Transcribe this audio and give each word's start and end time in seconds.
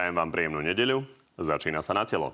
Prajem 0.00 0.16
vám 0.16 0.32
príjemnú 0.32 0.64
nedeľu. 0.64 1.04
Začína 1.36 1.84
sa 1.84 1.92
na 1.92 2.08
telo. 2.08 2.32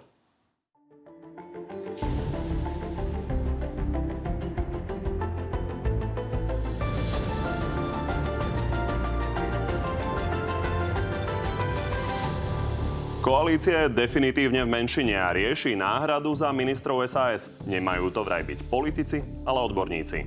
Koalícia 13.19 13.91
je 13.91 13.99
definitívne 13.99 14.63
v 14.63 14.71
menšine 14.71 15.19
a 15.19 15.35
rieši 15.35 15.75
náhradu 15.75 16.39
za 16.39 16.55
ministrov 16.55 17.03
SAS. 17.11 17.51
Nemajú 17.67 18.15
to 18.15 18.23
vraj 18.23 18.47
byť 18.47 18.63
politici, 18.71 19.27
ale 19.43 19.59
odborníci. 19.67 20.23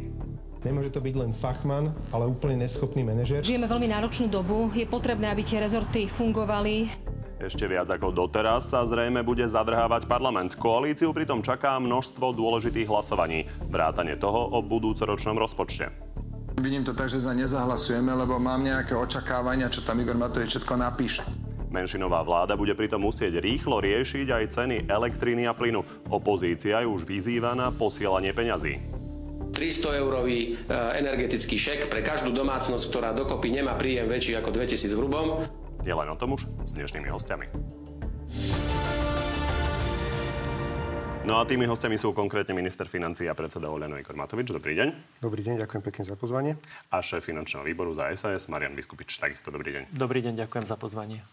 Nemôže 0.68 0.92
to 0.92 1.00
byť 1.00 1.16
len 1.16 1.32
fachman, 1.32 1.88
ale 2.12 2.28
úplne 2.28 2.68
neschopný 2.68 3.00
manažer. 3.08 3.48
Žijeme 3.48 3.64
veľmi 3.64 3.88
náročnú 3.88 4.28
dobu. 4.28 4.76
Je 4.76 4.84
potrebné, 4.84 5.32
aby 5.32 5.40
tie 5.48 5.64
rezorty 5.64 6.12
fungovali. 6.12 7.08
Ešte 7.40 7.72
viac 7.72 7.88
ako 7.88 8.12
doteraz 8.12 8.68
sa 8.68 8.84
zrejme 8.84 9.24
bude 9.24 9.48
zadrhávať 9.48 10.12
parlament. 10.12 10.60
Koalíciu 10.60 11.16
pritom 11.16 11.40
čaká 11.40 11.80
množstvo 11.80 12.36
dôležitých 12.36 12.92
hlasovaní. 12.92 13.48
Vrátane 13.72 14.20
toho 14.20 14.52
o 14.52 14.60
budúcoročnom 14.60 15.40
rozpočte. 15.40 15.88
Vidím 16.60 16.84
to 16.84 16.92
tak, 16.92 17.08
že 17.08 17.24
za 17.24 17.32
nezahlasujeme, 17.32 18.12
lebo 18.12 18.36
mám 18.44 18.60
nejaké 18.60 18.92
očakávania, 18.92 19.72
čo 19.72 19.80
tam 19.88 20.04
Igor 20.04 20.20
Matovič 20.20 20.60
všetko 20.60 20.74
napíše. 20.76 21.24
Menšinová 21.72 22.28
vláda 22.28 22.60
bude 22.60 22.76
pritom 22.76 23.08
musieť 23.08 23.40
rýchlo 23.40 23.80
riešiť 23.80 24.28
aj 24.28 24.44
ceny 24.60 24.76
elektriny 24.92 25.48
a 25.48 25.56
plynu. 25.56 26.12
Opozícia 26.12 26.84
je 26.84 26.92
už 26.92 27.08
vyzýva 27.08 27.56
na 27.56 27.72
posielanie 27.72 28.36
peňazí. 28.36 28.84
300 29.56 30.02
eurový 30.04 30.40
e, 30.60 30.76
energetický 31.00 31.56
šek 31.56 31.88
pre 31.88 32.04
každú 32.04 32.36
domácnosť, 32.36 32.84
ktorá 32.92 33.16
dokopy 33.16 33.56
nemá 33.56 33.80
príjem 33.80 34.12
väčší 34.12 34.36
ako 34.36 34.52
2000 34.52 34.92
v 34.92 35.00
hrubom. 35.00 35.28
Je 35.90 35.98
len 35.98 36.06
o 36.06 36.14
tom 36.14 36.38
už 36.38 36.46
s 36.70 36.78
dnešnými 36.78 37.10
hostiami. 37.10 37.50
No 41.26 41.42
a 41.42 41.50
tými 41.50 41.66
hostiami 41.66 41.98
sú 41.98 42.14
konkrétne 42.14 42.54
minister 42.54 42.86
financí 42.86 43.26
a 43.26 43.34
predseda 43.34 43.74
Oľano 43.74 43.98
Igor 43.98 44.14
Matovič. 44.14 44.54
Dobrý 44.54 44.78
deň. 44.78 45.18
Dobrý 45.18 45.42
deň, 45.42 45.66
ďakujem 45.66 45.82
pekne 45.82 46.04
za 46.06 46.14
pozvanie. 46.14 46.62
A 46.94 47.02
šéf 47.02 47.26
finančného 47.26 47.66
výboru 47.66 47.90
za 47.98 48.06
SAS 48.14 48.46
Marian 48.54 48.78
Biskupič. 48.78 49.18
Takisto 49.18 49.50
dobrý 49.50 49.82
deň. 49.82 49.84
Dobrý 49.90 50.22
deň, 50.22 50.46
ďakujem 50.46 50.70
za 50.70 50.78
pozvanie. 50.78 51.26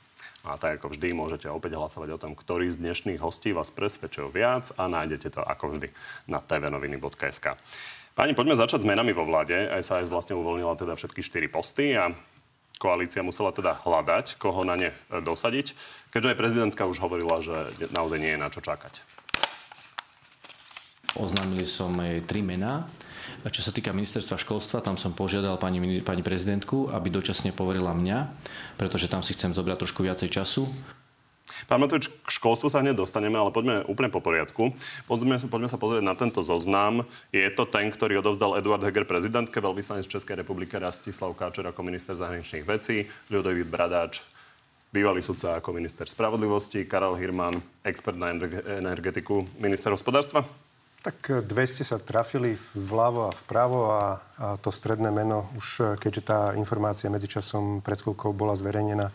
A 0.49 0.57
tak 0.57 0.81
ako 0.81 0.97
vždy 0.97 1.13
môžete 1.13 1.53
opäť 1.53 1.77
hlasovať 1.77 2.17
o 2.17 2.21
tom, 2.21 2.33
ktorý 2.33 2.73
z 2.73 2.81
dnešných 2.81 3.21
hostí 3.21 3.53
vás 3.53 3.69
presvedčil 3.69 4.33
viac 4.33 4.73
a 4.81 4.89
nájdete 4.89 5.37
to 5.37 5.45
ako 5.45 5.77
vždy 5.77 5.93
na 6.33 6.41
tvnoviny.sk. 6.41 7.61
Pani, 8.17 8.33
poďme 8.33 8.57
začať 8.57 8.81
s 8.85 8.89
menami 8.89 9.13
vo 9.13 9.29
vláde. 9.29 9.69
SAS 9.85 10.09
vlastne 10.09 10.33
uvoľnila 10.33 10.81
teda 10.81 10.97
všetky 10.97 11.21
štyri 11.21 11.53
posty 11.53 11.93
a 11.93 12.17
koalícia 12.77 13.25
musela 13.25 13.53
teda 13.53 13.77
hľadať, 13.83 14.37
koho 14.37 14.63
na 14.63 14.77
ne 14.77 14.91
dosadiť, 15.09 15.73
keďže 16.13 16.31
aj 16.33 16.41
prezidentka 16.41 16.83
už 16.85 17.01
hovorila, 17.01 17.41
že 17.41 17.73
naozaj 17.93 18.19
nie 18.21 18.33
je 18.37 18.41
na 18.41 18.49
čo 18.53 18.61
čakať. 18.61 19.01
Oznámili 21.17 21.65
som 21.65 21.97
tri 22.29 22.45
mená. 22.45 22.85
Čo 23.47 23.63
sa 23.65 23.73
týka 23.73 23.91
ministerstva 23.91 24.37
školstva, 24.37 24.85
tam 24.85 25.01
som 25.01 25.17
požiadal 25.17 25.57
pani, 25.57 26.03
pani 26.05 26.23
prezidentku, 26.23 26.93
aby 26.93 27.09
dočasne 27.09 27.57
poverila 27.57 27.97
mňa, 27.97 28.19
pretože 28.77 29.09
tam 29.09 29.25
si 29.25 29.33
chcem 29.33 29.57
zobrať 29.57 29.83
trošku 29.83 30.05
viacej 30.05 30.29
času. 30.29 30.69
Pán 31.67 31.79
Matovič, 31.79 32.11
k 32.11 32.29
školstvu 32.31 32.69
sa 32.69 32.83
hneď 32.83 32.99
dostaneme, 32.99 33.39
ale 33.39 33.55
poďme 33.55 33.87
úplne 33.87 34.11
po 34.11 34.19
poriadku. 34.19 34.75
Poďme, 35.07 35.39
poďme 35.47 35.71
sa 35.71 35.79
pozrieť 35.79 36.05
na 36.05 36.15
tento 36.19 36.43
zoznam. 36.43 37.07
Je 37.31 37.47
to 37.55 37.65
ten, 37.67 37.91
ktorý 37.91 38.21
odovzdal 38.21 38.59
Eduard 38.59 38.83
Heger 38.83 39.07
prezidentke, 39.07 39.63
veľvyslanec 39.63 40.07
Českej 40.11 40.43
republiky 40.43 40.75
Rastislav 40.77 41.33
Káčer 41.39 41.67
ako 41.67 41.81
minister 41.87 42.19
zahraničných 42.19 42.67
vecí, 42.67 43.07
Ľudovít 43.31 43.71
Bradáč, 43.71 44.23
bývalý 44.91 45.23
sudca 45.23 45.59
ako 45.59 45.75
minister 45.75 46.07
spravodlivosti, 46.07 46.87
Karel 46.87 47.19
Hirman, 47.19 47.63
expert 47.87 48.19
na 48.19 48.35
energetiku, 48.83 49.47
minister 49.59 49.95
hospodárstva? 49.95 50.47
Tak 51.07 51.47
200 51.47 51.87
sa 51.87 52.03
trafili 52.03 52.59
vľavo 52.75 53.31
a 53.31 53.37
vpravo 53.37 53.95
a, 53.95 54.19
a 54.19 54.47
to 54.59 54.75
stredné 54.75 55.15
meno, 55.15 55.47
už 55.55 55.95
keďže 56.03 56.23
tá 56.27 56.41
informácia 56.59 57.07
medzičasom 57.07 57.79
pred 57.79 58.03
chvíľkou 58.03 58.35
bola 58.35 58.59
zverejnená 58.59 59.15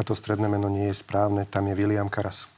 a 0.00 0.02
to 0.02 0.16
stredné 0.16 0.48
meno 0.48 0.72
nie 0.72 0.88
je 0.88 0.96
správne, 0.96 1.44
tam 1.44 1.68
je 1.68 1.76
William 1.76 2.08
Karas. 2.08 2.48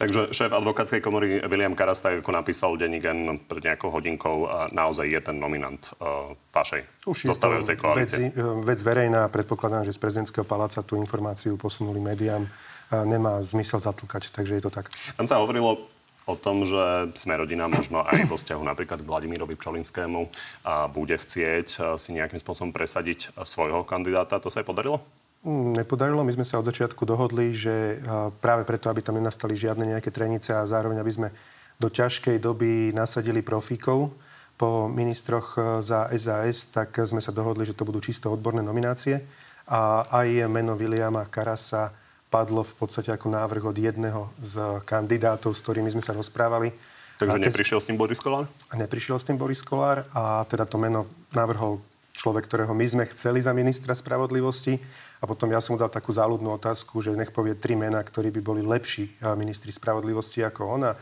Takže 0.00 0.32
šéf 0.32 0.48
advokátskej 0.48 1.04
komory 1.04 1.44
William 1.44 1.76
Karas, 1.76 2.00
tak 2.00 2.24
ako 2.24 2.32
napísal 2.32 2.80
Denigen 2.80 3.36
pred 3.44 3.68
nejakou 3.68 3.92
hodinkou, 3.92 4.48
naozaj 4.72 5.12
je 5.12 5.20
ten 5.20 5.36
nominant 5.36 5.92
uh, 6.00 6.32
vašej 6.56 7.04
Už 7.04 7.28
zostávajúcej 7.28 7.76
koalície. 7.76 8.32
Vec, 8.32 8.40
vec 8.64 8.80
verejná, 8.80 9.28
predpokladám, 9.28 9.84
že 9.84 9.92
z 9.92 10.00
prezidentského 10.00 10.48
paláca 10.48 10.80
tú 10.80 10.96
informáciu 10.96 11.60
posunuli 11.60 12.00
médiám. 12.00 12.48
Nemá 12.90 13.44
zmysel 13.44 13.84
zatlkať, 13.84 14.32
takže 14.32 14.56
je 14.56 14.62
to 14.64 14.72
tak. 14.72 14.88
Tam 15.20 15.28
sa 15.28 15.36
hovorilo 15.36 15.84
o 16.24 16.34
tom, 16.36 16.64
že 16.64 17.12
sme 17.16 17.36
rodina 17.36 17.68
možno 17.68 18.00
aj 18.00 18.24
vo 18.24 18.40
vzťahu 18.40 18.62
napríklad 18.64 19.04
k 19.04 19.08
Vladimírovi 19.08 19.54
Pčolinskému 19.60 20.20
a 20.64 20.88
bude 20.88 21.16
chcieť 21.20 21.68
eh, 21.76 21.82
si 22.00 22.16
nejakým 22.16 22.40
spôsobom 22.40 22.72
presadiť 22.72 23.32
eh, 23.32 23.44
svojho 23.44 23.84
kandidáta. 23.84 24.40
To 24.40 24.48
sa 24.48 24.64
aj 24.64 24.68
podarilo? 24.68 25.04
Mm, 25.44 25.76
nepodarilo. 25.76 26.24
My 26.24 26.32
sme 26.32 26.48
sa 26.48 26.56
od 26.56 26.64
začiatku 26.64 27.04
dohodli, 27.04 27.52
že 27.52 28.00
práve 28.40 28.64
preto, 28.64 28.88
aby 28.88 29.04
tam 29.04 29.20
nenastali 29.20 29.52
žiadne 29.52 29.84
nejaké 29.84 30.08
trenice 30.08 30.56
a 30.56 30.64
zároveň, 30.64 31.04
aby 31.04 31.12
sme 31.12 31.28
do 31.76 31.92
ťažkej 31.92 32.40
doby 32.40 32.96
nasadili 32.96 33.44
profíkov 33.44 34.08
po 34.56 34.88
ministroch 34.88 35.82
za 35.84 36.08
SAS, 36.16 36.72
tak 36.72 36.96
sme 37.04 37.20
sa 37.20 37.34
dohodli, 37.34 37.68
že 37.68 37.76
to 37.76 37.84
budú 37.84 38.00
čisto 38.00 38.32
odborné 38.32 38.64
nominácie. 38.64 39.20
A 39.68 40.06
aj 40.08 40.48
meno 40.48 40.78
Williama 40.80 41.28
Karasa 41.28 41.92
padlo 42.32 42.64
v 42.64 42.74
podstate 42.80 43.12
ako 43.12 43.30
návrh 43.30 43.62
od 43.68 43.76
jedného 43.76 44.32
z 44.40 44.82
kandidátov, 44.88 45.54
s 45.54 45.62
ktorými 45.62 45.92
sme 45.92 46.02
sa 46.02 46.16
rozprávali. 46.16 46.72
Takže 47.14 47.38
te... 47.38 47.46
neprišiel 47.46 47.78
s 47.78 47.86
tým 47.86 47.94
Boris 47.94 48.18
Kolár? 48.18 48.50
Neprišiel 48.74 49.22
s 49.22 49.24
tým 49.28 49.38
Boris 49.38 49.62
Kolár 49.62 50.02
a 50.10 50.42
teda 50.48 50.66
to 50.66 50.80
meno 50.80 51.06
navrhol 51.30 51.78
človek, 52.14 52.46
ktorého 52.46 52.70
my 52.70 52.86
sme 52.86 53.04
chceli 53.10 53.42
za 53.42 53.50
ministra 53.50 53.92
spravodlivosti. 53.92 54.78
A 55.18 55.26
potom 55.26 55.50
ja 55.50 55.58
som 55.58 55.74
mu 55.74 55.82
dal 55.82 55.90
takú 55.90 56.14
záľudnú 56.14 56.54
otázku, 56.54 57.02
že 57.02 57.12
nech 57.18 57.34
povie 57.34 57.58
tri 57.58 57.74
mená, 57.74 57.98
ktorí 58.00 58.30
by 58.30 58.40
boli 58.40 58.62
lepší 58.62 59.10
ministri 59.34 59.74
spravodlivosti 59.74 60.46
ako 60.46 60.62
ona 60.78 60.94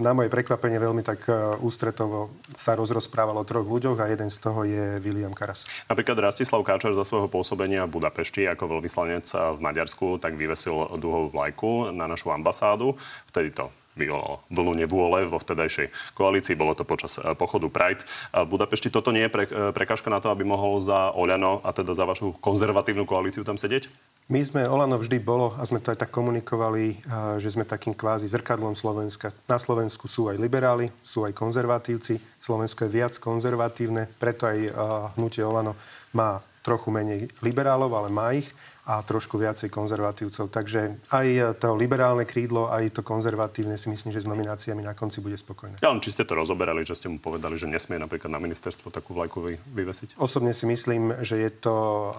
na 0.00 0.16
moje 0.16 0.32
prekvapenie 0.32 0.80
veľmi 0.80 1.04
tak 1.04 1.28
e, 1.28 1.60
ústretovo 1.60 2.32
sa 2.56 2.72
rozrozprávalo 2.72 3.44
o 3.44 3.48
troch 3.48 3.68
ľuďoch 3.68 4.00
a 4.00 4.08
jeden 4.08 4.32
z 4.32 4.38
toho 4.40 4.64
je 4.64 4.98
William 5.04 5.36
Karas. 5.36 5.68
Napríklad 5.86 6.16
Rastislav 6.18 6.64
Káčer 6.64 6.96
za 6.96 7.04
svojho 7.04 7.28
pôsobenia 7.28 7.84
v 7.84 8.00
Budapešti 8.00 8.48
ako 8.48 8.80
veľvyslanec 8.80 9.28
v 9.28 9.58
Maďarsku 9.60 10.18
tak 10.18 10.40
vyvesil 10.40 10.96
duhovú 10.96 11.32
vlajku 11.32 11.92
na 11.92 12.08
našu 12.08 12.32
ambasádu. 12.32 12.96
Vtedy 13.28 13.52
to 13.52 13.68
vyvolalo 13.94 14.42
vlnu 14.50 14.84
nevôle 14.84 15.22
vo 15.24 15.38
vtedajšej 15.38 16.16
koalícii. 16.18 16.58
Bolo 16.58 16.74
to 16.74 16.82
počas 16.82 17.16
e, 17.18 17.32
pochodu 17.38 17.70
Pride. 17.70 18.02
V 18.34 18.48
Budapešti 18.50 18.90
toto 18.90 19.14
nie 19.14 19.26
je 19.26 19.32
pre, 19.32 19.44
e, 19.46 19.70
prekážka 19.70 20.10
na 20.10 20.18
to, 20.18 20.30
aby 20.34 20.42
mohol 20.42 20.82
za 20.82 21.14
Oľano 21.14 21.62
a 21.62 21.70
teda 21.70 21.94
za 21.94 22.04
vašu 22.04 22.34
konzervatívnu 22.42 23.06
koalíciu 23.06 23.46
tam 23.46 23.56
sedieť? 23.56 24.13
My 24.24 24.40
sme, 24.40 24.64
Olano 24.64 24.96
vždy 24.96 25.20
bolo, 25.20 25.52
a 25.60 25.68
sme 25.68 25.84
to 25.84 25.92
aj 25.92 26.00
tak 26.00 26.08
komunikovali, 26.08 26.96
že 27.36 27.52
sme 27.52 27.68
takým 27.68 27.92
kvázi 27.92 28.24
zrkadlom 28.24 28.72
Slovenska. 28.72 29.36
Na 29.44 29.60
Slovensku 29.60 30.08
sú 30.08 30.32
aj 30.32 30.40
liberáli, 30.40 30.88
sú 31.04 31.28
aj 31.28 31.36
konzervatívci. 31.36 32.16
Slovensko 32.40 32.88
je 32.88 32.94
viac 33.04 33.12
konzervatívne, 33.20 34.08
preto 34.16 34.48
aj 34.48 34.72
hnutie 35.20 35.44
Olano 35.44 35.76
má 36.16 36.40
trochu 36.64 36.88
menej 36.88 37.28
liberálov, 37.44 37.92
ale 37.92 38.08
má 38.08 38.32
ich 38.32 38.48
a 38.84 39.00
trošku 39.00 39.40
viacej 39.40 39.72
konzervatívcov. 39.72 40.52
Takže 40.52 41.08
aj 41.08 41.56
to 41.56 41.72
liberálne 41.72 42.28
krídlo, 42.28 42.68
aj 42.68 42.92
to 42.92 43.00
konzervatívne 43.00 43.80
si 43.80 43.88
myslím, 43.88 44.12
že 44.12 44.20
s 44.20 44.28
nomináciami 44.28 44.84
na 44.84 44.92
konci 44.92 45.24
bude 45.24 45.40
spokojné. 45.40 45.80
Ja 45.80 45.88
či 46.04 46.12
ste 46.12 46.28
to 46.28 46.36
rozoberali, 46.36 46.84
že 46.84 46.92
ste 46.92 47.08
mu 47.08 47.16
povedali, 47.16 47.56
že 47.56 47.64
nesmie 47.64 47.96
napríklad 47.96 48.28
na 48.28 48.36
ministerstvo 48.36 48.92
takú 48.92 49.16
vlajku 49.16 49.40
vy, 49.40 49.54
vyvesiť? 49.72 50.20
Osobne 50.20 50.52
si 50.52 50.68
myslím, 50.68 51.24
že 51.24 51.40
je 51.40 51.50
to 51.50 51.74
uh, 51.74 52.12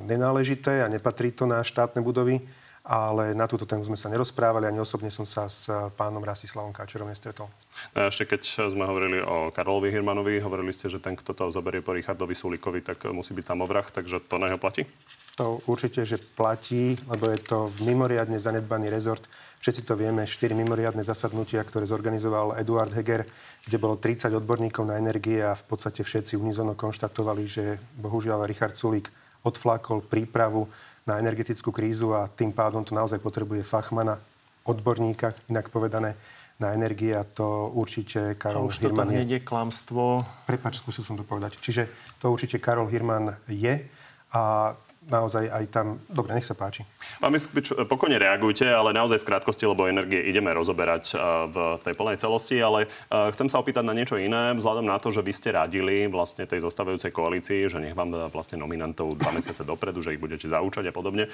nenáležité 0.00 0.80
a 0.80 0.88
nepatrí 0.88 1.28
to 1.28 1.44
na 1.44 1.60
štátne 1.60 2.00
budovy 2.00 2.40
ale 2.88 3.36
na 3.36 3.44
túto 3.44 3.68
tému 3.68 3.84
sme 3.84 4.00
sa 4.00 4.08
nerozprávali, 4.08 4.64
ani 4.64 4.80
osobne 4.80 5.12
som 5.12 5.28
sa 5.28 5.44
s 5.44 5.68
pánom 5.92 6.24
Rastislavom 6.24 6.72
Káčerom 6.72 7.12
nestretol. 7.12 7.52
A 7.92 8.08
ešte 8.08 8.24
keď 8.24 8.72
sme 8.72 8.88
hovorili 8.88 9.20
o 9.20 9.52
Karolovi 9.52 9.92
Hirmanovi, 9.92 10.40
hovorili 10.40 10.72
ste, 10.72 10.88
že 10.88 10.96
ten, 10.96 11.12
kto 11.12 11.36
to 11.36 11.44
zoberie 11.52 11.84
po 11.84 11.92
Richardovi 11.92 12.32
Sulikovi, 12.32 12.80
tak 12.80 13.04
musí 13.12 13.36
byť 13.36 13.44
samovrah, 13.44 13.84
takže 13.92 14.24
to 14.24 14.40
na 14.40 14.48
neho 14.48 14.56
platí? 14.56 14.88
To 15.36 15.60
určite, 15.68 16.02
že 16.08 16.16
platí, 16.16 16.96
lebo 17.06 17.28
je 17.28 17.38
to 17.44 17.68
mimoriadne 17.84 18.40
zanedbaný 18.40 18.88
rezort. 18.88 19.22
Všetci 19.60 19.84
to 19.84 19.94
vieme, 19.94 20.24
4 20.24 20.56
mimoriadne 20.56 21.04
zasadnutia, 21.04 21.60
ktoré 21.68 21.84
zorganizoval 21.84 22.56
Eduard 22.56 22.90
Heger, 22.96 23.28
kde 23.68 23.76
bolo 23.76 24.00
30 24.00 24.32
odborníkov 24.32 24.88
na 24.88 24.96
energie 24.96 25.44
a 25.44 25.52
v 25.52 25.64
podstate 25.68 26.00
všetci 26.00 26.40
unizono 26.40 26.72
konštatovali, 26.72 27.44
že 27.44 27.76
bohužiaľ 28.00 28.48
Richard 28.48 28.74
Sulík 28.74 29.12
odflakol 29.46 30.02
prípravu 30.02 30.66
na 31.08 31.16
energetickú 31.16 31.72
krízu 31.72 32.12
a 32.12 32.28
tým 32.28 32.52
pádom 32.52 32.84
to 32.84 32.92
naozaj 32.92 33.16
potrebuje 33.16 33.64
fachmana, 33.64 34.20
odborníka, 34.68 35.32
inak 35.48 35.72
povedané, 35.72 36.12
na 36.58 36.74
energie 36.74 37.14
a 37.14 37.22
to 37.22 37.70
určite 37.70 38.34
Karol 38.34 38.66
a 38.66 38.68
už 38.68 38.82
Hirman 38.82 39.14
je. 39.14 39.38
je 39.38 39.40
klamstvo. 39.46 40.20
Prepač, 40.44 40.82
skúsil 40.82 41.06
som 41.06 41.14
to 41.14 41.22
povedať. 41.22 41.54
Čiže 41.62 41.86
to 42.18 42.34
určite 42.34 42.58
Karol 42.58 42.90
Hirman 42.90 43.38
je 43.46 43.86
a 44.34 44.74
naozaj 45.08 45.48
aj 45.48 45.64
tam... 45.72 45.98
Dobre, 46.06 46.36
nech 46.36 46.44
sa 46.44 46.52
páči. 46.52 46.84
Pán 47.18 47.32
Miskovič, 47.32 47.72
pokojne 47.88 48.20
reagujte, 48.20 48.68
ale 48.68 48.92
naozaj 48.92 49.24
v 49.24 49.28
krátkosti, 49.32 49.64
lebo 49.64 49.88
energie 49.88 50.20
ideme 50.28 50.52
rozoberať 50.52 51.16
v 51.48 51.56
tej 51.82 51.94
plnej 51.96 52.20
celosti, 52.20 52.60
ale 52.60 52.86
chcem 53.08 53.48
sa 53.48 53.58
opýtať 53.58 53.88
na 53.88 53.96
niečo 53.96 54.20
iné, 54.20 54.52
vzhľadom 54.54 54.84
na 54.84 55.00
to, 55.00 55.08
že 55.08 55.24
vy 55.24 55.32
ste 55.32 55.56
radili 55.56 56.06
vlastne 56.06 56.44
tej 56.44 56.60
zostávajúcej 56.60 57.10
koalícii, 57.10 57.66
že 57.66 57.80
nech 57.80 57.96
vám 57.96 58.28
vlastne 58.28 58.60
nominantov 58.60 59.16
dva 59.16 59.32
mesiace 59.32 59.64
dopredu, 59.64 60.04
že 60.04 60.12
ich 60.14 60.22
budete 60.22 60.46
zaučať 60.46 60.86
a 60.88 60.92
podobne. 60.92 61.32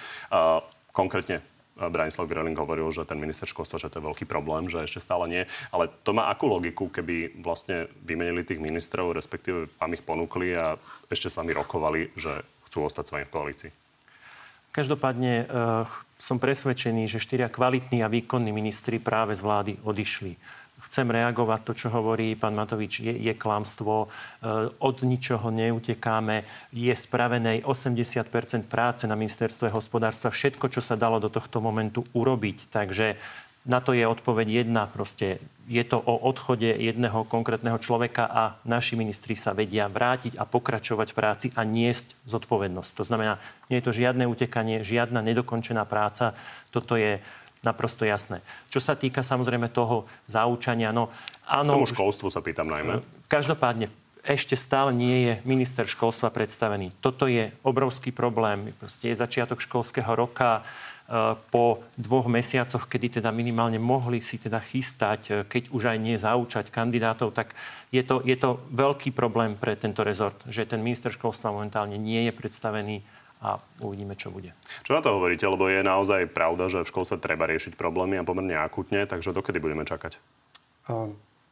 Konkrétne 0.95 1.43
Branislav 1.75 2.31
Greling 2.31 2.55
hovoril, 2.55 2.87
že 2.95 3.03
ten 3.03 3.19
minister 3.19 3.51
školstva, 3.51 3.83
že 3.83 3.91
to 3.91 3.99
je 3.99 4.07
veľký 4.07 4.31
problém, 4.31 4.71
že 4.71 4.87
ešte 4.87 5.03
stále 5.03 5.27
nie. 5.27 5.43
Ale 5.75 5.91
to 6.07 6.15
má 6.15 6.31
akú 6.31 6.47
logiku, 6.47 6.87
keby 6.87 7.43
vlastne 7.43 7.91
vymenili 8.07 8.47
tých 8.47 8.63
ministrov, 8.63 9.11
respektíve 9.11 9.67
vám 9.83 9.91
ich 9.99 10.07
ponúkli 10.07 10.55
a 10.55 10.79
ešte 11.11 11.27
s 11.27 11.35
vami 11.35 11.51
rokovali, 11.51 12.15
že 12.15 12.47
chcú 12.75 12.91
ostať 12.91 13.05
s 13.07 13.13
vami 13.15 13.25
v 13.31 13.35
koalícii? 13.39 13.71
Každopádne 14.75 15.47
uh, 15.47 15.87
som 16.19 16.43
presvedčený, 16.43 17.07
že 17.07 17.23
štyria 17.23 17.47
kvalitní 17.47 18.03
a 18.03 18.11
výkonní 18.11 18.51
ministri 18.51 18.99
práve 18.99 19.39
z 19.39 19.47
vlády 19.47 19.73
odišli 19.87 20.35
chcem 20.85 21.09
reagovať 21.09 21.61
to, 21.65 21.73
čo 21.75 21.89
hovorí 21.89 22.37
pán 22.37 22.53
Matovič, 22.53 23.01
je, 23.01 23.13
je 23.17 23.33
klamstvo. 23.35 24.05
E, 24.05 24.09
od 24.79 24.97
ničoho 25.01 25.49
neutekáme. 25.49 26.45
Je 26.71 26.93
spravenej 26.93 27.65
80% 27.65 28.69
práce 28.69 29.09
na 29.09 29.17
ministerstve 29.17 29.73
hospodárstva. 29.73 30.31
Všetko, 30.31 30.69
čo 30.69 30.85
sa 30.85 30.95
dalo 30.95 31.19
do 31.19 31.33
tohto 31.33 31.65
momentu 31.65 32.05
urobiť. 32.13 32.69
Takže 32.69 33.17
na 33.65 33.81
to 33.81 33.97
je 33.97 34.05
odpoveď 34.05 34.65
jedna. 34.65 34.85
Proste 34.87 35.41
je 35.65 35.81
to 35.85 35.97
o 35.97 36.21
odchode 36.29 36.69
jedného 36.69 37.25
konkrétneho 37.25 37.81
človeka 37.81 38.29
a 38.29 38.43
naši 38.69 39.01
ministri 39.01 39.33
sa 39.33 39.57
vedia 39.57 39.89
vrátiť 39.89 40.37
a 40.37 40.45
pokračovať 40.45 41.09
v 41.13 41.17
práci 41.17 41.47
a 41.57 41.65
niesť 41.65 42.13
zodpovednosť. 42.29 42.91
To 43.01 43.05
znamená, 43.09 43.41
nie 43.73 43.81
je 43.81 43.87
to 43.89 43.97
žiadne 43.97 44.29
utekanie, 44.29 44.85
žiadna 44.85 45.25
nedokončená 45.25 45.89
práca. 45.89 46.37
Toto 46.69 47.01
je 47.01 47.25
naprosto 47.65 48.05
jasné. 48.05 48.45
Čo 48.69 48.85
sa 48.85 48.93
týka 48.93 49.25
samozrejme 49.25 49.73
toho 49.73 50.05
zaučania, 50.29 50.93
no 50.93 51.09
áno... 51.49 51.73
K 51.73 51.77
tomu 51.81 51.89
školstvu 51.89 52.29
sa 52.29 52.45
pýtam 52.45 52.69
najmä. 52.69 53.01
Každopádne, 53.25 53.89
ešte 54.21 54.57
stále 54.57 54.93
nie 54.93 55.17
je 55.29 55.33
minister 55.49 55.89
školstva 55.89 56.29
predstavený. 56.29 56.93
Toto 57.01 57.25
je 57.25 57.53
obrovský 57.65 58.13
problém. 58.13 58.73
Proste 58.77 59.13
je 59.13 59.21
začiatok 59.21 59.65
školského 59.65 60.13
roka 60.13 60.61
po 61.53 61.85
dvoch 62.01 62.33
mesiacoch, 62.33 62.89
kedy 62.89 63.21
teda 63.21 63.29
minimálne 63.29 63.77
mohli 63.77 64.25
si 64.25 64.41
teda 64.41 64.57
chystať, 64.57 65.21
e, 65.29 65.33
keď 65.45 65.69
už 65.69 65.83
aj 65.93 65.99
nie 66.01 66.17
zaučať 66.17 66.73
kandidátov, 66.73 67.37
tak 67.37 67.53
je 67.93 68.01
to, 68.01 68.25
je 68.25 68.33
to 68.41 68.57
veľký 68.73 69.13
problém 69.13 69.53
pre 69.53 69.77
tento 69.77 70.01
rezort, 70.01 70.41
že 70.49 70.65
ten 70.65 70.81
minister 70.81 71.13
školstva 71.13 71.53
momentálne 71.53 72.01
nie 72.01 72.25
je 72.25 72.33
predstavený 72.33 73.05
a 73.45 73.61
uvidíme, 73.85 74.17
čo 74.17 74.33
bude. 74.33 74.57
Čo 74.81 74.97
na 74.97 75.05
to 75.05 75.13
hovoríte? 75.13 75.45
Lebo 75.45 75.69
je 75.69 75.85
naozaj 75.85 76.33
pravda, 76.33 76.73
že 76.73 76.81
v 76.81 76.89
školstve 76.89 77.21
treba 77.21 77.45
riešiť 77.53 77.77
problémy 77.77 78.17
a 78.17 78.25
pomerne 78.25 78.57
akutne, 78.57 79.05
takže 79.05 79.37
dokedy 79.37 79.61
budeme 79.61 79.85
čakať? 79.85 80.17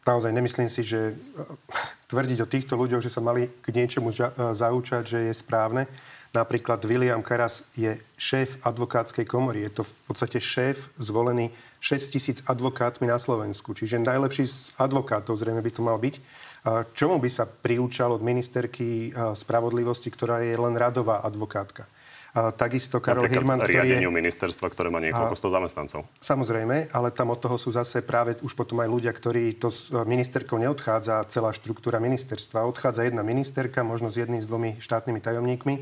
naozaj 0.02 0.34
nemyslím 0.34 0.68
si, 0.68 0.82
že 0.84 1.16
tvrdiť 2.12 2.38
o 2.40 2.50
týchto 2.50 2.74
ľuďoch, 2.76 3.04
že 3.04 3.12
sa 3.12 3.20
mali 3.20 3.48
k 3.48 3.66
niečomu 3.72 4.12
zaučať, 4.56 5.02
že 5.04 5.18
je 5.28 5.34
správne. 5.36 5.88
Napríklad 6.32 6.80
William 6.88 7.20
Karas 7.20 7.60
je 7.76 8.00
šéf 8.16 8.56
advokátskej 8.64 9.28
komory. 9.28 9.68
Je 9.68 9.72
to 9.76 9.82
v 9.84 9.92
podstate 10.08 10.40
šéf 10.40 10.88
zvolený 10.96 11.52
6 11.84 12.08
tisíc 12.08 12.40
advokátmi 12.48 13.04
na 13.04 13.20
Slovensku. 13.20 13.76
Čiže 13.76 14.00
najlepší 14.00 14.48
z 14.48 14.72
advokátov 14.80 15.36
zrejme 15.36 15.60
by 15.60 15.70
to 15.76 15.84
mal 15.84 16.00
byť. 16.00 16.14
Čomu 16.96 17.20
by 17.20 17.28
sa 17.28 17.44
priúčal 17.44 18.16
od 18.16 18.24
ministerky 18.24 19.12
spravodlivosti, 19.12 20.08
ktorá 20.08 20.40
je 20.40 20.56
len 20.56 20.72
radová 20.72 21.20
advokátka? 21.20 21.84
A 22.32 22.48
takisto 22.48 22.96
Karol 22.96 23.28
Hirman, 23.28 23.60
ktorý 23.60 23.92
je... 23.92 24.08
ministerstva, 24.08 24.72
ktoré 24.72 24.88
má 24.88 25.04
niekoľko 25.04 25.36
sto 25.36 25.52
zamestnancov. 25.52 26.08
Samozrejme, 26.16 26.88
ale 26.96 27.12
tam 27.12 27.28
od 27.28 27.44
toho 27.44 27.60
sú 27.60 27.68
zase 27.76 28.00
práve 28.00 28.40
už 28.40 28.56
potom 28.56 28.80
aj 28.80 28.88
ľudia, 28.88 29.12
ktorí 29.12 29.60
to 29.60 29.68
s 29.68 29.92
ministerkou 29.92 30.56
neodchádza 30.56 31.28
celá 31.28 31.52
štruktúra 31.52 32.00
ministerstva. 32.00 32.64
Odchádza 32.64 33.04
jedna 33.04 33.20
ministerka, 33.20 33.84
možno 33.84 34.08
s 34.08 34.16
jedným, 34.16 34.40
s 34.40 34.48
dvomi 34.48 34.80
štátnymi 34.80 35.20
tajomníkmi 35.20 35.74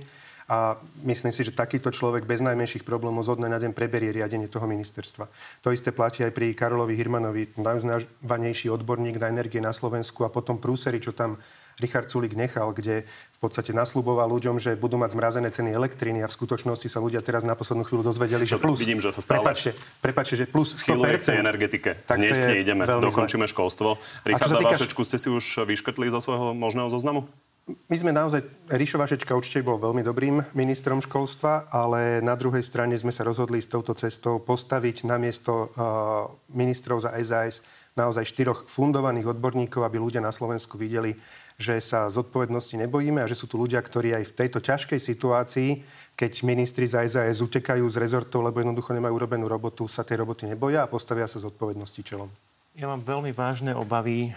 a 0.50 0.74
myslím 1.06 1.30
si, 1.30 1.46
že 1.46 1.54
takýto 1.54 1.94
človek 1.94 2.26
bez 2.26 2.42
najmenších 2.42 2.82
problémov 2.82 3.22
zo 3.22 3.38
dňa 3.38 3.48
na 3.54 3.62
deň 3.62 3.70
preberie 3.70 4.10
riadenie 4.10 4.50
toho 4.50 4.66
ministerstva. 4.66 5.30
To 5.62 5.70
isté 5.70 5.94
platí 5.94 6.26
aj 6.26 6.34
pri 6.34 6.58
Karolovi 6.58 6.98
Hirmanovi, 6.98 7.54
najuznávanejší 7.54 8.66
odborník 8.66 9.22
na 9.22 9.30
energie 9.30 9.62
na 9.62 9.70
Slovensku 9.70 10.26
a 10.26 10.32
potom 10.34 10.58
prúsery, 10.58 10.98
čo 10.98 11.14
tam 11.14 11.38
Richard 11.78 12.10
Sulik 12.10 12.34
nechal, 12.34 12.74
kde 12.74 13.06
v 13.06 13.38
podstate 13.38 13.70
nasľuboval 13.70 14.26
ľuďom, 14.26 14.58
že 14.58 14.74
budú 14.74 14.98
mať 14.98 15.14
zmrazené 15.14 15.48
ceny 15.54 15.70
elektriny 15.70 16.20
a 16.20 16.28
v 16.28 16.34
skutočnosti 16.34 16.90
sa 16.90 16.98
ľudia 16.98 17.22
teraz 17.22 17.46
na 17.46 17.54
poslednú 17.54 17.86
chvíľu 17.86 18.10
dozvedeli, 18.10 18.42
že 18.42 18.58
plus. 18.58 18.82
Vidím, 18.82 18.98
že 18.98 19.14
sa 19.14 19.22
stále... 19.22 19.40
Prepačte, 19.40 19.70
prepačte 20.02 20.34
že 20.34 20.44
plus 20.50 20.74
100%. 20.82 21.40
energetike. 21.40 21.94
Tak 22.04 22.20
Hneď 22.20 22.58
ideme, 22.58 22.84
dokončíme 22.84 23.46
školstvo. 23.48 24.02
Richard 24.26 24.60
týkaš... 24.60 24.82
Vašečku 24.82 25.02
ste 25.06 25.16
si 25.16 25.30
už 25.30 25.64
vyškrtli 25.64 26.12
zo 26.12 26.20
svojho 26.20 26.52
možného 26.52 26.90
zoznamu? 26.92 27.30
My 27.70 27.96
sme 27.98 28.12
naozaj, 28.14 28.42
Ríšo 28.70 28.98
Vašečka 28.98 29.36
určite 29.36 29.66
bol 29.66 29.78
veľmi 29.78 30.02
dobrým 30.02 30.42
ministrom 30.56 31.02
školstva, 31.02 31.68
ale 31.70 32.24
na 32.24 32.38
druhej 32.38 32.62
strane 32.64 32.96
sme 32.96 33.14
sa 33.14 33.26
rozhodli 33.26 33.62
s 33.62 33.70
touto 33.70 33.94
cestou 33.94 34.38
postaviť 34.42 35.06
namiesto 35.06 35.52
uh, 35.52 35.68
ministrov 36.54 37.04
za 37.04 37.14
SAS 37.22 37.62
naozaj 37.98 38.22
štyroch 38.22 38.70
fundovaných 38.70 39.34
odborníkov, 39.34 39.82
aby 39.82 39.98
ľudia 39.98 40.22
na 40.22 40.30
Slovensku 40.30 40.78
videli, 40.78 41.18
že 41.60 41.76
sa 41.82 42.08
zodpovednosti 42.08 42.72
nebojíme 42.78 43.20
a 43.20 43.28
že 43.28 43.36
sú 43.36 43.50
tu 43.50 43.60
ľudia, 43.60 43.82
ktorí 43.82 44.14
aj 44.16 44.24
v 44.30 44.36
tejto 44.36 44.58
ťažkej 44.62 45.00
situácii, 45.02 45.70
keď 46.14 46.32
ministri 46.46 46.86
za 46.88 47.04
SAS 47.04 47.44
utekajú 47.44 47.84
z 47.90 48.00
rezortov, 48.00 48.46
lebo 48.46 48.62
jednoducho 48.62 48.94
nemajú 48.96 49.12
urobenú 49.12 49.44
robotu, 49.50 49.84
sa 49.90 50.06
tej 50.06 50.22
roboty 50.24 50.48
neboja 50.48 50.86
a 50.86 50.90
postavia 50.90 51.28
sa 51.28 51.42
zodpovednosti 51.42 52.00
čelom. 52.00 52.30
Ja 52.78 52.86
mám 52.86 53.02
veľmi 53.02 53.34
vážne 53.34 53.74
obavy, 53.74 54.30
eh, 54.30 54.34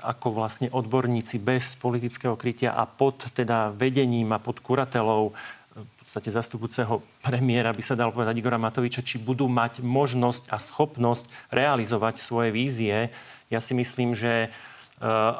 ako 0.00 0.32
vlastne 0.32 0.72
odborníci 0.72 1.36
bez 1.36 1.76
politického 1.76 2.32
krytia 2.32 2.72
a 2.72 2.88
pod 2.88 3.28
teda 3.36 3.68
vedením 3.68 4.32
a 4.32 4.40
pod 4.40 4.64
kuratelou 4.64 5.36
eh, 5.36 5.84
v 5.84 5.92
podstate 6.00 6.32
zastupujúceho 6.32 7.04
premiéra, 7.20 7.76
by 7.76 7.84
sa 7.84 7.92
dal 7.92 8.16
povedať 8.16 8.32
Igora 8.40 8.56
Matoviča, 8.56 9.04
či 9.04 9.20
budú 9.20 9.44
mať 9.44 9.84
možnosť 9.84 10.48
a 10.48 10.56
schopnosť 10.56 11.28
realizovať 11.52 12.16
svoje 12.16 12.48
vízie. 12.48 13.12
Ja 13.52 13.60
si 13.60 13.76
myslím, 13.76 14.16
že 14.16 14.48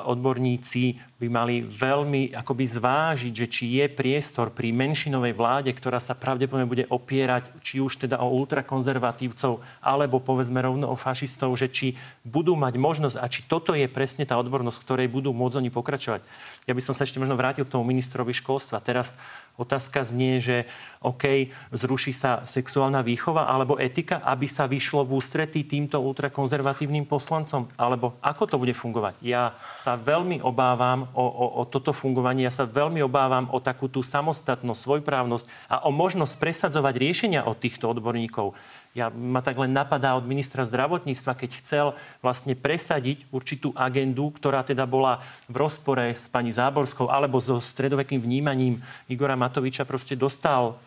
odborníci 0.07 1.01
by 1.17 1.29
mali 1.33 1.65
veľmi 1.65 2.37
akoby 2.37 2.65
zvážiť, 2.77 3.33
že 3.33 3.47
či 3.49 3.65
je 3.81 3.89
priestor 3.89 4.53
pri 4.53 4.69
menšinovej 4.77 5.33
vláde, 5.33 5.73
ktorá 5.73 5.97
sa 5.97 6.13
pravdepodobne 6.13 6.69
bude 6.69 6.85
opierať 6.93 7.57
či 7.65 7.81
už 7.81 8.05
teda 8.05 8.21
o 8.21 8.29
ultrakonzervatívcov, 8.37 9.65
alebo 9.81 10.21
povedzme 10.21 10.61
rovno 10.61 10.93
o 10.93 10.97
fašistov, 10.97 11.57
že 11.57 11.73
či 11.73 11.97
budú 12.21 12.53
mať 12.53 12.77
možnosť 12.77 13.17
a 13.17 13.25
či 13.33 13.49
toto 13.49 13.73
je 13.73 13.89
presne 13.89 14.29
tá 14.29 14.37
odbornosť, 14.37 14.77
ktorej 14.85 15.09
budú 15.09 15.33
môcť 15.33 15.57
oni 15.65 15.73
pokračovať. 15.73 16.21
Ja 16.67 16.75
by 16.75 16.83
som 16.83 16.99
sa 16.99 17.07
ešte 17.07 17.23
možno 17.23 17.39
vrátil 17.39 17.63
k 17.63 17.71
tomu 17.71 17.87
ministrovi 17.87 18.35
školstva. 18.35 18.83
Teraz 18.83 19.15
Otázka 19.57 20.05
znie, 20.05 20.37
že 20.37 20.69
OK, 21.01 21.49
zruší 21.73 22.13
sa 22.13 22.45
sexuálna 22.45 23.01
výchova 23.01 23.49
alebo 23.49 23.81
etika, 23.81 24.21
aby 24.21 24.45
sa 24.45 24.69
vyšlo 24.69 25.09
v 25.09 25.17
ústretí 25.17 25.65
týmto 25.65 25.97
ultrakonzervatívnym 26.05 27.09
poslancom? 27.09 27.65
Alebo 27.81 28.21
ako 28.21 28.45
to 28.45 28.57
bude 28.61 28.77
fungovať? 28.77 29.17
Ja 29.25 29.57
sa 29.81 29.97
veľmi 29.97 30.45
obávam 30.45 31.09
o, 31.17 31.25
o, 31.25 31.47
o 31.57 31.63
toto 31.65 31.97
fungovanie, 31.97 32.45
ja 32.45 32.53
sa 32.53 32.69
veľmi 32.69 33.01
obávam 33.01 33.49
o 33.49 33.57
takú 33.65 33.89
tú 33.89 34.05
samostatnosť, 34.05 34.77
svojprávnosť 34.77 35.49
a 35.73 35.89
o 35.89 35.91
možnosť 35.91 36.37
presadzovať 36.37 36.95
riešenia 37.01 37.49
od 37.49 37.57
týchto 37.57 37.89
odborníkov 37.89 38.53
ja 38.97 39.13
ma 39.13 39.45
tak 39.45 39.61
len 39.61 39.77
napadá 39.77 40.17
od 40.17 40.25
ministra 40.25 40.65
zdravotníctva, 40.65 41.37
keď 41.37 41.51
chcel 41.61 41.87
vlastne 42.25 42.57
presadiť 42.57 43.29
určitú 43.29 43.77
agendu, 43.77 44.33
ktorá 44.33 44.65
teda 44.65 44.89
bola 44.89 45.21
v 45.53 45.61
rozpore 45.61 46.17
s 46.17 46.33
pani 46.33 46.49
Záborskou 46.49 47.13
alebo 47.13 47.37
so 47.37 47.61
stredovekým 47.61 48.17
vnímaním 48.17 48.81
Igora 49.05 49.37
Matoviča, 49.37 49.85
proste 49.85 50.17
dostal 50.17 50.81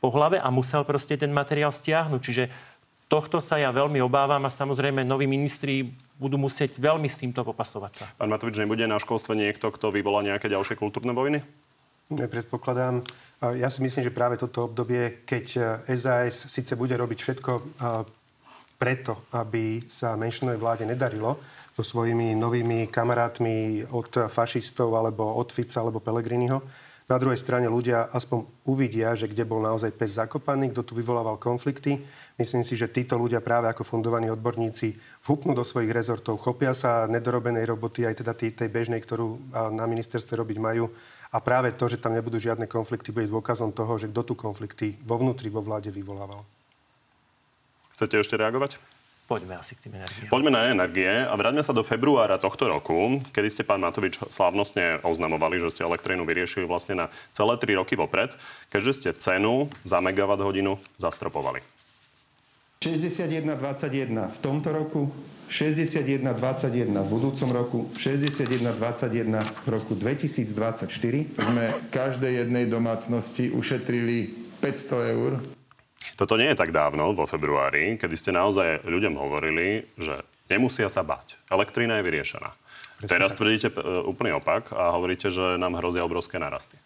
po 0.00 0.08
hlave 0.08 0.40
a 0.40 0.48
musel 0.48 0.88
proste 0.88 1.20
ten 1.20 1.28
materiál 1.28 1.68
stiahnuť. 1.68 2.20
Čiže 2.24 2.44
tohto 3.12 3.44
sa 3.44 3.60
ja 3.60 3.68
veľmi 3.68 4.00
obávam 4.00 4.40
a 4.40 4.50
samozrejme 4.50 5.04
noví 5.04 5.28
ministri 5.28 5.92
budú 6.16 6.40
musieť 6.40 6.80
veľmi 6.80 7.12
s 7.12 7.20
týmto 7.20 7.44
popasovať 7.44 7.92
sa. 7.92 8.04
Pán 8.16 8.32
Matovič, 8.32 8.56
nebude 8.56 8.88
na 8.88 8.96
školstve 8.96 9.36
niekto, 9.36 9.68
kto 9.68 9.92
vyvolá 9.92 10.24
nejaké 10.24 10.48
ďalšie 10.48 10.80
kultúrne 10.80 11.12
vojny? 11.12 11.44
Nepredpokladám. 12.08 13.04
Ja 13.40 13.72
si 13.72 13.80
myslím, 13.80 14.04
že 14.04 14.12
práve 14.12 14.36
toto 14.36 14.68
obdobie, 14.68 15.24
keď 15.24 15.44
SAS 15.96 16.44
e, 16.44 16.48
síce 16.60 16.76
bude 16.76 16.92
robiť 16.92 17.18
všetko 17.24 17.52
e, 17.56 17.62
preto, 18.76 19.24
aby 19.32 19.80
sa 19.88 20.12
menšinovej 20.12 20.60
vláde 20.60 20.84
nedarilo 20.84 21.40
so 21.72 21.80
svojimi 21.80 22.36
novými 22.36 22.92
kamarátmi 22.92 23.88
od 23.96 24.28
fašistov 24.28 24.92
alebo 24.92 25.40
od 25.40 25.48
Fica 25.56 25.80
alebo 25.80 26.04
Pelegriniho, 26.04 26.60
na 27.10 27.18
druhej 27.18 27.42
strane 27.42 27.66
ľudia 27.66 28.06
aspoň 28.14 28.46
uvidia, 28.70 29.18
že 29.18 29.26
kde 29.26 29.42
bol 29.42 29.58
naozaj 29.58 29.90
pes 29.98 30.14
zakopaný, 30.14 30.70
kto 30.70 30.86
tu 30.86 30.92
vyvolával 30.94 31.42
konflikty. 31.42 31.98
Myslím 32.38 32.62
si, 32.62 32.78
že 32.78 32.86
títo 32.86 33.18
ľudia 33.18 33.42
práve 33.42 33.66
ako 33.66 33.82
fundovaní 33.82 34.30
odborníci 34.30 34.94
vhupnú 35.26 35.50
do 35.50 35.66
svojich 35.66 35.90
rezortov, 35.90 36.38
chopia 36.38 36.70
sa 36.70 37.10
nedorobenej 37.10 37.66
roboty, 37.66 38.06
aj 38.06 38.22
teda 38.22 38.30
tej 38.38 38.70
bežnej, 38.70 39.02
ktorú 39.02 39.50
na 39.74 39.90
ministerstve 39.90 40.38
robiť 40.38 40.58
majú 40.62 40.86
A 41.30 41.38
práve 41.38 41.70
to, 41.70 41.86
že 41.86 42.02
tam 42.02 42.10
nebudú 42.10 42.42
žiadne 42.42 42.66
konflikty, 42.66 43.14
bude 43.14 43.30
dôkazom 43.30 43.70
toho, 43.70 43.94
že 44.02 44.10
kto 44.10 44.22
tu 44.22 44.34
konflikty 44.34 44.98
vo 45.06 45.14
vnútri, 45.14 45.46
vo 45.46 45.62
vláde 45.62 45.94
vyvolával. 45.94 46.42
Chcete 47.94 48.18
ešte 48.18 48.34
reagovať? 48.34 48.82
Poďme 49.30 49.62
asi 49.62 49.78
k 49.78 49.86
tým 49.86 49.94
energiám. 50.02 50.26
Poďme 50.26 50.50
na 50.50 50.74
energie 50.74 51.06
a 51.06 51.30
vráťme 51.38 51.62
sa 51.62 51.70
do 51.70 51.86
februára 51.86 52.34
tohto 52.34 52.66
roku, 52.66 53.22
kedy 53.30 53.46
ste, 53.46 53.62
pán 53.62 53.78
Matovič, 53.78 54.18
slávnostne 54.26 55.06
oznamovali, 55.06 55.62
že 55.62 55.70
ste 55.70 55.86
elektrínu 55.86 56.26
vyriešili 56.26 56.66
vlastne 56.66 56.98
na 56.98 57.06
celé 57.30 57.54
3 57.54 57.78
roky 57.78 57.94
vopred, 57.94 58.34
keďže 58.74 58.90
ste 58.90 59.10
cenu 59.14 59.70
za 59.86 60.02
megawatt 60.02 60.42
hodinu 60.42 60.82
zastropovali. 60.98 61.62
61,21 62.80 63.60
v 64.08 64.38
tomto 64.40 64.72
roku, 64.72 65.12
61,21 65.52 66.96
v 66.96 67.08
budúcom 67.12 67.48
roku, 67.52 67.78
61,21 67.92 69.36
v 69.36 69.66
roku 69.68 69.92
2024. 69.92 70.88
Sme 71.28 71.76
každej 71.92 72.40
jednej 72.40 72.64
domácnosti 72.64 73.52
ušetrili 73.52 74.32
500 74.64 75.12
eur 75.12 75.32
toto 76.16 76.36
nie 76.36 76.52
je 76.52 76.60
tak 76.60 76.68
dávno, 76.68 77.16
vo 77.16 77.24
februári, 77.24 77.96
kedy 77.96 78.12
ste 78.12 78.36
naozaj 78.36 78.84
ľuďom 78.84 79.16
hovorili, 79.16 79.88
že 79.96 80.20
nemusia 80.52 80.92
sa 80.92 81.00
báť. 81.00 81.40
Elektrina 81.48 81.96
je 81.96 82.04
vyriešená. 82.04 82.48
Presne 83.00 83.08
Teraz 83.08 83.32
tvrdíte 83.32 83.72
e, 83.72 84.04
úplný 84.04 84.36
opak 84.36 84.68
a 84.76 84.92
hovoríte, 84.92 85.32
že 85.32 85.56
nám 85.56 85.80
hrozia 85.80 86.04
obrovské 86.04 86.36
narasty. 86.36 86.76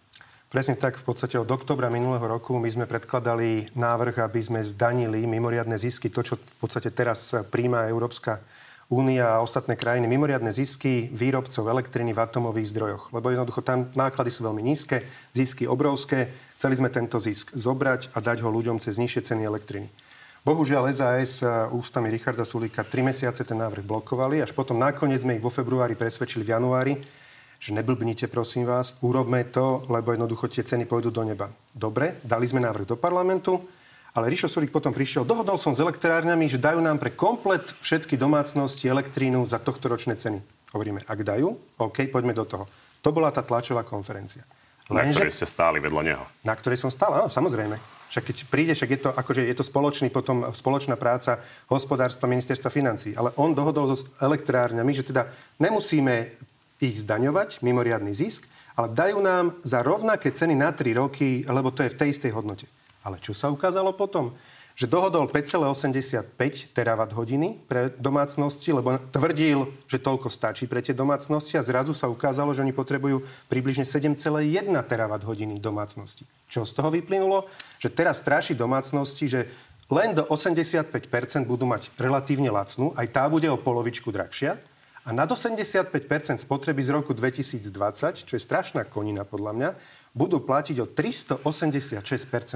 Presne 0.55 0.79
tak. 0.79 0.95
V 1.03 1.11
podstate 1.11 1.35
od 1.35 1.51
oktobra 1.51 1.91
minulého 1.91 2.23
roku 2.23 2.55
my 2.63 2.71
sme 2.71 2.87
predkladali 2.87 3.75
návrh, 3.75 4.23
aby 4.23 4.39
sme 4.39 4.63
zdanili 4.63 5.27
mimoriadne 5.27 5.75
zisky, 5.75 6.07
to, 6.07 6.23
čo 6.23 6.39
v 6.39 6.57
podstate 6.63 6.95
teraz 6.95 7.35
príjma 7.51 7.91
Európska 7.91 8.39
Únia 8.87 9.35
a 9.35 9.43
ostatné 9.43 9.75
krajiny 9.75 10.07
mimoriadne 10.07 10.55
zisky 10.55 11.11
výrobcov 11.11 11.67
elektriny 11.67 12.15
v 12.15 12.23
atomových 12.23 12.71
zdrojoch. 12.71 13.11
Lebo 13.11 13.35
jednoducho 13.35 13.67
tam 13.67 13.91
náklady 13.99 14.31
sú 14.31 14.47
veľmi 14.47 14.63
nízke, 14.63 15.03
zisky 15.35 15.67
obrovské. 15.67 16.31
Chceli 16.55 16.79
sme 16.79 16.87
tento 16.87 17.19
zisk 17.19 17.51
zobrať 17.51 18.15
a 18.15 18.23
dať 18.23 18.47
ho 18.47 18.49
ľuďom 18.55 18.79
cez 18.79 18.95
nižšie 18.95 19.27
ceny 19.35 19.43
elektriny. 19.43 19.91
Bohužiaľ 20.47 20.87
SAS 20.95 21.43
ústami 21.75 22.15
Richarda 22.15 22.47
Sulíka 22.47 22.87
tri 22.87 23.03
mesiace 23.03 23.43
ten 23.43 23.59
návrh 23.59 23.83
blokovali, 23.83 24.39
až 24.39 24.55
potom 24.55 24.79
nakoniec 24.79 25.27
sme 25.27 25.35
ich 25.35 25.43
vo 25.43 25.51
februári 25.51 25.99
presvedčili 25.99 26.47
v 26.47 26.53
januári, 26.55 26.95
že 27.64 27.73
neblbnite, 27.73 28.28
prosím 28.28 28.68
vás, 28.68 29.00
urobme 29.00 29.40
to, 29.49 29.88
lebo 29.88 30.12
jednoducho 30.12 30.52
tie 30.52 30.61
ceny 30.61 30.85
pôjdu 30.85 31.09
do 31.09 31.25
neba. 31.25 31.49
Dobre, 31.73 32.21
dali 32.21 32.44
sme 32.44 32.61
návrh 32.61 32.85
do 32.85 33.00
parlamentu, 33.00 33.56
ale 34.12 34.28
Rišo 34.28 34.52
Sulík 34.52 34.68
potom 34.68 34.92
prišiel, 34.92 35.25
dohodol 35.25 35.56
som 35.56 35.73
s 35.73 35.80
elektrárňami, 35.80 36.44
že 36.44 36.61
dajú 36.61 36.85
nám 36.85 37.00
pre 37.00 37.16
komplet 37.16 37.64
všetky 37.80 38.21
domácnosti 38.21 38.85
elektrínu 38.85 39.49
za 39.49 39.56
tohto 39.56 39.88
ročné 39.88 40.12
ceny. 40.21 40.44
Hovoríme, 40.76 41.09
ak 41.09 41.25
dajú, 41.25 41.56
OK, 41.80 42.04
poďme 42.12 42.37
do 42.37 42.44
toho. 42.44 42.68
To 43.00 43.16
bola 43.16 43.33
tá 43.33 43.40
tlačová 43.40 43.80
konferencia. 43.80 44.44
Lenže, 44.92 45.16
na 45.16 45.25
ktorej 45.25 45.33
ste 45.33 45.49
stáli 45.49 45.80
vedľa 45.80 46.02
neho. 46.04 46.25
Na 46.44 46.52
ktorej 46.52 46.76
som 46.76 46.92
stál, 46.92 47.16
áno, 47.16 47.33
samozrejme. 47.33 47.80
Však 48.12 48.25
keď 48.28 48.37
príde, 48.52 48.73
však 48.76 48.90
je 48.92 49.00
to, 49.00 49.11
akože 49.16 49.40
je 49.40 49.56
to 49.56 49.64
spoločný, 49.64 50.12
potom 50.12 50.52
spoločná 50.52 51.00
práca 51.00 51.40
hospodárstva, 51.73 52.28
ministerstva 52.28 52.68
financí. 52.68 53.16
Ale 53.16 53.33
on 53.40 53.56
dohodol 53.56 53.88
so 53.97 54.04
elektrárňami, 54.21 54.92
že 54.92 55.09
teda 55.09 55.33
nemusíme 55.56 56.37
ich 56.83 56.99
zdaňovať, 57.00 57.62
mimoriadný 57.62 58.11
zisk, 58.14 58.47
ale 58.75 58.90
dajú 58.90 59.23
nám 59.23 59.54
za 59.62 59.81
rovnaké 59.87 60.35
ceny 60.35 60.59
na 60.59 60.75
3 60.75 60.99
roky, 60.99 61.47
lebo 61.47 61.71
to 61.71 61.87
je 61.87 61.93
v 61.95 61.99
tej 61.99 62.09
istej 62.11 62.35
hodnote. 62.35 62.66
Ale 63.07 63.23
čo 63.23 63.37
sa 63.37 63.52
ukázalo 63.52 63.95
potom? 63.95 64.35
Že 64.75 64.90
dohodol 64.90 65.31
5,85 65.31 66.75
terawatt 66.75 67.14
hodiny 67.14 67.62
pre 67.71 67.95
domácnosti, 67.95 68.75
lebo 68.75 68.99
tvrdil, 69.14 69.71
že 69.87 70.02
toľko 70.02 70.26
stačí 70.26 70.66
pre 70.66 70.83
tie 70.83 70.90
domácnosti 70.90 71.54
a 71.54 71.62
zrazu 71.62 71.95
sa 71.95 72.11
ukázalo, 72.11 72.50
že 72.50 72.66
oni 72.66 72.75
potrebujú 72.75 73.23
približne 73.47 73.87
7,1 73.87 74.75
terawatt 74.90 75.23
hodiny 75.23 75.62
domácnosti. 75.62 76.26
Čo 76.50 76.66
z 76.66 76.75
toho 76.75 76.90
vyplynulo? 76.90 77.47
Že 77.78 77.88
teraz 77.95 78.19
straší 78.19 78.59
domácnosti, 78.59 79.31
že 79.31 79.47
len 79.87 80.11
do 80.11 80.26
85% 80.26 80.90
budú 81.47 81.71
mať 81.71 81.95
relatívne 81.95 82.50
lacnú, 82.50 82.90
aj 82.99 83.14
tá 83.14 83.31
bude 83.31 83.47
o 83.47 83.61
polovičku 83.61 84.11
drahšia, 84.11 84.59
a 85.05 85.13
nad 85.13 85.29
85% 85.29 85.93
spotreby 86.41 86.81
z 86.81 86.91
roku 86.97 87.13
2020, 87.13 88.25
čo 88.25 88.33
je 88.35 88.43
strašná 88.43 88.89
konina 88.89 89.29
podľa 89.29 89.53
mňa, 89.53 89.71
budú 90.17 90.41
platiť 90.41 90.77
o 90.81 90.87
386% 90.89 92.01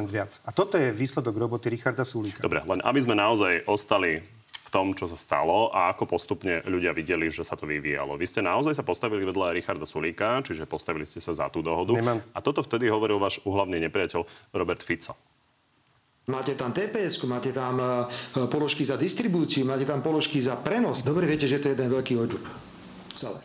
viac. 0.08 0.40
A 0.48 0.50
toto 0.56 0.80
je 0.80 0.88
výsledok 0.88 1.36
roboty 1.36 1.68
Richarda 1.68 2.08
Sulíka. 2.08 2.40
Dobre, 2.40 2.64
len 2.64 2.80
aby 2.80 3.00
sme 3.04 3.12
naozaj 3.12 3.68
ostali 3.68 4.24
v 4.68 4.68
tom, 4.72 4.92
čo 4.92 5.08
sa 5.08 5.16
stalo 5.16 5.72
a 5.72 5.92
ako 5.92 6.08
postupne 6.08 6.60
ľudia 6.68 6.92
videli, 6.92 7.32
že 7.32 7.40
sa 7.44 7.56
to 7.56 7.64
vyvíjalo. 7.64 8.20
Vy 8.20 8.28
ste 8.28 8.40
naozaj 8.44 8.76
sa 8.76 8.84
postavili 8.84 9.24
vedľa 9.24 9.56
Richarda 9.56 9.88
Sulíka, 9.88 10.44
čiže 10.44 10.68
postavili 10.68 11.08
ste 11.08 11.24
sa 11.24 11.32
za 11.32 11.48
tú 11.48 11.64
dohodu. 11.64 11.96
Nemám... 11.96 12.20
A 12.36 12.44
toto 12.44 12.60
vtedy 12.60 12.88
hovoril 12.92 13.16
váš 13.16 13.40
uhlavný 13.48 13.80
nepriateľ 13.88 14.24
Robert 14.52 14.84
Fico. 14.84 15.16
Máte 16.28 16.52
tam 16.52 16.76
tps 16.76 17.24
máte 17.24 17.56
tam 17.56 17.80
e, 17.80 17.88
položky 18.52 18.84
za 18.84 19.00
distribúciu, 19.00 19.64
máte 19.64 19.88
tam 19.88 20.04
položky 20.04 20.44
za 20.44 20.60
prenos. 20.60 21.00
Dobre 21.00 21.24
viete, 21.24 21.48
že 21.48 21.56
to 21.56 21.72
je 21.72 21.74
jeden 21.74 21.88
veľký 21.88 22.20
odžup. 22.20 22.44
Celé. 23.16 23.40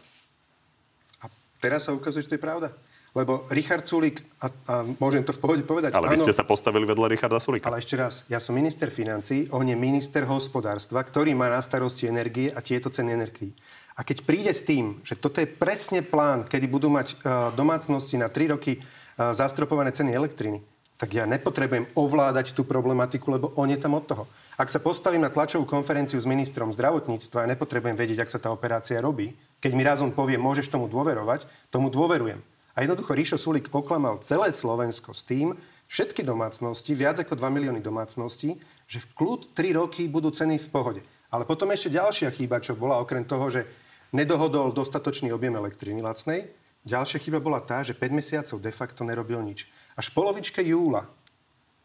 A 1.24 1.32
teraz 1.64 1.88
sa 1.88 1.96
ukazuje, 1.96 2.28
že 2.28 2.36
to 2.36 2.38
je 2.38 2.44
pravda. 2.44 2.76
Lebo 3.14 3.46
Richard 3.54 3.86
Sulík, 3.86 4.26
a, 4.42 4.50
a 4.50 4.74
môžem 4.98 5.22
to 5.22 5.32
v 5.32 5.40
pohode 5.40 5.64
povedať... 5.64 5.94
Ale 5.94 6.10
vy 6.10 6.18
ste 6.18 6.34
sa 6.34 6.42
postavili 6.42 6.84
vedľa 6.84 7.14
Richarda 7.14 7.38
Sulíka. 7.38 7.70
Ale 7.70 7.78
ešte 7.78 7.94
raz, 7.94 8.26
ja 8.26 8.42
som 8.42 8.58
minister 8.58 8.90
financí, 8.90 9.46
on 9.54 9.70
je 9.70 9.78
minister 9.78 10.26
hospodárstva, 10.26 11.06
ktorý 11.06 11.38
má 11.38 11.46
na 11.46 11.62
starosti 11.62 12.10
energie 12.10 12.50
a 12.50 12.60
tieto 12.60 12.90
ceny 12.90 13.14
energií. 13.14 13.54
A 13.94 14.02
keď 14.02 14.26
príde 14.26 14.50
s 14.50 14.66
tým, 14.66 14.98
že 15.06 15.14
toto 15.14 15.38
je 15.38 15.46
presne 15.46 16.02
plán, 16.02 16.50
kedy 16.50 16.66
budú 16.66 16.90
mať 16.90 17.22
uh, 17.22 17.54
domácnosti 17.54 18.18
na 18.18 18.34
3 18.34 18.58
roky 18.58 18.82
uh, 18.82 19.30
zastropované 19.38 19.94
ceny 19.94 20.10
elektriny, 20.10 20.66
tak 21.04 21.20
ja 21.20 21.28
nepotrebujem 21.28 21.92
ovládať 22.00 22.56
tú 22.56 22.64
problematiku, 22.64 23.36
lebo 23.36 23.52
on 23.60 23.68
je 23.68 23.76
tam 23.76 24.00
od 24.00 24.08
toho. 24.08 24.24
Ak 24.56 24.72
sa 24.72 24.80
postavím 24.80 25.20
na 25.20 25.28
tlačovú 25.28 25.68
konferenciu 25.68 26.16
s 26.16 26.24
ministrom 26.24 26.72
zdravotníctva, 26.72 27.44
ja 27.44 27.52
nepotrebujem 27.52 28.00
vedieť, 28.00 28.24
ak 28.24 28.32
sa 28.32 28.40
tá 28.40 28.48
operácia 28.56 29.04
robí. 29.04 29.36
Keď 29.60 29.72
mi 29.76 29.84
raz 29.84 30.00
on 30.00 30.16
povie, 30.16 30.40
môžeš 30.40 30.72
tomu 30.72 30.88
dôverovať, 30.88 31.44
tomu 31.68 31.92
dôverujem. 31.92 32.40
A 32.72 32.88
jednoducho 32.88 33.20
Ríšo 33.20 33.36
Sulik 33.36 33.68
oklamal 33.76 34.24
celé 34.24 34.56
Slovensko 34.56 35.12
s 35.12 35.28
tým, 35.28 35.60
všetky 35.92 36.24
domácnosti, 36.24 36.96
viac 36.96 37.20
ako 37.20 37.36
2 37.36 37.52
milióny 37.52 37.84
domácností, 37.84 38.56
že 38.88 39.04
v 39.04 39.12
kľud 39.12 39.52
3 39.52 39.76
roky 39.84 40.08
budú 40.08 40.32
ceny 40.32 40.56
v 40.56 40.72
pohode. 40.72 41.02
Ale 41.28 41.44
potom 41.44 41.68
ešte 41.76 42.00
ďalšia 42.00 42.32
chyba, 42.32 42.64
čo 42.64 42.80
bola 42.80 43.04
okrem 43.04 43.28
toho, 43.28 43.52
že 43.52 43.68
nedohodol 44.16 44.72
dostatočný 44.72 45.36
objem 45.36 45.52
elektriny 45.52 46.00
lacnej, 46.00 46.48
ďalšia 46.88 47.20
chyba 47.20 47.44
bola 47.44 47.60
tá, 47.60 47.84
že 47.84 47.92
5 47.92 48.08
mesiacov 48.08 48.58
de 48.64 48.72
facto 48.72 49.04
nerobil 49.04 49.44
nič. 49.44 49.68
Až 49.94 50.10
v 50.10 50.16
polovičke 50.18 50.62
júla 50.66 51.06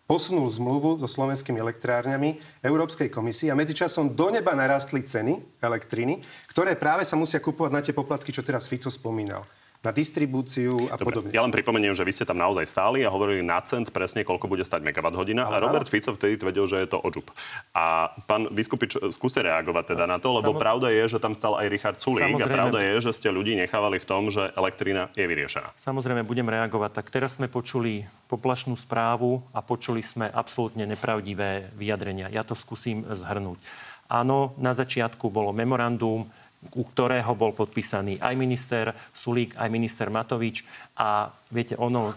posunul 0.09 0.49
zmluvu 0.49 1.05
so 1.05 1.09
slovenskými 1.09 1.61
elektrárňami 1.61 2.65
Európskej 2.65 3.13
komisii 3.13 3.53
a 3.53 3.59
medzičasom 3.59 4.17
do 4.17 4.33
neba 4.33 4.57
narastli 4.57 5.05
ceny 5.05 5.61
elektriny, 5.61 6.25
ktoré 6.49 6.81
práve 6.81 7.05
sa 7.05 7.13
musia 7.13 7.45
kupovať 7.45 7.73
na 7.77 7.85
tie 7.85 7.93
poplatky, 7.93 8.33
čo 8.33 8.41
teraz 8.41 8.65
Fico 8.65 8.89
spomínal 8.89 9.45
na 9.79 9.95
distribúciu 9.95 10.91
a 10.91 10.99
Dobre, 10.99 11.15
podobne. 11.15 11.31
Ja 11.31 11.47
len 11.47 11.55
pripomeniem, 11.55 11.95
že 11.95 12.03
vy 12.03 12.11
ste 12.11 12.27
tam 12.27 12.35
naozaj 12.35 12.67
stáli 12.67 13.07
a 13.07 13.15
hovorili 13.15 13.47
na 13.47 13.63
cent 13.63 13.95
presne, 13.95 14.27
koľko 14.27 14.51
bude 14.51 14.67
stať 14.67 14.83
megawatt 14.83 15.15
hodina. 15.15 15.47
A 15.47 15.63
Robert 15.63 15.87
Fico 15.87 16.11
vtedy 16.11 16.35
tvrdil, 16.35 16.67
že 16.67 16.83
je 16.83 16.89
to 16.91 16.99
odžup. 16.99 17.31
A 17.79 18.11
pán 18.27 18.51
Vyskupič, 18.51 18.99
skúste 19.15 19.39
reagovať 19.39 19.95
teda 19.95 20.11
na 20.11 20.19
to, 20.19 20.35
lebo 20.35 20.59
Samo... 20.59 20.59
pravda 20.59 20.91
je, 20.91 21.15
že 21.15 21.23
tam 21.23 21.31
stal 21.31 21.55
aj 21.55 21.71
Richard 21.71 21.99
Sulík 22.03 22.27
Samozrejme... 22.27 22.51
a 22.51 22.59
pravda 22.59 22.79
je, 22.83 22.95
že 23.07 23.13
ste 23.15 23.31
ľudí 23.31 23.55
nechávali 23.55 24.03
v 24.03 24.07
tom, 24.07 24.35
že 24.35 24.51
elektrina 24.59 25.15
je 25.15 25.23
vyriešená. 25.31 25.71
Samozrejme, 25.79 26.27
budem 26.27 26.51
reagovať. 26.51 26.91
Tak 26.99 27.07
teraz 27.15 27.39
sme 27.39 27.47
počuli 27.47 28.03
poplašnú 28.27 28.75
správu 28.75 29.47
a 29.55 29.63
počuli 29.63 30.03
sme 30.03 30.27
absolútne 30.27 30.91
nepravdivé 30.91 31.71
vyjadrenia. 31.79 32.27
Ja 32.35 32.43
to 32.43 32.59
skúsim 32.59 33.07
zhrnúť. 33.07 33.63
Áno, 34.09 34.57
na 34.57 34.73
začiatku 34.73 35.29
bolo 35.29 35.53
memorandum, 35.53 36.27
u 36.75 36.83
ktorého 36.83 37.33
bol 37.39 37.55
podpísaný 37.55 38.19
aj 38.19 38.35
minister 38.35 38.91
Sulík, 39.15 39.55
aj 39.55 39.69
minister 39.71 40.11
Matovič. 40.11 40.67
A 40.99 41.31
viete, 41.55 41.79
ono, 41.79 42.11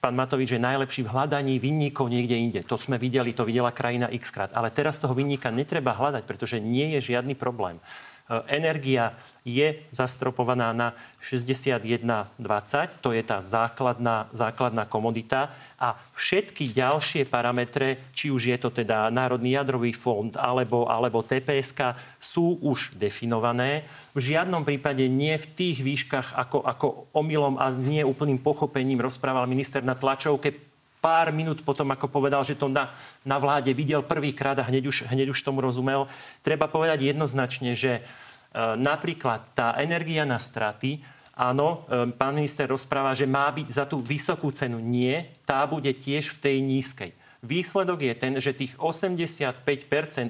pán 0.00 0.16
Matovič 0.16 0.56
je 0.56 0.60
najlepší 0.60 1.04
v 1.04 1.12
hľadaní 1.12 1.60
vinníkov 1.60 2.08
niekde 2.08 2.40
inde. 2.40 2.60
To 2.64 2.80
sme 2.80 2.96
videli, 2.96 3.36
to 3.36 3.44
videla 3.44 3.68
krajina 3.68 4.08
x 4.08 4.32
krát. 4.32 4.50
Ale 4.56 4.72
teraz 4.72 4.96
toho 4.96 5.12
vinníka 5.12 5.52
netreba 5.52 5.92
hľadať, 5.92 6.24
pretože 6.24 6.56
nie 6.56 6.96
je 6.96 7.12
žiadny 7.12 7.36
problém. 7.36 7.76
E, 8.30 8.46
energia 8.46 9.10
je 9.42 9.82
zastropovaná 9.90 10.70
na 10.70 10.94
61,20, 11.18 13.02
to 13.02 13.10
je 13.10 13.22
tá 13.26 13.42
základná, 13.42 14.30
základná 14.30 14.86
komodita 14.86 15.50
a 15.80 15.98
všetky 16.14 16.70
ďalšie 16.70 17.26
parametre, 17.26 18.12
či 18.14 18.30
už 18.30 18.54
je 18.54 18.58
to 18.60 18.70
teda 18.70 19.10
Národný 19.10 19.58
jadrový 19.58 19.90
fond 19.96 20.30
alebo, 20.38 20.86
alebo 20.86 21.26
TPSK, 21.26 21.98
sú 22.22 22.62
už 22.62 22.94
definované. 22.94 23.82
V 24.14 24.30
žiadnom 24.30 24.62
prípade 24.62 25.08
nie 25.10 25.34
v 25.34 25.50
tých 25.50 25.82
výškach, 25.82 26.36
ako, 26.38 26.62
ako 26.62 26.86
omylom 27.16 27.58
a 27.58 27.74
nie 27.74 28.06
úplným 28.06 28.38
pochopením 28.38 29.02
rozprával 29.02 29.50
minister 29.50 29.82
na 29.82 29.98
tlačovke 29.98 30.69
pár 31.00 31.32
minút 31.32 31.64
potom, 31.64 31.88
ako 31.90 32.06
povedal, 32.06 32.44
že 32.44 32.54
to 32.54 32.68
na, 32.68 32.92
na 33.24 33.40
vláde 33.40 33.72
videl 33.72 34.04
prvýkrát 34.04 34.54
a 34.60 34.68
hneď 34.68 34.86
už, 34.86 35.08
hneď 35.08 35.32
už 35.32 35.40
tomu 35.40 35.64
rozumel. 35.64 36.06
Treba 36.44 36.68
povedať 36.68 37.10
jednoznačne, 37.10 37.72
že 37.72 38.04
E, 38.50 38.74
napríklad 38.74 39.54
tá 39.54 39.78
energia 39.78 40.26
na 40.26 40.34
straty 40.42 40.98
áno, 41.38 41.86
e, 41.86 42.10
pán 42.10 42.34
minister 42.34 42.66
rozpráva, 42.66 43.14
že 43.14 43.22
má 43.22 43.46
byť 43.46 43.68
za 43.70 43.84
tú 43.86 44.02
vysokú 44.02 44.50
cenu. 44.50 44.82
Nie, 44.82 45.38
tá 45.46 45.62
bude 45.70 45.94
tiež 45.94 46.34
v 46.34 46.38
tej 46.42 46.56
nízkej. 46.58 47.10
Výsledok 47.40 48.04
je 48.04 48.14
ten, 48.20 48.36
že 48.36 48.52
tých 48.52 48.76
85% 48.76 49.64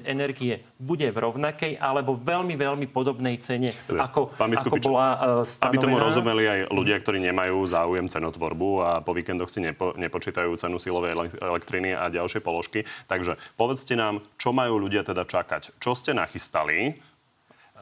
energie 0.07 0.63
bude 0.79 1.03
v 1.11 1.17
rovnakej 1.19 1.75
alebo 1.75 2.15
veľmi, 2.15 2.55
veľmi 2.55 2.87
podobnej 2.87 3.35
cene, 3.43 3.67
ako, 3.91 4.31
Pán 4.39 4.55
ako 4.55 4.79
bola 4.79 5.07
uh, 5.19 5.19
stanovená. 5.43 5.75
Aby 5.75 5.77
tomu 5.83 5.97
rozumeli 5.99 6.43
aj 6.47 6.59
ľudia, 6.71 6.95
ktorí 7.03 7.19
nemajú 7.19 7.67
záujem 7.67 8.07
cenotvorbu 8.07 8.69
a 8.79 8.91
po 9.03 9.11
víkendoch 9.11 9.51
si 9.51 9.59
nepo, 9.59 9.91
nepočítajú 9.99 10.55
cenu 10.55 10.79
silovej 10.79 11.35
elektriny 11.35 11.91
a 11.91 12.07
ďalšie 12.07 12.39
položky. 12.39 12.87
Takže 13.11 13.35
povedzte 13.59 13.99
nám, 13.99 14.23
čo 14.39 14.55
majú 14.55 14.79
ľudia 14.79 15.03
teda 15.03 15.27
čakať? 15.27 15.75
Čo 15.83 15.91
ste 15.99 16.15
nachystali? 16.15 16.95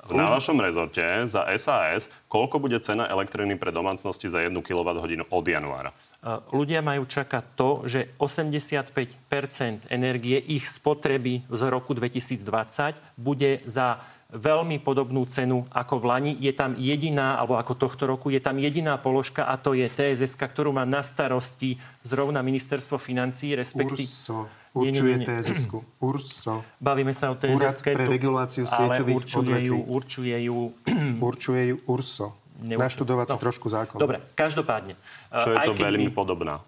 Na 0.09 0.25
vašom 0.31 0.57
rezorte 0.57 1.05
za 1.29 1.45
SAS, 1.59 2.09
koľko 2.25 2.57
bude 2.57 2.81
cena 2.81 3.05
elektriny 3.05 3.61
pre 3.61 3.69
domácnosti 3.69 4.25
za 4.25 4.41
1 4.41 4.57
kWh 4.65 5.05
od 5.29 5.45
januára? 5.45 5.93
Ľudia 6.51 6.83
majú 6.83 7.07
čakať 7.07 7.43
to, 7.55 7.69
že 7.87 8.11
85% 8.19 9.87
energie 9.87 10.35
ich 10.35 10.67
spotreby 10.67 11.47
z 11.47 11.61
roku 11.71 11.95
2020 11.95 13.15
bude 13.15 13.63
za 13.63 14.03
veľmi 14.29 14.77
podobnú 14.85 15.25
cenu 15.25 15.65
ako 15.73 16.03
v 16.03 16.05
Lani. 16.05 16.33
Je 16.37 16.53
tam 16.53 16.77
jediná, 16.77 17.41
alebo 17.41 17.57
ako 17.57 17.73
tohto 17.73 18.05
roku, 18.05 18.29
je 18.29 18.37
tam 18.37 18.61
jediná 18.61 18.99
položka 19.01 19.47
a 19.47 19.57
to 19.57 19.73
je 19.73 19.89
TSS, 19.89 20.37
ktorú 20.37 20.69
má 20.69 20.85
na 20.85 21.01
starosti 21.01 21.81
zrovna 22.05 22.45
ministerstvo 22.45 23.01
financí, 23.01 23.57
respektíve... 23.57 24.05
Urso. 24.05 24.45
Určuje 24.69 25.25
TSS-ku. 25.25 25.81
Urso. 25.97 26.61
Bavíme 26.77 27.09
sa 27.09 27.33
o 27.33 27.35
TSS. 27.41 27.57
Úrad 27.57 27.77
pre 27.81 28.05
reguláciu 28.05 28.69
sieťových 28.69 29.17
určuje 29.17 29.49
odvetví. 29.49 29.65
ju, 29.65 29.77
určuje 29.89 30.35
ju... 30.45 30.57
určuje 31.25 31.61
ju 31.73 31.75
Urso. 31.89 32.27
Neučil. 32.59 32.83
Naštudovať 32.83 33.25
si 33.31 33.35
no. 33.39 33.41
trošku 33.41 33.67
zákon. 33.71 33.97
Dobre, 33.97 34.19
každopádne. 34.35 34.99
Čo 35.31 35.55
je 35.55 35.57
to 35.63 35.73
veľmi 35.79 36.11
podobná? 36.11 36.59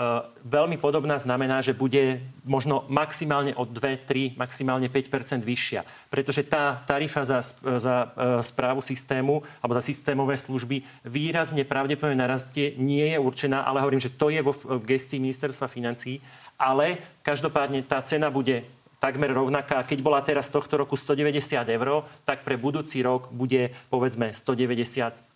Uh, 0.00 0.24
veľmi 0.48 0.80
podobná 0.80 1.20
znamená, 1.20 1.60
že 1.60 1.76
bude 1.76 2.24
možno 2.40 2.88
maximálne 2.88 3.52
o 3.52 3.68
2, 3.68 4.08
3, 4.08 4.32
maximálne 4.38 4.88
5% 4.88 5.44
vyššia. 5.44 5.84
Pretože 6.08 6.40
tá 6.46 6.80
tarifa 6.88 7.20
za, 7.20 7.44
za 7.76 8.08
uh, 8.08 8.40
správu 8.40 8.80
systému 8.80 9.44
alebo 9.60 9.76
za 9.76 9.84
systémové 9.84 10.40
služby 10.40 10.86
výrazne 11.04 11.68
pravdepodobne 11.68 12.16
narastie. 12.16 12.72
Nie 12.80 13.12
je 13.12 13.18
určená, 13.20 13.66
ale 13.66 13.84
hovorím, 13.84 14.00
že 14.00 14.14
to 14.14 14.32
je 14.32 14.40
vo, 14.40 14.56
v 14.56 14.80
gestii 14.88 15.20
ministerstva 15.20 15.68
financí. 15.68 16.24
Ale 16.56 16.96
každopádne 17.20 17.84
tá 17.84 18.00
cena 18.00 18.32
bude 18.32 18.64
takmer 19.04 19.28
rovnaká. 19.36 19.84
Keď 19.84 20.00
bola 20.00 20.24
teraz 20.24 20.48
tohto 20.48 20.80
roku 20.80 20.96
190 20.96 21.60
eur, 21.60 22.08
tak 22.24 22.40
pre 22.40 22.56
budúci 22.56 23.04
rok 23.04 23.28
bude 23.28 23.76
povedzme 23.92 24.32
190 24.32 25.29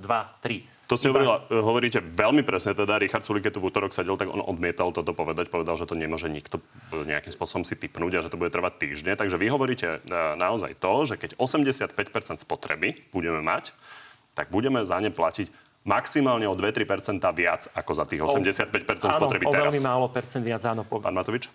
2, 0.00 0.08
3. 0.42 0.76
To 0.86 0.94
ste 0.94 1.10
hovorila, 1.10 1.42
e, 1.50 1.58
hovoríte 1.58 1.98
veľmi 1.98 2.46
presne, 2.46 2.70
teda 2.70 3.02
Richard 3.02 3.26
Sulik, 3.26 3.50
keď 3.50 3.58
tu 3.58 3.60
v 3.62 3.74
útorok 3.74 3.90
sedel, 3.90 4.14
tak 4.14 4.30
on 4.30 4.38
odmietal 4.38 4.94
toto 4.94 5.10
povedať, 5.10 5.50
povedal, 5.50 5.74
že 5.74 5.82
to 5.82 5.98
nemôže 5.98 6.30
nikto 6.30 6.62
e, 6.94 7.02
nejakým 7.02 7.34
spôsobom 7.34 7.66
si 7.66 7.74
typnúť 7.74 8.12
a 8.14 8.20
že 8.22 8.30
to 8.30 8.38
bude 8.38 8.54
trvať 8.54 8.78
týždne. 8.78 9.18
Takže 9.18 9.34
vy 9.34 9.50
hovoríte 9.50 9.98
e, 9.98 9.98
naozaj 10.38 10.78
to, 10.78 10.92
že 11.10 11.14
keď 11.18 11.30
85% 11.42 11.90
spotreby 12.38 13.02
budeme 13.10 13.42
mať, 13.42 13.74
tak 14.38 14.54
budeme 14.54 14.86
za 14.86 15.02
ne 15.02 15.10
platiť 15.10 15.50
maximálne 15.86 16.46
o 16.50 16.54
2-3% 16.54 17.18
viac 17.34 17.70
ako 17.74 17.92
za 17.94 18.04
tých 18.06 18.22
85% 18.22 18.70
spotreby 19.06 19.46
áno, 19.46 19.54
teraz. 19.54 19.70
o 19.70 19.74
veľmi 19.74 19.82
málo 19.86 20.06
percent 20.10 20.42
viac, 20.42 20.62
áno. 20.66 20.82
Pán 20.82 21.14
Matovič? 21.14 21.46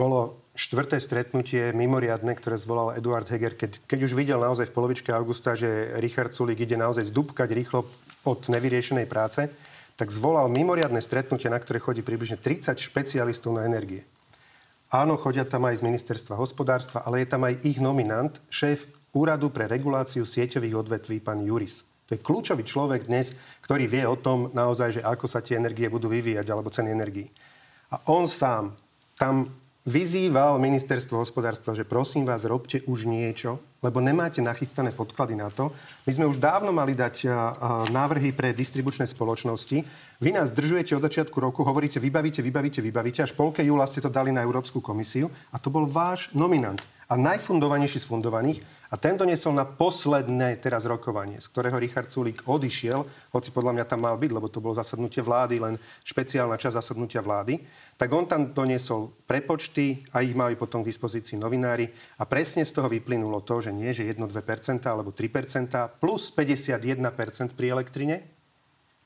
Bolo 0.00 0.40
štvrté 0.56 0.96
stretnutie 0.96 1.76
mimoriadne, 1.76 2.32
ktoré 2.32 2.56
zvolal 2.56 2.96
Eduard 2.96 3.28
Heger, 3.28 3.52
keď, 3.52 3.84
keď 3.84 4.08
už 4.08 4.16
videl 4.16 4.40
naozaj 4.40 4.72
v 4.72 4.76
polovičke 4.80 5.12
augusta, 5.12 5.52
že 5.52 5.92
Richard 6.00 6.32
Sulik 6.32 6.56
ide 6.64 6.80
naozaj 6.80 7.12
zdúbkať 7.12 7.52
rýchlo 7.52 7.84
od 8.24 8.40
nevyriešenej 8.48 9.04
práce, 9.04 9.52
tak 10.00 10.08
zvolal 10.08 10.48
mimoriadne 10.48 11.04
stretnutie, 11.04 11.52
na 11.52 11.60
ktoré 11.60 11.84
chodí 11.84 12.00
približne 12.00 12.40
30 12.40 12.80
špecialistov 12.80 13.52
na 13.52 13.68
energie. 13.68 14.08
Áno, 14.88 15.20
chodia 15.20 15.44
tam 15.44 15.68
aj 15.68 15.84
z 15.84 15.86
ministerstva 15.92 16.40
hospodárstva, 16.40 17.04
ale 17.04 17.20
je 17.20 17.28
tam 17.36 17.44
aj 17.44 17.60
ich 17.60 17.76
nominant, 17.76 18.32
šéf 18.48 18.88
Úradu 19.12 19.52
pre 19.52 19.68
reguláciu 19.68 20.24
sieťových 20.24 20.80
odvetví, 20.80 21.20
pán 21.20 21.44
Juris. 21.44 21.84
To 22.08 22.16
je 22.16 22.24
kľúčový 22.24 22.64
človek 22.64 23.04
dnes, 23.04 23.36
ktorý 23.68 23.84
vie 23.84 24.08
o 24.08 24.16
tom 24.16 24.48
naozaj, 24.56 24.96
že 24.96 25.02
ako 25.04 25.28
sa 25.28 25.44
tie 25.44 25.60
energie 25.60 25.92
budú 25.92 26.08
vyvíjať, 26.08 26.46
alebo 26.48 26.72
ceny 26.72 26.88
energií. 26.88 27.28
A 27.92 28.00
on 28.08 28.24
sám 28.24 28.72
tam 29.20 29.59
vyzýval 29.88 30.60
ministerstvo 30.60 31.24
hospodárstva, 31.24 31.72
že 31.72 31.88
prosím 31.88 32.28
vás, 32.28 32.44
robte 32.44 32.84
už 32.84 33.08
niečo, 33.08 33.58
lebo 33.80 33.98
nemáte 34.04 34.44
nachystané 34.44 34.92
podklady 34.92 35.34
na 35.40 35.48
to. 35.48 35.72
My 36.04 36.12
sme 36.12 36.28
už 36.28 36.36
dávno 36.36 36.68
mali 36.68 36.92
dať 36.92 37.24
návrhy 37.88 38.36
pre 38.36 38.52
distribučné 38.52 39.08
spoločnosti. 39.08 39.80
Vy 40.20 40.30
nás 40.36 40.52
držujete 40.52 40.92
od 40.92 41.04
začiatku 41.08 41.36
roku, 41.40 41.64
hovoríte, 41.64 41.96
vybavíte, 41.96 42.44
vybavíte, 42.44 42.84
vybavíte. 42.84 43.24
Až 43.24 43.32
polke 43.32 43.64
júla 43.64 43.88
ste 43.88 44.04
to 44.04 44.12
dali 44.12 44.28
na 44.28 44.44
Európsku 44.44 44.84
komisiu 44.84 45.32
a 45.48 45.56
to 45.56 45.72
bol 45.72 45.88
váš 45.88 46.28
nominant 46.36 46.84
a 47.08 47.16
najfundovanejší 47.16 48.04
z 48.04 48.06
fundovaných. 48.06 48.60
A 48.90 48.98
ten 48.98 49.14
doniesol 49.14 49.54
na 49.54 49.62
posledné 49.62 50.58
teraz 50.58 50.82
rokovanie, 50.82 51.38
z 51.38 51.46
ktorého 51.46 51.78
Richard 51.78 52.10
Sulík 52.10 52.42
odišiel, 52.42 53.30
hoci 53.30 53.54
podľa 53.54 53.78
mňa 53.78 53.84
tam 53.86 54.02
mal 54.02 54.18
byť, 54.18 54.30
lebo 54.34 54.50
to 54.50 54.58
bolo 54.58 54.74
zasadnutie 54.74 55.22
vlády, 55.22 55.62
len 55.62 55.78
špeciálna 56.02 56.58
časť 56.58 56.74
zasadnutia 56.74 57.22
vlády, 57.22 57.62
tak 57.94 58.10
on 58.10 58.26
tam 58.26 58.50
doniesol 58.50 59.14
prepočty 59.30 60.02
a 60.10 60.26
ich 60.26 60.34
mali 60.34 60.58
potom 60.58 60.82
k 60.82 60.90
dispozícii 60.90 61.38
novinári 61.38 61.86
a 62.18 62.26
presne 62.26 62.66
z 62.66 62.74
toho 62.74 62.90
vyplynulo 62.90 63.46
to, 63.46 63.62
že 63.62 63.70
nie, 63.70 63.94
že 63.94 64.10
1-2% 64.10 64.82
alebo 64.90 65.14
3% 65.14 66.02
plus 66.02 66.34
51% 66.34 67.54
pri 67.54 67.66
elektrine, 67.70 68.39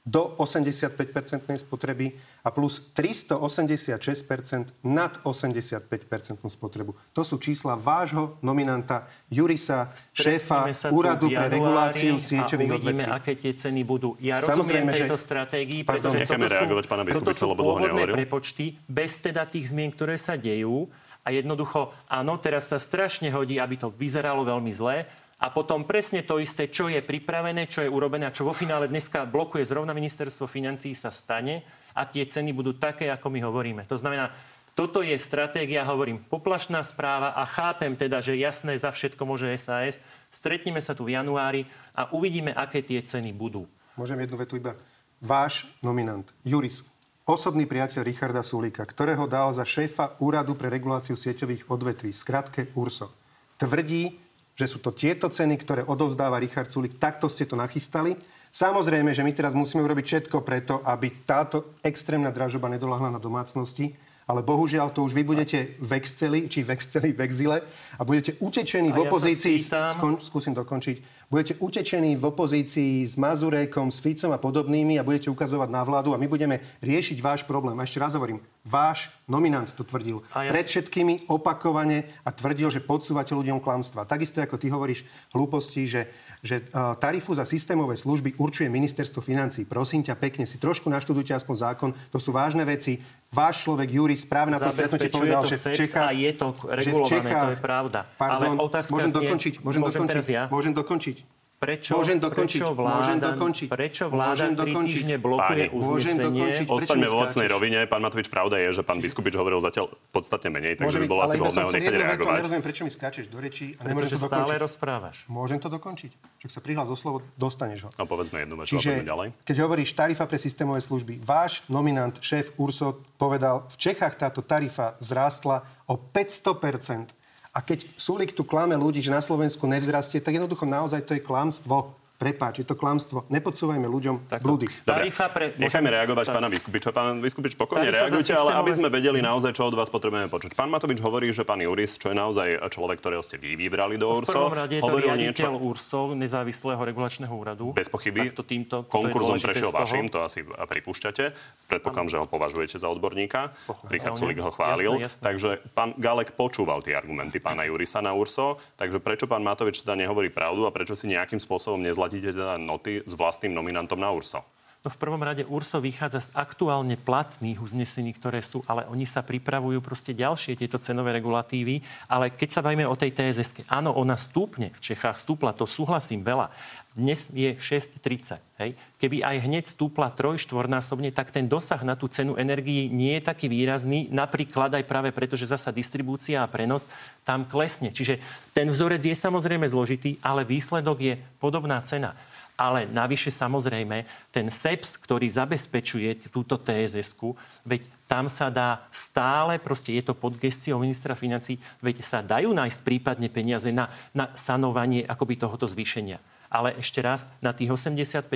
do 0.04 0.36
85-percentnej 0.36 1.64
spotreby 1.64 2.12
a 2.44 2.52
plus 2.52 2.92
386% 2.92 4.84
nad 4.84 5.16
85-percentnú 5.24 6.52
spotrebu. 6.52 6.92
To 7.16 7.24
sú 7.24 7.40
čísla 7.40 7.72
vášho 7.72 8.36
nominanta 8.44 9.08
Jurisa, 9.32 9.96
šéfa 10.12 10.68
Úradu 10.92 11.32
pre 11.32 11.48
reguláciu 11.48 12.20
sieťových 12.20 12.68
a 12.68 12.74
uvidíme, 12.76 13.04
odvetví. 13.08 13.16
aké 13.16 13.32
tie 13.32 13.52
ceny 13.56 13.80
budú. 13.80 14.20
Ja 14.20 14.44
Samozrejme, 14.44 14.92
rozumiem 14.92 14.92
tejto 14.92 15.16
že... 15.16 15.24
stratégii, 15.24 15.80
pretože 15.88 16.16
toto 16.28 16.36
sú, 16.36 16.52
reagovať 16.52 16.84
pána 16.84 17.02
toto 17.08 17.32
sú 17.32 17.46
pôvodné 17.56 18.04
prepočty 18.12 18.64
bez 18.84 19.24
teda 19.24 19.48
tých 19.48 19.72
zmien, 19.72 19.88
ktoré 19.88 20.20
sa 20.20 20.36
dejú. 20.36 20.92
A 21.24 21.32
jednoducho, 21.32 21.96
áno, 22.04 22.36
teraz 22.36 22.68
sa 22.68 22.76
strašne 22.76 23.32
hodí, 23.32 23.56
aby 23.56 23.80
to 23.80 23.88
vyzeralo 23.88 24.44
veľmi 24.44 24.68
zle, 24.68 25.08
a 25.42 25.50
potom 25.50 25.82
presne 25.82 26.22
to 26.22 26.38
isté, 26.38 26.70
čo 26.70 26.86
je 26.86 27.02
pripravené, 27.02 27.66
čo 27.66 27.82
je 27.82 27.90
urobené 27.90 28.30
a 28.30 28.34
čo 28.34 28.46
vo 28.46 28.54
finále 28.54 28.86
dneska 28.86 29.26
blokuje 29.26 29.66
zrovna 29.66 29.90
ministerstvo 29.90 30.46
financí 30.46 30.94
sa 30.94 31.10
stane 31.10 31.66
a 31.94 32.06
tie 32.06 32.22
ceny 32.26 32.54
budú 32.54 32.78
také, 32.78 33.10
ako 33.10 33.30
my 33.30 33.40
hovoríme. 33.42 33.82
To 33.90 33.98
znamená, 33.98 34.30
toto 34.74 35.06
je 35.06 35.14
stratégia, 35.14 35.86
hovorím, 35.86 36.18
poplašná 36.26 36.82
správa 36.82 37.30
a 37.38 37.46
chápem 37.46 37.94
teda, 37.94 38.18
že 38.18 38.34
jasné 38.34 38.74
za 38.74 38.90
všetko 38.90 39.22
môže 39.22 39.46
SAS. 39.54 40.02
Stretneme 40.34 40.82
sa 40.82 40.98
tu 40.98 41.06
v 41.06 41.14
januári 41.14 41.62
a 41.94 42.10
uvidíme, 42.10 42.50
aké 42.50 42.82
tie 42.82 42.98
ceny 42.98 43.30
budú. 43.30 43.70
Môžem 43.94 44.18
jednu 44.18 44.34
vetu 44.34 44.58
iba. 44.58 44.74
Váš 45.22 45.70
nominant, 45.78 46.26
Juris, 46.42 46.82
osobný 47.22 47.70
priateľ 47.70 48.02
Richarda 48.02 48.42
Sulíka, 48.42 48.82
ktorého 48.82 49.30
dal 49.30 49.54
za 49.54 49.62
šéfa 49.62 50.18
Úradu 50.18 50.58
pre 50.58 50.66
reguláciu 50.66 51.14
sieťových 51.14 51.70
odvetví, 51.70 52.10
skratke 52.10 52.74
URSO, 52.74 53.14
tvrdí, 53.54 54.23
že 54.54 54.70
sú 54.70 54.78
to 54.78 54.94
tieto 54.94 55.26
ceny, 55.26 55.58
ktoré 55.58 55.82
odovzdáva 55.82 56.38
Richard 56.38 56.70
Sulik. 56.70 56.98
Takto 56.98 57.26
ste 57.26 57.44
to 57.44 57.58
nachystali. 57.58 58.14
Samozrejme, 58.54 59.10
že 59.10 59.26
my 59.26 59.34
teraz 59.34 59.50
musíme 59.50 59.82
urobiť 59.82 60.04
všetko 60.06 60.46
preto, 60.46 60.78
aby 60.86 61.26
táto 61.26 61.74
extrémna 61.82 62.30
dražoba 62.30 62.70
nedolahla 62.70 63.10
na 63.10 63.18
domácnosti 63.18 63.90
ale 64.24 64.40
bohužiaľ 64.40 64.92
to 64.92 65.04
už 65.04 65.12
vy 65.12 65.22
budete 65.24 65.76
v 65.80 65.90
Exceli, 66.00 66.48
či 66.48 66.64
v 66.64 66.72
Exceli, 66.72 67.12
v 67.12 67.20
exile 67.20 67.60
a 68.00 68.02
budete 68.08 68.40
utečení 68.40 68.88
v 68.92 69.04
opozícii, 69.04 69.60
ja 69.60 69.92
skon, 69.92 70.16
skúsim 70.20 70.56
dokončiť, 70.56 71.23
budete 71.28 71.54
utečení 71.60 72.16
v 72.16 72.24
opozícii 72.24 73.04
s 73.04 73.14
Mazurékom, 73.20 73.92
s 73.92 74.00
Ficom 74.00 74.32
a 74.32 74.38
podobnými 74.40 74.98
a 74.98 75.06
budete 75.06 75.28
ukazovať 75.28 75.68
na 75.70 75.82
vládu 75.84 76.12
a 76.12 76.20
my 76.20 76.28
budeme 76.28 76.60
riešiť 76.80 77.18
váš 77.20 77.40
problém. 77.44 77.76
A 77.80 77.86
ešte 77.86 78.00
raz 78.00 78.16
hovorím, 78.16 78.40
váš 78.64 79.12
nominant 79.28 79.68
to 79.68 79.84
tvrdil. 79.84 80.24
Ja 80.32 80.52
Pred 80.52 80.66
všetkými 80.68 81.28
opakovane 81.28 82.08
a 82.24 82.32
tvrdil, 82.32 82.72
že 82.72 82.80
podsúvate 82.80 83.36
ľuďom 83.36 83.60
klamstva. 83.60 84.08
Takisto 84.08 84.40
ako 84.40 84.56
ty 84.56 84.72
hovoríš 84.72 85.04
hlúposti, 85.36 85.84
že, 85.84 86.08
že 86.40 86.64
tarifu 87.00 87.36
za 87.36 87.44
systémové 87.44 87.96
služby 87.96 88.40
určuje 88.40 88.68
ministerstvo 88.72 89.20
financí. 89.20 89.68
Prosím 89.68 90.00
ťa 90.04 90.16
pekne, 90.16 90.44
si 90.48 90.56
trošku 90.56 90.88
naštudujte 90.88 91.36
aspoň 91.36 91.56
zákon. 91.60 91.90
To 92.08 92.16
sú 92.16 92.32
vážne 92.32 92.64
veci. 92.64 93.00
Váš 93.28 93.68
človek 93.68 93.88
Júri 93.90 94.16
správne 94.16 94.56
na 94.56 94.62
to 94.62 94.72
stretnutie 94.72 95.10
povedal, 95.12 95.42
to 95.44 95.52
že 95.52 95.58
v 95.60 95.84
Čechách... 95.84 96.08
A 96.08 96.12
je 96.14 96.32
to 96.32 96.46
regulované, 96.70 97.10
Čechách, 97.10 97.44
to 97.44 97.52
je 97.52 97.60
pravda. 97.60 98.00
Pardon, 98.14 98.54
Ale 98.54 98.62
otázka 98.62 98.92
môžem 98.94 99.10
znie, 99.10 99.18
dokončiť, 99.18 99.52
môžem, 99.60 99.80
môžem 99.82 100.00
dokončiť, 100.06 100.30
ja? 100.30 100.44
môžem 100.48 100.72
dokončiť. 100.72 101.16
Prečo, 101.64 101.92
Môžem 101.96 102.18
dokončiť, 102.18 102.60
prečo 102.60 102.68
vláda, 102.70 102.94
môžem 102.94 103.18
dokončiť. 103.18 103.68
Prečo 103.68 104.04
vláda 104.06 104.28
Môžem 104.28 104.52
tri 104.52 104.60
dokončiť. 104.68 104.92
týždne 104.92 105.16
blokuje 105.16 105.64
Páni, 105.64 105.72
môžem 105.72 106.14
uznesenie? 106.14 106.46
Ostaňme 106.68 107.08
vo 107.08 107.18
vecnej 107.24 107.46
rovine. 107.48 107.78
Pán 107.88 108.02
Matovič, 108.04 108.28
pravda 108.28 108.56
je, 108.60 108.68
že 108.70 108.82
pán 108.84 109.00
Biskupič 109.00 109.32
hovoril 109.32 109.56
zatiaľ 109.58 109.88
podstatne 110.12 110.52
menej, 110.52 110.76
takže 110.76 111.00
by 111.00 111.06
bolo 111.08 111.20
ale 111.20 111.26
asi 111.26 111.36
vhodné 111.40 111.60
ho 111.60 111.70
nechať 111.72 111.94
reagovať. 111.96 112.34
Nerozumiem, 112.36 112.62
prečo 112.62 112.82
mi 112.84 112.90
skáčeš 112.92 113.24
do 113.26 113.38
rečí 113.40 113.72
a 113.74 113.82
nemôžem 113.82 114.12
to 114.12 114.20
stále 114.20 114.44
dokončiť. 114.44 114.60
rozprávaš. 114.60 115.16
Môžem 115.26 115.56
to 115.56 115.68
dokončiť. 115.68 116.10
Však 116.38 116.50
sa 116.52 116.60
prihlás 116.60 116.86
o 116.86 116.94
slovo, 116.94 117.24
dostaneš 117.34 117.88
ho. 117.88 117.90
No 117.96 118.04
povedzme 118.04 118.44
jednu 118.44 118.60
vec, 118.60 118.68
Čiže 118.68 119.00
ďalej. 119.00 119.28
keď 119.42 119.56
hovoríš 119.64 119.90
tarifa 119.96 120.28
pre 120.28 120.36
systémové 120.36 120.84
služby, 120.84 121.18
váš 121.18 121.64
nominant, 121.66 122.12
šéf 122.20 122.52
URSO, 122.54 123.00
povedal, 123.16 123.64
v 123.66 123.76
Čechách 123.80 124.14
táto 124.14 124.44
tarifa 124.44 124.92
vzrástla 125.00 125.64
o 125.88 125.96
500%. 125.96 127.23
A 127.54 127.62
keď 127.62 127.86
Sulik 127.94 128.34
tu 128.34 128.42
klame 128.42 128.74
ľudí, 128.74 128.98
že 128.98 129.14
na 129.14 129.22
Slovensku 129.22 129.62
nevzrastie, 129.70 130.18
tak 130.18 130.34
jednoducho 130.34 130.66
naozaj 130.66 131.06
to 131.06 131.14
je 131.14 131.22
klamstvo. 131.22 131.94
Prepáč, 132.14 132.62
je 132.62 132.66
to 132.66 132.78
klamstvo. 132.78 133.26
Nepodsúvajme 133.26 133.90
ľuďom 133.90 134.30
blúdy. 134.38 134.70
Dobre, 134.70 134.86
Tarifa 134.86 135.26
pre... 135.34 135.50
nechajme 135.58 135.90
reagovať 135.90 136.24
Tak. 136.30 136.34
pána 136.38 136.46
Biskupiča. 136.46 136.90
Pán 136.94 137.18
Tarifa 137.18 137.82
za 137.82 137.90
reagujte, 137.90 138.32
ale 138.32 138.50
aby 138.54 138.70
sme 138.70 138.88
vedeli 138.88 139.18
naozaj, 139.18 139.50
čo 139.50 139.66
od 139.66 139.74
vás 139.74 139.90
potrebujeme 139.90 140.30
počuť. 140.30 140.54
Pán 140.54 140.70
Matovič 140.70 141.02
hovorí, 141.02 141.34
že 141.34 141.42
pán 141.42 141.58
Juris, 141.58 141.98
čo 141.98 142.14
je 142.14 142.16
naozaj 142.16 142.70
človek, 142.70 143.02
ktorého 143.02 143.18
ste 143.18 143.34
vy 143.34 143.58
vybrali 143.58 143.98
do 143.98 144.06
V 144.14 144.22
URSO, 144.22 144.46
prvom 144.46 144.54
rade 144.54 144.74
je 144.78 144.82
to 144.82 144.94
riaditeľ 144.94 145.52
niečo 145.58 145.66
URSO, 145.66 146.00
nezávislého 146.14 146.80
regulačného 146.86 147.34
úradu. 147.34 147.74
bez 147.74 147.90
pochyby. 147.90 148.30
Tak 148.30 148.38
to 148.38 148.44
týmto, 148.46 148.76
Konkurzom 148.86 149.42
prešiel 149.42 149.74
vašim, 149.74 150.06
to 150.06 150.22
asi 150.22 150.46
pripúšťate. 150.46 151.24
Predpokladám, 151.66 152.08
že 152.08 152.16
ho 152.22 152.26
považujete 152.30 152.78
za 152.78 152.86
odborníka. 152.86 153.50
Pochválil. 153.66 153.90
Richard 153.90 154.14
Sulik 154.14 154.38
ho 154.38 154.54
chválil. 154.54 155.02
Jasné, 155.02 155.06
jasné. 155.10 155.22
Takže 155.24 155.50
pán 155.74 155.90
Galek 155.98 156.38
počúval 156.38 156.78
tie 156.86 156.94
argumenty 156.94 157.42
pána 157.42 157.66
Jurisa 157.66 157.98
na 157.98 158.14
URSO. 158.14 158.62
Takže 158.78 159.02
prečo 159.02 159.26
pán 159.26 159.42
Matovič 159.42 159.82
teda 159.82 159.98
nehovorí 159.98 160.30
pravdu 160.30 160.64
a 160.64 160.70
prečo 160.70 160.94
si 160.94 161.10
nejakým 161.10 161.42
spôsobom 161.42 161.82
nezlatíte 162.04 162.36
teda 162.36 162.60
noty 162.60 163.00
s 163.00 163.12
vlastným 163.16 163.56
nominantom 163.56 163.96
na 163.96 164.12
URSO? 164.12 164.44
No 164.84 164.92
v 164.92 165.00
prvom 165.00 165.24
rade 165.24 165.48
URSO 165.48 165.80
vychádza 165.80 166.20
z 166.20 166.36
aktuálne 166.36 167.00
platných 167.00 167.56
uznesení, 167.56 168.12
ktoré 168.12 168.44
sú, 168.44 168.60
ale 168.68 168.84
oni 168.84 169.08
sa 169.08 169.24
pripravujú 169.24 169.80
proste 169.80 170.12
ďalšie 170.12 170.60
tieto 170.60 170.76
cenové 170.76 171.16
regulatívy. 171.16 171.80
Ale 172.12 172.28
keď 172.28 172.48
sa 172.52 172.60
bavíme 172.60 172.84
o 172.84 172.92
tej 172.92 173.16
TSS, 173.16 173.64
áno, 173.72 173.96
ona 173.96 174.20
stúpne, 174.20 174.76
v 174.76 174.84
Čechách 174.84 175.16
stúpla, 175.16 175.56
to 175.56 175.64
súhlasím 175.64 176.20
veľa. 176.20 176.52
Dnes 176.94 177.26
je 177.34 177.58
6,30. 177.58 178.38
Hej. 178.62 178.78
Keby 179.02 179.26
aj 179.26 179.50
hneď 179.50 179.64
stúpla 179.66 180.14
troj, 180.14 180.38
štvornásobne, 180.38 181.10
tak 181.10 181.34
ten 181.34 181.50
dosah 181.50 181.82
na 181.82 181.98
tú 181.98 182.06
cenu 182.06 182.38
energii 182.38 182.86
nie 182.86 183.18
je 183.18 183.26
taký 183.26 183.50
výrazný. 183.50 184.06
Napríklad 184.14 184.70
aj 184.78 184.86
práve 184.86 185.10
preto, 185.10 185.34
že 185.34 185.50
zasa 185.50 185.74
distribúcia 185.74 186.38
a 186.38 186.46
prenos 186.46 186.86
tam 187.26 187.50
klesne. 187.50 187.90
Čiže 187.90 188.22
ten 188.54 188.70
vzorec 188.70 189.02
je 189.02 189.10
samozrejme 189.10 189.66
zložitý, 189.66 190.22
ale 190.22 190.46
výsledok 190.46 190.98
je 191.02 191.14
podobná 191.42 191.82
cena. 191.82 192.14
Ale 192.54 192.86
navyše 192.86 193.34
samozrejme, 193.34 194.06
ten 194.30 194.46
SEPS, 194.46 194.94
ktorý 195.02 195.26
zabezpečuje 195.26 196.30
túto 196.30 196.54
tss 196.54 197.18
veď 197.66 197.82
tam 198.06 198.30
sa 198.30 198.54
dá 198.54 198.86
stále, 198.94 199.58
proste 199.58 199.90
je 199.98 200.06
to 200.06 200.14
pod 200.14 200.38
gestiou 200.38 200.78
ministra 200.78 201.18
financí, 201.18 201.58
veď 201.82 202.06
sa 202.06 202.22
dajú 202.22 202.54
nájsť 202.54 202.86
prípadne 202.86 203.26
peniaze 203.26 203.74
na, 203.74 203.90
na 204.14 204.30
sanovanie 204.38 205.02
akoby 205.02 205.42
tohoto 205.42 205.66
zvýšenia. 205.66 206.22
Ale 206.54 206.78
ešte 206.78 207.02
raz, 207.02 207.26
na 207.42 207.50
tých 207.50 207.66
85% 207.66 208.30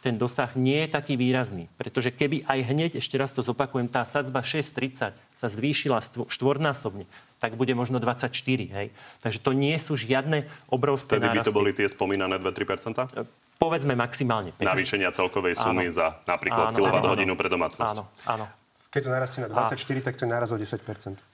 ten 0.00 0.14
dosah 0.16 0.48
nie 0.56 0.88
je 0.88 0.88
taký 0.88 1.20
výrazný. 1.20 1.68
Pretože 1.76 2.08
keby 2.08 2.48
aj 2.48 2.58
hneď, 2.72 2.90
ešte 2.96 3.20
raz 3.20 3.36
to 3.36 3.44
zopakujem, 3.44 3.84
tá 3.92 4.00
sadzba 4.08 4.40
6,30 4.40 5.12
sa 5.12 5.46
zvýšila 5.52 6.00
štvornásobne, 6.24 7.04
tak 7.44 7.60
bude 7.60 7.76
možno 7.76 8.00
24. 8.00 8.32
Hej? 8.48 8.96
Takže 9.20 9.38
to 9.44 9.52
nie 9.52 9.76
sú 9.76 9.92
žiadne 9.92 10.48
obrovské 10.72 11.20
Vtedy 11.20 11.28
by 11.36 11.44
to 11.44 11.52
nárasty. 11.52 11.58
boli 11.60 11.70
tie 11.76 11.84
spomínané 11.84 12.40
2-3%? 12.40 13.28
Povedzme 13.60 13.92
maximálne 13.92 14.56
5. 14.56 14.64
Navýšenia 14.64 15.12
celkovej 15.12 15.60
sumy 15.60 15.92
Áno. 15.92 15.94
za 15.94 16.06
napríklad 16.24 16.72
kilowatt 16.72 17.12
hodinu 17.12 17.36
pre 17.36 17.52
domácnosť. 17.52 17.92
Áno, 17.92 18.08
áno. 18.24 18.63
Keď 18.94 19.02
to 19.02 19.10
narastie 19.10 19.42
na 19.42 19.50
24, 19.50 20.06
tak 20.06 20.14
to 20.14 20.22
je 20.22 20.30
náraz 20.30 20.54
o 20.54 20.56
10% 20.56 20.78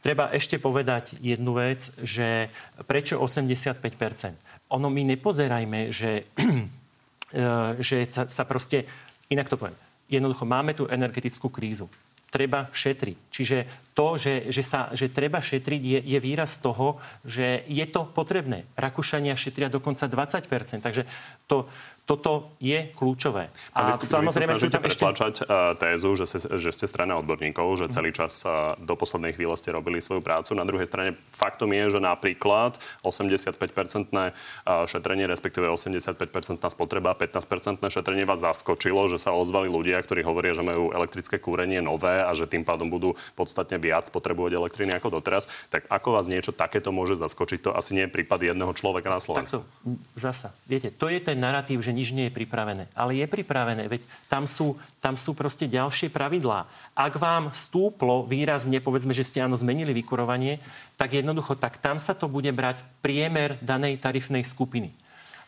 Treba 0.00 0.32
ešte 0.32 0.56
povedať 0.56 1.20
jednu 1.20 1.60
vec, 1.60 1.92
že 2.00 2.48
prečo 2.88 3.20
85%? 3.20 4.72
Ono 4.72 4.88
my 4.88 5.02
nepozerajme, 5.12 5.92
že, 5.92 6.24
e, 6.40 7.44
že 7.76 8.08
sa, 8.08 8.24
sa 8.32 8.48
proste, 8.48 8.88
inak 9.28 9.52
to 9.52 9.60
poviem, 9.60 9.76
jednoducho 10.08 10.48
máme 10.48 10.72
tu 10.72 10.88
energetickú 10.88 11.52
krízu. 11.52 11.92
Treba 12.32 12.72
šetriť. 12.72 13.16
Čiže 13.28 13.56
to, 14.00 14.16
že, 14.16 14.48
že, 14.48 14.64
sa, 14.64 14.88
že 14.96 15.12
treba 15.12 15.44
šetriť, 15.44 15.82
je, 15.84 16.00
je 16.00 16.18
výraz 16.24 16.56
toho, 16.56 16.96
že 17.20 17.68
je 17.68 17.84
to 17.84 18.08
potrebné. 18.08 18.64
Rakúšania 18.72 19.36
šetria 19.36 19.68
dokonca 19.68 20.08
20%. 20.08 20.80
Takže 20.80 21.04
to, 21.44 21.68
toto 22.08 22.56
je 22.58 22.90
kľúčové. 22.96 23.54
A 23.70 23.92
vy, 23.92 24.02
samozrejme, 24.02 24.24
vy 24.24 24.34
sa 24.34 24.40
snažíte 24.50 24.74
tam 24.74 24.82
ešte... 24.82 24.98
pretlačať 24.98 25.34
uh, 25.44 25.78
tézu, 25.78 26.10
že, 26.18 26.26
se, 26.26 26.38
že 26.58 26.70
ste 26.74 26.90
strana 26.90 27.14
odborníkov, 27.20 27.66
že 27.76 27.86
celý 27.92 28.10
čas 28.10 28.42
uh, 28.42 28.74
do 28.80 28.96
poslednej 28.96 29.36
chvíle 29.36 29.54
ste 29.54 29.70
robili 29.70 30.00
svoju 30.02 30.18
prácu. 30.18 30.56
Na 30.56 30.66
druhej 30.66 30.88
strane 30.88 31.14
faktom 31.30 31.70
je, 31.70 31.94
že 31.94 32.00
napríklad 32.00 32.82
85-percentné 33.06 34.32
uh, 34.32 34.88
šetrenie, 34.90 35.30
respektíve 35.30 35.70
85-percentná 35.70 36.66
spotreba, 36.72 37.14
15-percentné 37.14 37.86
šetrenie 37.92 38.24
vás 38.26 38.42
zaskočilo, 38.42 39.06
že 39.06 39.20
sa 39.20 39.30
ozvali 39.30 39.70
ľudia, 39.70 40.00
ktorí 40.02 40.24
hovoria, 40.24 40.56
že 40.56 40.66
majú 40.66 40.90
elektrické 40.90 41.38
kúrenie 41.38 41.78
nové 41.78 42.26
a 42.26 42.32
že 42.34 42.50
tým 42.50 42.66
pádom 42.66 42.90
budú 42.90 43.14
podstatne 43.38 43.78
viac 43.78 43.89
potrebovať 44.14 44.54
elektriny 44.54 44.94
ako 44.94 45.18
doteraz. 45.18 45.50
Tak 45.68 45.90
ako 45.90 46.08
vás 46.14 46.30
niečo 46.30 46.54
takéto 46.54 46.94
môže 46.94 47.18
zaskočiť? 47.18 47.66
To 47.66 47.70
asi 47.74 47.98
nie 47.98 48.06
je 48.06 48.14
prípad 48.14 48.54
jedného 48.54 48.70
človeka 48.72 49.10
na 49.10 49.18
Slovensku. 49.18 49.66
Takto, 49.66 49.98
zasa. 50.14 50.54
Viete, 50.70 50.94
to 50.94 51.10
je 51.10 51.18
ten 51.18 51.36
narratív, 51.36 51.82
že 51.82 51.90
nič 51.90 52.14
nie 52.14 52.30
je 52.30 52.32
pripravené. 52.34 52.86
Ale 52.94 53.18
je 53.18 53.26
pripravené, 53.26 53.90
veď 53.90 54.06
tam 54.30 54.46
sú, 54.46 54.78
tam 55.02 55.18
sú 55.18 55.34
proste 55.34 55.66
ďalšie 55.66 56.08
pravidlá. 56.14 56.70
Ak 56.94 57.18
vám 57.18 57.50
stúplo 57.50 58.22
výrazne, 58.22 58.78
povedzme, 58.78 59.10
že 59.10 59.26
ste 59.26 59.42
áno 59.42 59.58
zmenili 59.58 59.90
vykurovanie, 59.90 60.62
tak 60.94 61.16
jednoducho, 61.16 61.56
tak 61.56 61.80
tam 61.80 61.98
sa 61.98 62.12
to 62.12 62.28
bude 62.28 62.52
brať 62.52 62.84
priemer 63.00 63.56
danej 63.64 63.98
tarifnej 63.98 64.44
skupiny. 64.44 64.92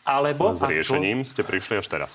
Alebo... 0.03 0.51
S 0.51 0.59
ak 0.59 0.67
to- 0.67 0.75
riešením 0.75 1.23
ste 1.23 1.47
prišli 1.47 1.79
až 1.79 1.87
teraz. 1.87 2.11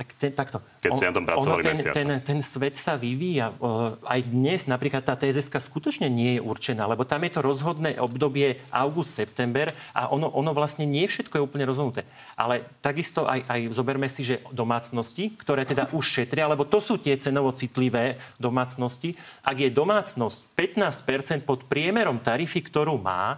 Tak 0.00 0.16
ten, 0.16 0.32
takto. 0.32 0.64
Keď 0.80 0.90
ste 0.96 1.06
na 1.12 1.14
tom 1.20 1.28
pracovali 1.28 1.60
ten, 1.60 1.76
mesiace. 1.76 1.96
ten, 2.00 2.08
ten 2.24 2.40
svet 2.40 2.80
sa 2.80 2.96
vyvíja. 2.96 3.52
Aj 4.00 4.20
dnes 4.24 4.64
napríklad 4.64 5.04
tá 5.04 5.12
tss 5.12 5.52
skutočne 5.52 6.08
nie 6.08 6.36
je 6.36 6.40
určená, 6.40 6.88
lebo 6.88 7.04
tam 7.04 7.20
je 7.28 7.36
to 7.36 7.44
rozhodné 7.44 8.00
obdobie 8.00 8.64
august-september 8.72 9.76
a 9.92 10.08
ono, 10.08 10.32
ono 10.32 10.56
vlastne 10.56 10.88
nie 10.88 11.04
všetko 11.04 11.36
je 11.36 11.44
úplne 11.44 11.68
rozhodnuté. 11.68 12.08
Ale 12.32 12.64
takisto 12.80 13.28
aj, 13.28 13.44
aj 13.44 13.60
zoberme 13.76 14.08
si, 14.08 14.24
že 14.24 14.40
domácnosti, 14.48 15.36
ktoré 15.36 15.68
teda 15.68 15.92
už 15.92 16.24
šetria, 16.24 16.48
lebo 16.48 16.64
to 16.64 16.80
sú 16.80 16.96
tie 16.96 17.20
cenovo 17.20 17.52
citlivé 17.52 18.16
domácnosti, 18.40 19.20
ak 19.44 19.60
je 19.60 19.68
domácnosť 19.68 20.48
15% 20.56 21.44
pod 21.44 21.68
priemerom 21.68 22.16
tarify, 22.24 22.64
ktorú 22.64 22.96
má, 22.96 23.36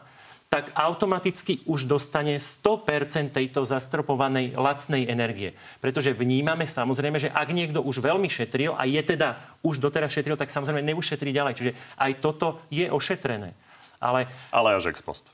tak 0.53 0.69
automaticky 0.77 1.65
už 1.65 1.89
dostane 1.89 2.37
100% 2.37 3.33
tejto 3.33 3.65
zastropovanej 3.65 4.53
lacnej 4.53 5.09
energie. 5.09 5.57
Pretože 5.81 6.13
vnímame 6.13 6.69
samozrejme, 6.69 7.17
že 7.17 7.33
ak 7.33 7.57
niekto 7.57 7.81
už 7.81 8.05
veľmi 8.05 8.29
šetril 8.29 8.77
a 8.77 8.85
je 8.85 9.01
teda 9.01 9.41
už 9.65 9.81
doteraz 9.81 10.13
šetril, 10.13 10.37
tak 10.37 10.53
samozrejme 10.53 10.85
neušetrí 10.85 11.33
ďalej. 11.33 11.57
Čiže 11.57 11.73
aj 11.97 12.13
toto 12.21 12.61
je 12.69 12.85
ošetrené. 12.85 13.57
Ale 13.97 14.29
Ale 14.53 14.77
až 14.77 14.93
ex 14.93 15.01
post. 15.01 15.33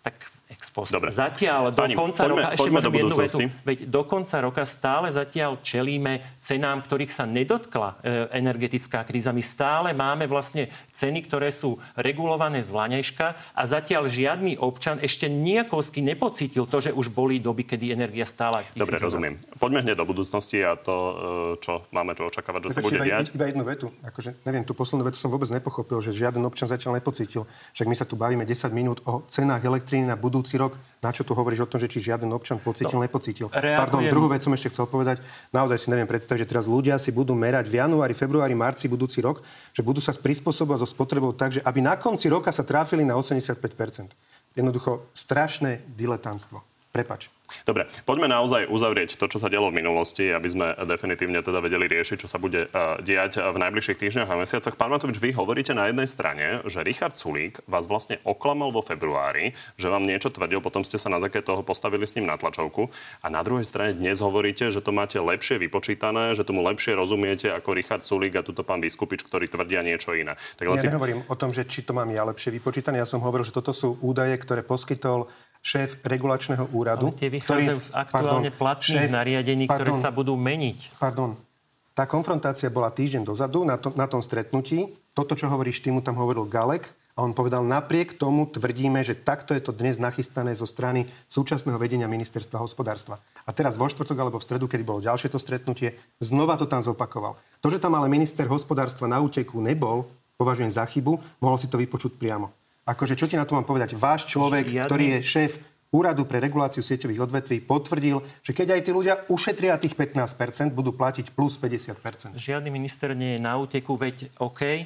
tak 0.00 0.16
ex 0.46 0.70
post. 0.70 0.94
Dobre. 0.94 1.10
Zatiaľ 1.10 1.74
do 1.74 1.82
Pani, 1.82 1.94
konca 1.98 2.22
poďme- 2.22 2.30
roka, 2.38 2.46
ešte 2.54 2.62
poďme 2.62 2.80
do 2.80 2.90
jednu 2.94 3.16
vetu, 3.18 3.38
veď 3.66 3.78
do 3.90 4.02
konca 4.06 4.36
roka 4.38 4.62
stále 4.62 5.06
zatiaľ 5.10 5.58
čelíme 5.58 6.22
cenám, 6.38 6.86
ktorých 6.86 7.10
sa 7.10 7.26
nedotkla 7.26 7.98
e, 7.98 8.30
energetická 8.38 9.02
kríza. 9.02 9.34
My 9.34 9.42
stále 9.42 9.90
máme 9.90 10.30
vlastne 10.30 10.70
ceny, 10.94 11.26
ktoré 11.26 11.50
sú 11.50 11.82
regulované 11.98 12.62
z 12.62 12.70
vlaňajška 12.70 13.26
a 13.58 13.62
zatiaľ 13.66 14.06
žiadny 14.06 14.54
občan 14.62 15.02
ešte 15.02 15.26
nejakovsky 15.26 15.98
nepocítil 15.98 16.70
to, 16.70 16.78
že 16.78 16.94
už 16.94 17.10
boli 17.10 17.42
doby, 17.42 17.66
kedy 17.66 17.90
energia 17.90 18.22
stála. 18.22 18.62
Dobre, 18.78 19.02
rozumiem. 19.02 19.34
Poďme 19.58 19.82
hneď 19.82 19.98
do 19.98 20.06
budúcnosti 20.06 20.62
a 20.62 20.78
to, 20.78 20.94
e, 20.94 21.14
čo 21.58 21.82
máme 21.90 22.14
čo 22.14 22.30
očakávať, 22.30 22.70
že 22.70 22.78
sa 22.78 22.80
bude 22.86 23.02
Prepačte, 23.02 23.10
iba, 23.10 23.18
diať. 23.18 23.26
iba 23.34 23.44
jednu 23.50 23.64
vetu. 23.66 23.86
Akože, 24.06 24.30
neviem, 24.46 24.62
tú 24.62 24.78
poslednú 24.78 25.02
vetu 25.02 25.18
som 25.18 25.26
vôbec 25.26 25.50
nepochopil, 25.50 25.98
že 25.98 26.14
žiaden 26.14 26.46
občan 26.46 26.70
zatiaľ 26.70 27.02
nepocítil. 27.02 27.50
Však 27.74 27.86
my 27.90 27.96
sa 27.98 28.06
tu 28.06 28.14
bavíme 28.14 28.46
10 28.46 28.70
minút 28.70 29.02
o 29.10 29.26
cenách 29.26 29.66
elektriny 29.66 30.06
na 30.06 30.14
budúci 30.36 30.60
rok. 30.60 30.76
Na 31.00 31.08
čo 31.08 31.22
tu 31.22 31.32
hovoríš 31.32 31.64
o 31.64 31.68
tom, 31.68 31.80
že 31.80 31.88
či 31.88 32.04
žiaden 32.04 32.28
občan 32.28 32.60
pocítil, 32.60 32.92
No, 32.92 33.00
nepocítil? 33.00 33.48
reagujem. 33.48 33.78
Pardon, 33.80 34.02
druhú 34.04 34.28
vec 34.28 34.44
som 34.44 34.52
ešte 34.52 34.68
chcel 34.68 34.84
povedať. 34.84 35.24
Naozaj 35.50 35.76
si 35.78 35.88
neviem 35.88 36.04
predstaviť, 36.04 36.44
že 36.44 36.48
teraz 36.48 36.64
ľudia 36.66 37.00
si 37.00 37.08
budú 37.08 37.32
merať 37.32 37.66
v 37.66 37.80
januári, 37.80 38.12
februári, 38.12 38.52
marci 38.52 38.84
budúci 38.84 39.24
rok, 39.24 39.40
že 39.72 39.80
budú 39.80 39.98
sa 39.98 40.12
prispôsobovať 40.12 40.84
so 40.84 40.88
spotrebou 40.88 41.32
tak, 41.32 41.56
že 41.56 41.60
aby 41.62 41.80
na 41.80 41.96
konci 41.96 42.28
roka 42.28 42.52
sa 42.52 42.60
tráfili 42.60 43.00
na 43.00 43.16
85%. 43.16 44.12
Jednoducho 44.52 45.08
strašné 45.12 45.84
diletantstvo. 45.96 46.75
Prepač. 46.96 47.28
Dobre, 47.62 47.86
poďme 48.08 48.26
naozaj 48.26 48.66
uzavrieť 48.66 49.20
to, 49.20 49.28
čo 49.28 49.38
sa 49.38 49.46
dialo 49.46 49.70
v 49.70 49.84
minulosti, 49.84 50.32
aby 50.32 50.48
sme 50.48 50.66
definitívne 50.88 51.44
teda 51.44 51.62
vedeli 51.62 51.86
riešiť, 51.86 52.24
čo 52.24 52.28
sa 52.30 52.40
bude 52.40 52.66
uh, 52.66 52.98
diať 53.04 53.38
v 53.38 53.56
najbližších 53.60 54.00
týždňoch 54.00 54.32
a 54.32 54.40
mesiacoch. 54.40 54.74
Pán 54.74 54.90
Matovič, 54.90 55.20
vy 55.20 55.36
hovoríte 55.36 55.76
na 55.76 55.86
jednej 55.92 56.08
strane, 56.08 56.64
že 56.66 56.82
Richard 56.82 57.14
Sulík 57.14 57.62
vás 57.68 57.86
vlastne 57.86 58.18
oklamal 58.24 58.74
vo 58.74 58.82
februári, 58.82 59.54
že 59.78 59.92
vám 59.92 60.02
niečo 60.02 60.32
tvrdil, 60.32 60.58
potom 60.64 60.82
ste 60.82 60.98
sa 60.98 61.12
na 61.12 61.22
základe 61.22 61.46
toho 61.46 61.62
postavili 61.62 62.02
s 62.08 62.18
ním 62.18 62.26
na 62.26 62.34
tlačovku 62.40 62.90
a 63.22 63.26
na 63.30 63.44
druhej 63.46 63.68
strane 63.68 63.94
dnes 63.94 64.18
hovoríte, 64.18 64.72
že 64.72 64.82
to 64.82 64.90
máte 64.90 65.20
lepšie 65.20 65.60
vypočítané, 65.62 66.34
že 66.34 66.42
tomu 66.42 66.66
lepšie 66.66 66.98
rozumiete 66.98 67.52
ako 67.52 67.76
Richard 67.76 68.02
Sulík 68.02 68.34
a 68.34 68.42
tuto 68.42 68.66
pán 68.66 68.82
Vyskupič, 68.82 69.22
ktorí 69.22 69.46
tvrdia 69.52 69.84
niečo 69.86 70.16
iné. 70.16 70.34
Tak 70.58 70.66
ja 70.66 70.80
si... 70.80 70.90
nehovorím 70.90 71.22
o 71.28 71.36
tom, 71.38 71.54
že 71.54 71.62
či 71.68 71.86
to 71.86 71.94
mám 71.94 72.10
ja 72.10 72.26
lepšie 72.26 72.50
vypočítané. 72.58 72.98
Ja 72.98 73.06
som 73.06 73.22
hovoril, 73.22 73.46
že 73.46 73.54
toto 73.54 73.70
sú 73.70 74.00
údaje, 74.02 74.34
ktoré 74.40 74.66
poskytol 74.66 75.30
šéf 75.66 75.98
regulačného 76.06 76.70
úradu. 76.70 77.10
Ale 77.10 77.18
tie 77.18 77.30
vychádzajú 77.34 77.78
ktorý, 77.82 77.86
z 77.86 77.90
aktuálne 77.90 78.50
pardon, 78.54 78.60
platných 78.62 79.02
šéf, 79.02 79.10
nariadení, 79.10 79.64
ktoré 79.66 79.90
pardon, 79.90 79.98
sa 79.98 80.10
budú 80.14 80.38
meniť. 80.38 80.78
Pardon. 81.02 81.34
Tá 81.90 82.06
konfrontácia 82.06 82.70
bola 82.70 82.94
týždeň 82.94 83.26
dozadu 83.26 83.66
na, 83.66 83.74
to, 83.74 83.90
na 83.98 84.06
tom 84.06 84.22
stretnutí. 84.22 84.94
Toto, 85.10 85.34
čo 85.34 85.50
hovoríš, 85.50 85.82
ty 85.82 85.90
mu 85.90 85.98
tam 85.98 86.14
hovoril 86.22 86.46
Galek. 86.46 86.86
A 87.16 87.24
on 87.24 87.32
povedal, 87.32 87.64
napriek 87.64 88.20
tomu 88.20 88.44
tvrdíme, 88.44 89.00
že 89.00 89.16
takto 89.16 89.56
je 89.56 89.64
to 89.64 89.72
dnes 89.72 89.96
nachystané 89.96 90.52
zo 90.52 90.68
strany 90.68 91.08
súčasného 91.32 91.80
vedenia 91.80 92.04
ministerstva 92.04 92.60
hospodárstva. 92.60 93.16
A 93.48 93.56
teraz 93.56 93.80
vo 93.80 93.88
štvrtok 93.88 94.20
alebo 94.20 94.36
v 94.36 94.44
stredu, 94.44 94.68
keď 94.68 94.80
bolo 94.84 95.00
ďalšie 95.00 95.32
to 95.32 95.40
stretnutie, 95.40 95.96
znova 96.20 96.60
to 96.60 96.68
tam 96.68 96.84
zopakoval. 96.84 97.40
To, 97.64 97.72
že 97.72 97.80
tam 97.80 97.96
ale 97.96 98.12
minister 98.12 98.44
hospodárstva 98.44 99.08
na 99.08 99.16
úteku 99.24 99.56
nebol, 99.64 100.04
považujem 100.36 100.68
za 100.68 100.84
chybu, 100.84 101.16
mohol 101.40 101.56
si 101.56 101.72
to 101.72 101.80
vypočuť 101.80 102.20
priamo. 102.20 102.52
Akože 102.86 103.18
čo 103.18 103.26
ti 103.26 103.34
na 103.34 103.42
to 103.42 103.58
mám 103.58 103.66
povedať? 103.66 103.98
Váš 103.98 104.30
človek, 104.30 104.70
Žiadny... 104.70 104.86
ktorý 104.86 105.06
je 105.18 105.20
šéf 105.26 105.52
Úradu 105.94 106.26
pre 106.26 106.42
reguláciu 106.42 106.82
sieťových 106.82 107.30
odvetví 107.30 107.62
potvrdil, 107.62 108.18
že 108.42 108.50
keď 108.50 108.74
aj 108.74 108.80
tí 108.82 108.90
ľudia 108.90 109.14
ušetria 109.30 109.78
tých 109.78 109.94
15%, 109.94 110.74
budú 110.74 110.90
platiť 110.90 111.30
plus 111.30 111.54
50%. 111.58 112.34
Žiadny 112.34 112.70
minister 112.74 113.14
nie 113.14 113.38
je 113.38 113.40
na 113.40 113.54
úteku, 113.54 113.94
veď 113.94 114.34
OK, 114.42 114.82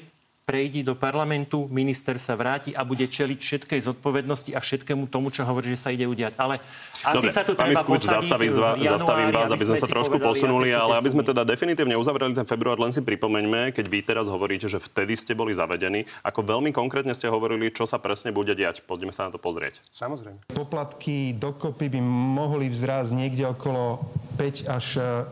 prejdi 0.51 0.83
do 0.83 0.99
parlamentu, 0.99 1.71
minister 1.71 2.19
sa 2.19 2.35
vráti 2.35 2.75
a 2.75 2.83
bude 2.83 3.07
čeliť 3.07 3.39
všetkej 3.39 3.81
zodpovednosti 3.87 4.51
a 4.51 4.59
všetkému 4.59 5.07
tomu, 5.07 5.31
čo 5.31 5.47
hovorí, 5.47 5.71
že 5.71 5.79
sa 5.79 5.95
ide 5.95 6.11
udiať. 6.11 6.35
Ale 6.35 6.59
asi 7.07 7.31
Dobre, 7.31 7.31
sa 7.31 7.47
tu 7.47 7.55
treba 7.55 7.87
posadiť 7.87 8.27
zastaví, 8.27 8.51
januári, 8.51 8.91
zastavím 8.91 9.29
vás, 9.31 9.51
aby 9.55 9.65
sme 9.71 9.79
sa 9.79 9.87
trošku 9.87 10.19
povedali, 10.19 10.27
posunuli, 10.27 10.69
ale 10.75 10.99
aby 10.99 11.09
sme 11.15 11.23
teda 11.23 11.47
definitívne 11.47 11.95
uzavreli 11.95 12.35
ten 12.35 12.43
február, 12.43 12.83
len 12.83 12.91
si 12.91 12.99
pripomeňme, 12.99 13.71
keď 13.71 13.87
vy 13.87 13.99
teraz 14.03 14.27
hovoríte, 14.27 14.67
že 14.67 14.83
vtedy 14.83 15.15
ste 15.15 15.39
boli 15.39 15.55
zavedení, 15.55 16.11
ako 16.27 16.43
veľmi 16.43 16.75
konkrétne 16.75 17.15
ste 17.15 17.31
hovorili, 17.31 17.71
čo 17.71 17.87
sa 17.87 18.03
presne 18.03 18.35
bude 18.35 18.51
diať. 18.59 18.83
Poďme 18.83 19.15
sa 19.15 19.31
na 19.31 19.31
to 19.31 19.39
pozrieť. 19.39 19.79
Samozrejme. 19.95 20.51
Poplatky 20.51 21.31
dokopy 21.39 21.95
by 21.95 22.01
mohli 22.11 22.67
vzrásť 22.67 23.15
niekde 23.15 23.47
okolo 23.47 24.03
5 24.35 24.67
až 24.67 24.87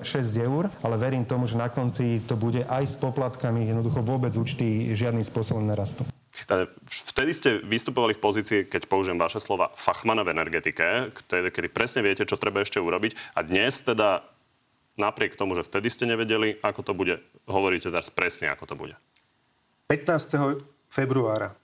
6 0.06 0.46
eur, 0.46 0.70
ale 0.78 0.94
verím 0.94 1.26
tomu, 1.26 1.50
že 1.50 1.58
na 1.58 1.66
konci 1.66 2.22
to 2.22 2.38
bude 2.38 2.62
aj 2.68 2.84
s 2.86 2.94
poplatkami 2.94 3.66
jednoducho 3.66 4.04
vôbec 4.04 4.36
účty 4.36 4.92
žiadne 4.92 5.07
žiadnym 5.08 5.24
spôsobom 5.24 5.64
narastú. 5.64 6.04
Vtedy 6.86 7.32
ste 7.34 7.50
vystupovali 7.64 8.14
v 8.14 8.22
pozícii, 8.22 8.60
keď 8.68 8.86
použijem 8.86 9.16
vaše 9.18 9.40
slova, 9.40 9.72
fachmana 9.74 10.22
v 10.22 10.36
energetike, 10.36 11.10
kedy 11.26 11.68
presne 11.72 12.04
viete, 12.04 12.28
čo 12.28 12.36
treba 12.36 12.62
ešte 12.62 12.78
urobiť. 12.78 13.34
A 13.34 13.42
dnes 13.42 13.80
teda, 13.82 14.22
napriek 15.00 15.34
tomu, 15.34 15.58
že 15.58 15.66
vtedy 15.66 15.90
ste 15.90 16.06
nevedeli, 16.06 16.60
ako 16.62 16.80
to 16.86 16.92
bude, 16.94 17.18
hovoríte 17.50 17.90
teraz 17.90 18.12
presne, 18.12 18.52
ako 18.52 18.64
to 18.70 18.74
bude. 18.78 18.94
15. 19.90 20.62
februára 20.92 21.56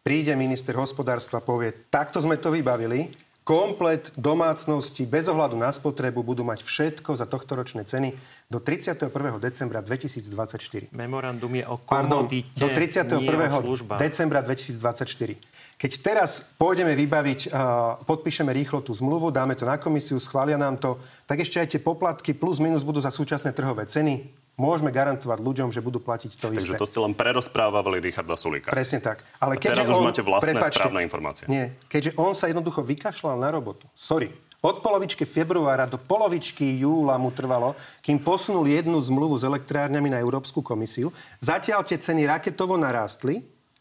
príde 0.00 0.32
minister 0.32 0.74
hospodárstva, 0.80 1.44
povie, 1.44 1.76
takto 1.92 2.18
sme 2.24 2.40
to 2.40 2.48
vybavili, 2.48 3.12
komplet 3.44 4.12
domácnosti 4.14 5.08
bez 5.08 5.26
ohľadu 5.26 5.56
na 5.56 5.72
spotrebu 5.72 6.20
budú 6.20 6.44
mať 6.44 6.62
všetko 6.62 7.16
za 7.16 7.26
tohto 7.26 7.56
ročné 7.56 7.88
ceny 7.88 8.14
do 8.52 8.60
31. 8.60 9.10
decembra 9.40 9.80
2024. 9.80 10.92
Memorandum 10.92 11.52
je 11.56 11.64
o 11.66 11.76
komodite, 11.80 12.52
Pardon, 12.52 12.62
do 12.62 12.68
31. 12.70 13.96
decembra 13.96 14.40
2024. 14.44 15.80
Keď 15.80 15.92
teraz 16.04 16.44
pôjdeme 16.60 16.92
vybaviť, 16.92 17.56
podpíšeme 18.04 18.52
rýchlo 18.52 18.84
tú 18.84 18.92
zmluvu, 18.92 19.32
dáme 19.32 19.56
to 19.56 19.64
na 19.64 19.80
komisiu, 19.80 20.20
schvália 20.20 20.60
nám 20.60 20.76
to, 20.76 21.00
tak 21.24 21.40
ešte 21.40 21.56
aj 21.56 21.68
tie 21.72 21.80
poplatky 21.80 22.36
plus 22.36 22.60
minus 22.60 22.84
budú 22.84 23.00
za 23.00 23.08
súčasné 23.08 23.56
trhové 23.56 23.88
ceny 23.88 24.39
môžeme 24.60 24.92
garantovať 24.92 25.40
ľuďom, 25.40 25.72
že 25.72 25.80
budú 25.80 25.96
platiť 26.04 26.36
to 26.36 26.52
Takže 26.52 26.60
isté. 26.60 26.76
Takže 26.76 26.76
to 26.76 26.86
ste 26.86 26.98
len 27.00 27.16
prerozprávali 27.16 28.04
Richarda 28.04 28.36
Sulika. 28.36 28.68
Presne 28.68 29.00
tak. 29.00 29.24
Ale 29.40 29.56
A 29.56 29.60
teraz 29.60 29.88
už 29.88 29.96
on, 29.96 30.12
máte 30.12 30.20
vlastné 30.20 30.52
prepačte, 30.52 30.76
správne 30.76 31.00
informácie. 31.00 31.48
Nie, 31.48 31.72
keďže 31.88 32.20
on 32.20 32.36
sa 32.36 32.52
jednoducho 32.52 32.84
vykašľal 32.84 33.40
na 33.40 33.48
robotu. 33.48 33.88
Sorry. 33.96 34.28
Od 34.60 34.84
polovičky 34.84 35.24
februára 35.24 35.88
do 35.88 35.96
polovičky 35.96 36.84
júla 36.84 37.16
mu 37.16 37.32
trvalo, 37.32 37.72
kým 38.04 38.20
posunul 38.20 38.68
jednu 38.68 39.00
zmluvu 39.00 39.40
s 39.40 39.48
elektrárňami 39.48 40.12
na 40.12 40.20
Európsku 40.20 40.60
komisiu. 40.60 41.08
Zatiaľ 41.40 41.80
tie 41.80 41.96
ceny 41.96 42.28
raketovo 42.28 42.76
narástli 42.76 43.40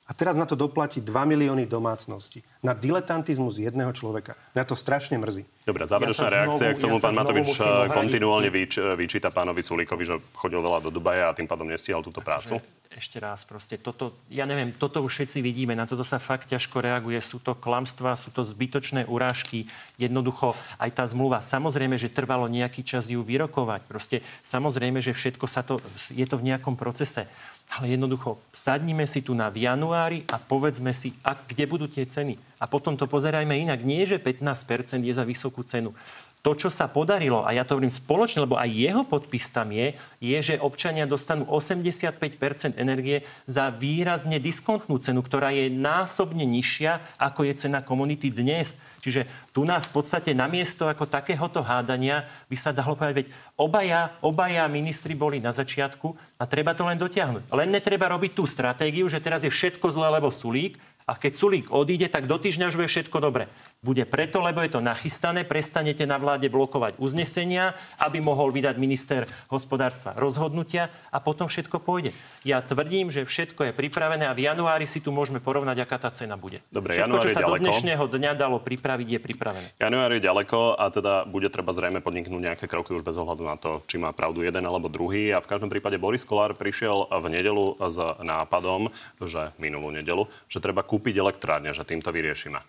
a 0.10 0.12
teraz 0.18 0.34
na 0.34 0.50
to 0.50 0.58
doplatí 0.58 1.06
2 1.06 1.14
milióny 1.14 1.70
domácností. 1.70 2.42
Na 2.66 2.74
diletantizmus 2.74 3.62
jedného 3.62 3.94
človeka. 3.94 4.34
Mňa 4.58 4.66
to 4.66 4.74
strašne 4.74 5.22
mrzí. 5.22 5.46
Dobre, 5.70 5.86
záverečná 5.86 6.26
ja 6.26 6.36
reakcia 6.42 6.66
znovu, 6.66 6.78
k 6.78 6.82
tomu. 6.82 6.96
Ja 6.98 7.06
pán 7.06 7.14
Matovič 7.14 7.50
eh, 7.62 7.70
kontinuálne 7.94 8.50
vyč, 8.50 8.82
eh, 8.82 8.98
vyčíta 8.98 9.30
pánovi 9.30 9.62
Sulíkovi, 9.62 10.04
že 10.10 10.18
chodil 10.34 10.58
veľa 10.58 10.82
do 10.82 10.90
Dubaja 10.90 11.30
a 11.30 11.38
tým 11.38 11.46
pádom 11.46 11.70
nestihal 11.70 12.02
túto 12.02 12.26
prácu. 12.26 12.58
Že, 12.58 12.80
ešte 12.90 13.22
raz, 13.22 13.46
proste 13.46 13.78
toto, 13.78 14.18
ja 14.34 14.50
neviem, 14.50 14.74
toto 14.74 15.06
už 15.06 15.14
všetci 15.14 15.46
vidíme, 15.46 15.78
na 15.78 15.86
toto 15.86 16.02
sa 16.02 16.18
fakt 16.18 16.50
ťažko 16.50 16.82
reaguje. 16.82 17.22
Sú 17.22 17.38
to 17.38 17.54
klamstvá, 17.54 18.18
sú 18.18 18.34
to 18.34 18.42
zbytočné 18.42 19.06
urážky. 19.06 19.70
Jednoducho 20.02 20.58
aj 20.82 20.98
tá 20.98 21.06
zmluva, 21.06 21.46
samozrejme, 21.46 22.02
že 22.02 22.10
trvalo 22.10 22.50
nejaký 22.50 22.82
čas 22.82 23.06
ju 23.06 23.22
vyrokovať. 23.22 23.86
Proste 23.86 24.26
samozrejme, 24.42 25.06
že 25.06 25.14
všetko 25.14 25.46
sa 25.46 25.62
to, 25.62 25.78
je 26.10 26.26
to 26.26 26.36
v 26.42 26.50
nejakom 26.50 26.74
procese. 26.74 27.30
Ale 27.70 27.94
jednoducho, 27.94 28.42
sadnime 28.50 29.06
si 29.06 29.22
tu 29.22 29.38
na 29.38 29.46
v 29.54 29.70
januári 29.70 30.26
a 30.26 30.42
povedzme 30.42 30.90
si, 30.90 31.14
a 31.22 31.38
kde 31.38 31.70
budú 31.70 31.86
tie 31.86 32.02
ceny. 32.02 32.34
A 32.58 32.66
potom 32.66 32.98
to 32.98 33.06
pozerajme 33.06 33.54
inak. 33.54 33.86
Nie, 33.86 34.10
že 34.10 34.18
15% 34.18 35.06
je 35.06 35.14
za 35.14 35.22
vysokú 35.22 35.62
cenu 35.62 35.94
to, 36.40 36.56
čo 36.56 36.72
sa 36.72 36.88
podarilo, 36.88 37.44
a 37.44 37.52
ja 37.52 37.68
to 37.68 37.76
hovorím 37.76 37.92
spoločne, 37.92 38.48
lebo 38.48 38.56
aj 38.56 38.72
jeho 38.72 39.04
podpis 39.04 39.52
tam 39.52 39.76
je, 39.76 39.92
je, 40.24 40.38
že 40.40 40.56
občania 40.64 41.04
dostanú 41.04 41.44
85% 41.44 42.80
energie 42.80 43.28
za 43.44 43.68
výrazne 43.68 44.40
diskontnú 44.40 45.04
cenu, 45.04 45.20
ktorá 45.20 45.52
je 45.52 45.68
násobne 45.68 46.48
nižšia, 46.48 47.20
ako 47.20 47.44
je 47.44 47.54
cena 47.60 47.84
komunity 47.84 48.32
dnes. 48.32 48.80
Čiže 49.04 49.28
tu 49.52 49.68
na 49.68 49.84
v 49.84 49.92
podstate 49.92 50.32
namiesto 50.32 50.88
ako 50.88 51.12
takéhoto 51.12 51.60
hádania 51.60 52.24
by 52.48 52.56
sa 52.56 52.72
dalo 52.72 52.96
povedať, 52.96 53.26
veď 53.26 53.28
obaja, 53.60 54.16
obaja 54.24 54.64
ministri 54.72 55.20
boli 55.20 55.44
na 55.44 55.52
začiatku 55.52 56.40
a 56.40 56.44
treba 56.48 56.72
to 56.72 56.88
len 56.88 56.96
dotiahnuť. 56.96 57.52
Len 57.52 57.68
netreba 57.68 58.08
robiť 58.08 58.32
tú 58.40 58.48
stratégiu, 58.48 59.12
že 59.12 59.20
teraz 59.20 59.44
je 59.44 59.52
všetko 59.52 59.92
zlé, 59.92 60.08
lebo 60.08 60.32
Sulík, 60.32 60.80
a 61.10 61.18
keď 61.18 61.34
Sulík 61.34 61.74
odíde, 61.74 62.06
tak 62.06 62.30
do 62.30 62.38
týždňa 62.38 62.70
už 62.70 62.78
bude 62.78 62.86
všetko 62.86 63.18
dobre. 63.18 63.50
Bude 63.82 64.06
preto, 64.06 64.46
lebo 64.46 64.62
je 64.62 64.78
to 64.78 64.82
nachystané, 64.86 65.42
prestanete 65.42 66.06
na 66.06 66.22
vláde 66.22 66.46
blokovať 66.54 67.02
uznesenia, 67.02 67.74
aby 67.98 68.22
mohol 68.22 68.54
vydať 68.54 68.78
minister 68.78 69.26
hospodárstva 69.50 70.14
rozhodnutia 70.14 70.94
a 71.10 71.18
potom 71.18 71.50
všetko 71.50 71.82
pôjde. 71.82 72.14
Ja 72.46 72.62
tvrdím, 72.62 73.10
že 73.10 73.26
všetko 73.26 73.72
je 73.72 73.74
pripravené 73.74 74.30
a 74.30 74.38
v 74.38 74.46
januári 74.46 74.86
si 74.86 75.02
tu 75.02 75.10
môžeme 75.10 75.42
porovnať, 75.42 75.82
aká 75.82 75.98
tá 75.98 76.14
cena 76.14 76.38
bude. 76.38 76.62
Dobre, 76.70 76.94
všetko, 76.94 77.18
čo 77.26 77.30
sa 77.34 77.42
ďaleko. 77.42 77.58
do 77.58 77.64
dnešného 77.66 78.04
dňa 78.06 78.32
dalo 78.38 78.62
pripraviť, 78.62 79.08
je 79.18 79.20
pripravené. 79.20 79.68
Január 79.82 80.14
je 80.14 80.22
ďaleko 80.22 80.78
a 80.78 80.86
teda 80.94 81.26
bude 81.26 81.50
treba 81.50 81.74
zrejme 81.74 82.06
podniknúť 82.06 82.42
nejaké 82.54 82.66
kroky 82.70 82.94
už 82.94 83.02
bez 83.02 83.18
ohľadu 83.18 83.44
na 83.50 83.58
to, 83.58 83.82
či 83.90 83.98
má 83.98 84.14
pravdu 84.14 84.46
jeden 84.46 84.62
alebo 84.62 84.86
druhý. 84.86 85.34
A 85.34 85.42
v 85.42 85.50
každom 85.50 85.74
prípade 85.74 85.98
Boris 85.98 86.22
Kolár 86.22 86.54
prišiel 86.54 87.10
v 87.10 87.26
nedelu 87.34 87.80
s 87.82 87.98
nápadom, 88.22 88.94
že 89.24 89.56
minulú 89.58 89.90
nedelu, 89.90 90.30
že 90.46 90.62
treba 90.62 90.84
kúpiť 90.84 90.99
kúpiť 91.00 91.16
elektrárne, 91.24 91.72
že 91.72 91.88
týmto 91.88 92.12
vyriešime? 92.12 92.60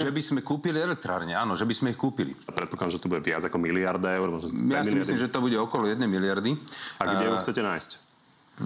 Že 0.00 0.12
by 0.12 0.20
sme 0.20 0.40
kúpili 0.44 0.76
elektrárne, 0.76 1.32
áno, 1.32 1.56
že 1.56 1.64
by 1.64 1.72
sme 1.72 1.88
ich 1.92 2.00
kúpili. 2.00 2.36
Predpokladám, 2.36 2.92
že 2.92 3.00
to 3.00 3.08
bude 3.08 3.24
viac 3.24 3.40
ako 3.40 3.56
miliarda 3.56 4.12
eur. 4.20 4.36
Ja 4.68 4.84
si 4.84 4.92
myslím, 4.92 5.16
že 5.16 5.32
to 5.32 5.40
bude 5.40 5.56
okolo 5.56 5.88
1 5.88 5.96
miliardy. 6.04 6.56
A 7.00 7.08
kde 7.08 7.32
ho 7.32 7.40
chcete 7.40 7.64
nájsť? 7.64 7.90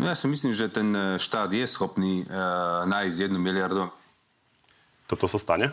Ja 0.03 0.19
si 0.19 0.27
myslím, 0.27 0.51
že 0.51 0.67
ten 0.67 0.91
e, 0.91 1.23
štát 1.23 1.47
je 1.55 1.63
schopný 1.71 2.27
uh, 2.27 2.83
nájsť 2.91 3.31
1 3.31 3.39
miliardu. 3.39 3.87
Toto 5.07 5.31
sa 5.31 5.39
stane? 5.39 5.71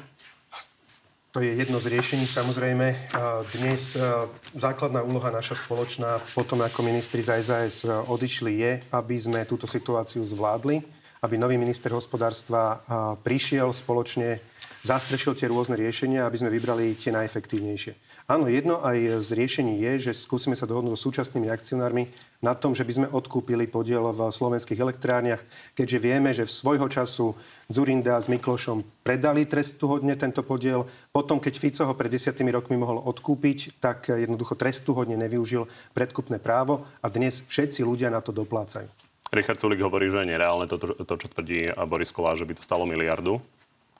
To 1.33 1.41
je 1.41 1.57
jedno 1.57 1.81
z 1.81 1.89
riešení 1.89 2.27
samozrejme. 2.27 3.07
Dnes 3.55 3.95
e, 3.95 4.03
základná 4.51 4.99
úloha 4.99 5.31
naša 5.31 5.55
spoločná, 5.55 6.19
potom 6.35 6.59
ako 6.59 6.83
ministri 6.83 7.23
z 7.23 7.39
SAS 7.39 7.87
odišli, 7.87 8.51
je, 8.59 8.71
aby 8.91 9.15
sme 9.15 9.47
túto 9.47 9.63
situáciu 9.63 10.27
zvládli 10.27 11.00
aby 11.21 11.37
nový 11.37 11.53
minister 11.53 11.93
hospodárstva 11.93 12.81
prišiel 13.21 13.69
spoločne 13.69 14.41
zastrešil 14.81 15.37
tie 15.37 15.45
rôzne 15.45 15.77
riešenia, 15.77 16.25
aby 16.25 16.41
sme 16.41 16.49
vybrali 16.49 16.97
tie 16.97 17.13
najefektívnejšie. 17.13 18.25
Áno, 18.25 18.49
jedno 18.49 18.81
aj 18.81 19.21
z 19.21 19.29
riešení 19.37 19.77
je, 19.77 20.09
že 20.09 20.17
skúsime 20.17 20.57
sa 20.57 20.65
dohodnúť 20.65 20.97
s 20.97 21.05
súčasnými 21.05 21.53
akcionármi 21.53 22.09
na 22.41 22.57
tom, 22.57 22.73
že 22.73 22.81
by 22.81 22.93
sme 22.97 23.07
odkúpili 23.13 23.69
podiel 23.69 24.09
v 24.09 24.33
slovenských 24.33 24.81
elektrárniach, 24.81 25.45
keďže 25.77 25.97
vieme, 26.01 26.33
že 26.33 26.49
v 26.49 26.55
svojho 26.57 26.89
času 26.89 27.37
Zurinda 27.69 28.17
s 28.17 28.25
Miklošom 28.25 28.81
predali 29.05 29.45
trestuhodne 29.45 30.17
tento 30.17 30.41
podiel. 30.41 30.89
Potom, 31.13 31.37
keď 31.37 31.53
Fico 31.61 31.85
ho 31.85 31.93
pred 31.93 32.09
desiatými 32.09 32.49
rokmi 32.49 32.81
mohol 32.81 32.97
odkúpiť, 33.05 33.77
tak 33.77 34.09
jednoducho 34.09 34.57
trestuhodne 34.57 35.13
nevyužil 35.21 35.69
predkupné 35.93 36.41
právo 36.41 36.89
a 37.05 37.13
dnes 37.13 37.45
všetci 37.45 37.85
ľudia 37.85 38.09
na 38.09 38.25
to 38.25 38.33
doplácajú. 38.33 38.89
Richard 39.31 39.63
Sulik 39.63 39.79
hovorí, 39.79 40.11
že 40.11 40.27
je 40.27 40.35
nereálne 40.35 40.67
to, 40.67 40.75
to, 40.75 41.15
čo 41.15 41.27
tvrdí 41.31 41.71
Boris 41.87 42.11
Kolá, 42.11 42.35
že 42.35 42.43
by 42.43 42.59
to 42.59 42.63
stalo 42.67 42.83
miliardu. 42.83 43.39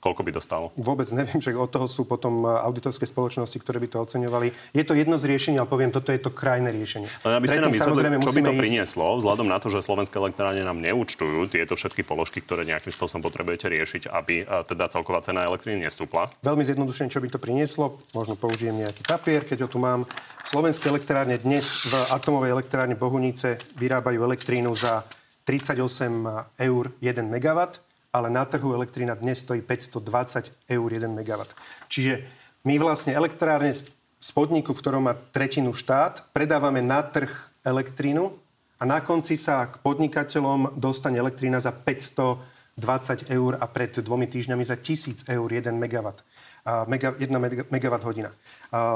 Koľko 0.02 0.26
by 0.26 0.32
to 0.34 0.42
stalo? 0.42 0.74
Vôbec 0.74 1.06
neviem, 1.14 1.38
že 1.38 1.54
od 1.54 1.70
toho 1.70 1.86
sú 1.86 2.02
potom 2.02 2.42
e, 2.42 2.50
auditorské 2.50 3.06
spoločnosti, 3.06 3.54
ktoré 3.54 3.78
by 3.78 3.86
to 3.86 4.02
oceňovali. 4.02 4.50
Je 4.74 4.82
to 4.82 4.98
jedno 4.98 5.14
z 5.14 5.30
riešení, 5.30 5.62
ale 5.62 5.70
poviem, 5.70 5.94
toto 5.94 6.10
je 6.10 6.18
to 6.18 6.34
krajné 6.34 6.74
riešenie. 6.74 7.06
Len 7.22 7.34
aby 7.38 7.46
ste 7.46 7.62
nám 7.62 7.70
vysvetlili, 7.70 8.18
čo 8.18 8.34
by 8.34 8.42
to 8.42 8.52
prinieslo, 8.58 9.06
vzhľadom 9.22 9.46
na 9.46 9.62
to, 9.62 9.70
že 9.70 9.86
slovenské 9.86 10.18
elektrárne 10.18 10.66
nám 10.66 10.82
neúčtujú 10.82 11.46
tieto 11.46 11.78
všetky 11.78 12.02
položky, 12.02 12.42
ktoré 12.42 12.66
nejakým 12.66 12.90
spôsobom 12.90 13.22
potrebujete 13.30 13.70
riešiť, 13.70 14.10
aby 14.10 14.42
e, 14.42 14.44
teda 14.66 14.90
celková 14.90 15.22
cena 15.22 15.46
elektriny 15.46 15.86
nestúpla. 15.86 16.26
Veľmi 16.42 16.66
zjednodušene, 16.66 17.06
čo 17.06 17.22
by 17.22 17.30
to 17.30 17.38
prinieslo, 17.38 18.02
možno 18.10 18.34
použijem 18.34 18.82
nejaký 18.82 19.06
papier, 19.06 19.46
keď 19.46 19.64
ho 19.64 19.68
tu 19.70 19.78
mám. 19.78 20.02
Slovenské 20.50 20.90
elektrárne 20.90 21.38
dnes 21.38 21.62
v 21.86 21.94
atomovej 22.10 22.50
elektrárne 22.58 22.98
Bohunice 22.98 23.54
vyrábajú 23.78 24.18
elektrínu 24.18 24.74
za 24.74 25.06
38 25.44 26.58
eur 26.58 26.84
1 27.00 27.26
megawatt 27.26 27.80
ale 28.12 28.28
na 28.28 28.44
trhu 28.44 28.76
elektrina 28.76 29.16
dnes 29.16 29.40
stojí 29.40 29.64
520 29.64 30.52
eur 30.68 30.88
1 30.92 31.08
MW. 31.08 31.40
Čiže 31.88 32.28
my 32.68 32.76
vlastne 32.76 33.16
elektrárne 33.16 33.72
z 33.72 34.30
podniku, 34.36 34.76
v 34.76 34.80
ktorom 34.84 35.08
má 35.08 35.16
tretinu 35.32 35.72
štát, 35.72 36.30
predávame 36.36 36.84
na 36.84 37.00
trh 37.00 37.32
elektrínu 37.64 38.36
a 38.78 38.82
na 38.84 39.00
konci 39.00 39.40
sa 39.40 39.66
k 39.66 39.80
podnikateľom 39.80 40.76
dostane 40.76 41.16
elektrína 41.16 41.58
za 41.58 41.72
520 42.78 43.28
eur 43.28 43.60
a 43.60 43.66
pred 43.68 43.92
dvomi 44.00 44.24
týždňami 44.24 44.64
za 44.64 44.80
1000 44.80 45.28
eur 45.28 45.48
1 45.52 45.76
MW 45.76 46.08
mega, 46.88 47.12
1 47.18 47.28
megawatt 47.68 48.06
hodina. 48.06 48.30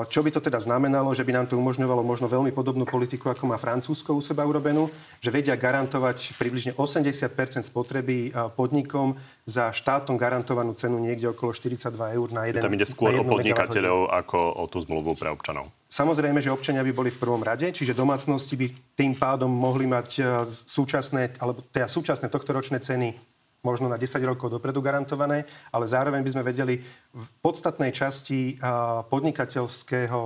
Čo 0.09 0.25
by 0.25 0.31
to 0.33 0.41
teda 0.41 0.63
znamenalo, 0.63 1.13
že 1.13 1.27
by 1.27 1.33
nám 1.35 1.47
to 1.51 1.61
umožňovalo 1.61 2.01
možno 2.01 2.25
veľmi 2.31 2.55
podobnú 2.55 2.89
politiku, 2.89 3.29
ako 3.29 3.45
má 3.51 3.61
Francúzsko 3.61 4.17
u 4.17 4.23
seba 4.25 4.49
urobenú, 4.49 4.89
že 5.21 5.29
vedia 5.29 5.59
garantovať 5.59 6.39
približne 6.41 6.73
80% 6.79 7.67
spotreby 7.67 8.33
podnikom 8.57 9.19
za 9.45 9.69
štátom 9.75 10.17
garantovanú 10.17 10.73
cenu 10.73 10.97
niekde 10.97 11.29
okolo 11.37 11.53
42 11.53 11.93
eur 12.17 12.29
na 12.33 12.49
jeden 12.49 12.65
Tam 12.65 12.73
ide 12.73 12.89
skôr 12.89 13.13
o 13.19 13.27
podnikateľov 13.27 14.09
ako 14.15 14.39
o 14.57 14.65
tú 14.71 14.81
zmluvu 14.81 15.19
pre 15.19 15.29
občanov. 15.29 15.69
Samozrejme, 15.87 16.41
že 16.43 16.51
občania 16.51 16.83
by 16.83 16.93
boli 16.97 17.11
v 17.15 17.19
prvom 17.21 17.43
rade, 17.45 17.71
čiže 17.71 17.95
domácnosti 17.95 18.57
by 18.57 18.67
tým 18.99 19.13
pádom 19.15 19.53
mohli 19.53 19.87
mať 19.87 20.23
súčasné, 20.67 21.39
alebo 21.43 21.63
teda 21.67 21.87
súčasné 21.87 22.27
tohtoročné 22.33 22.81
ceny 22.83 23.36
možno 23.67 23.91
na 23.91 23.99
10 23.99 24.23
rokov 24.23 24.55
dopredu 24.55 24.79
garantované, 24.79 25.43
ale 25.75 25.91
zároveň 25.91 26.23
by 26.23 26.31
sme 26.39 26.47
vedeli 26.47 26.79
v 27.11 27.27
podstatnej 27.43 27.91
časti 27.91 28.63
podnikateľského 29.11 30.21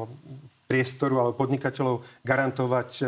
priestoru 0.70 1.18
alebo 1.18 1.34
podnikateľov 1.34 2.22
garantovať 2.22 3.02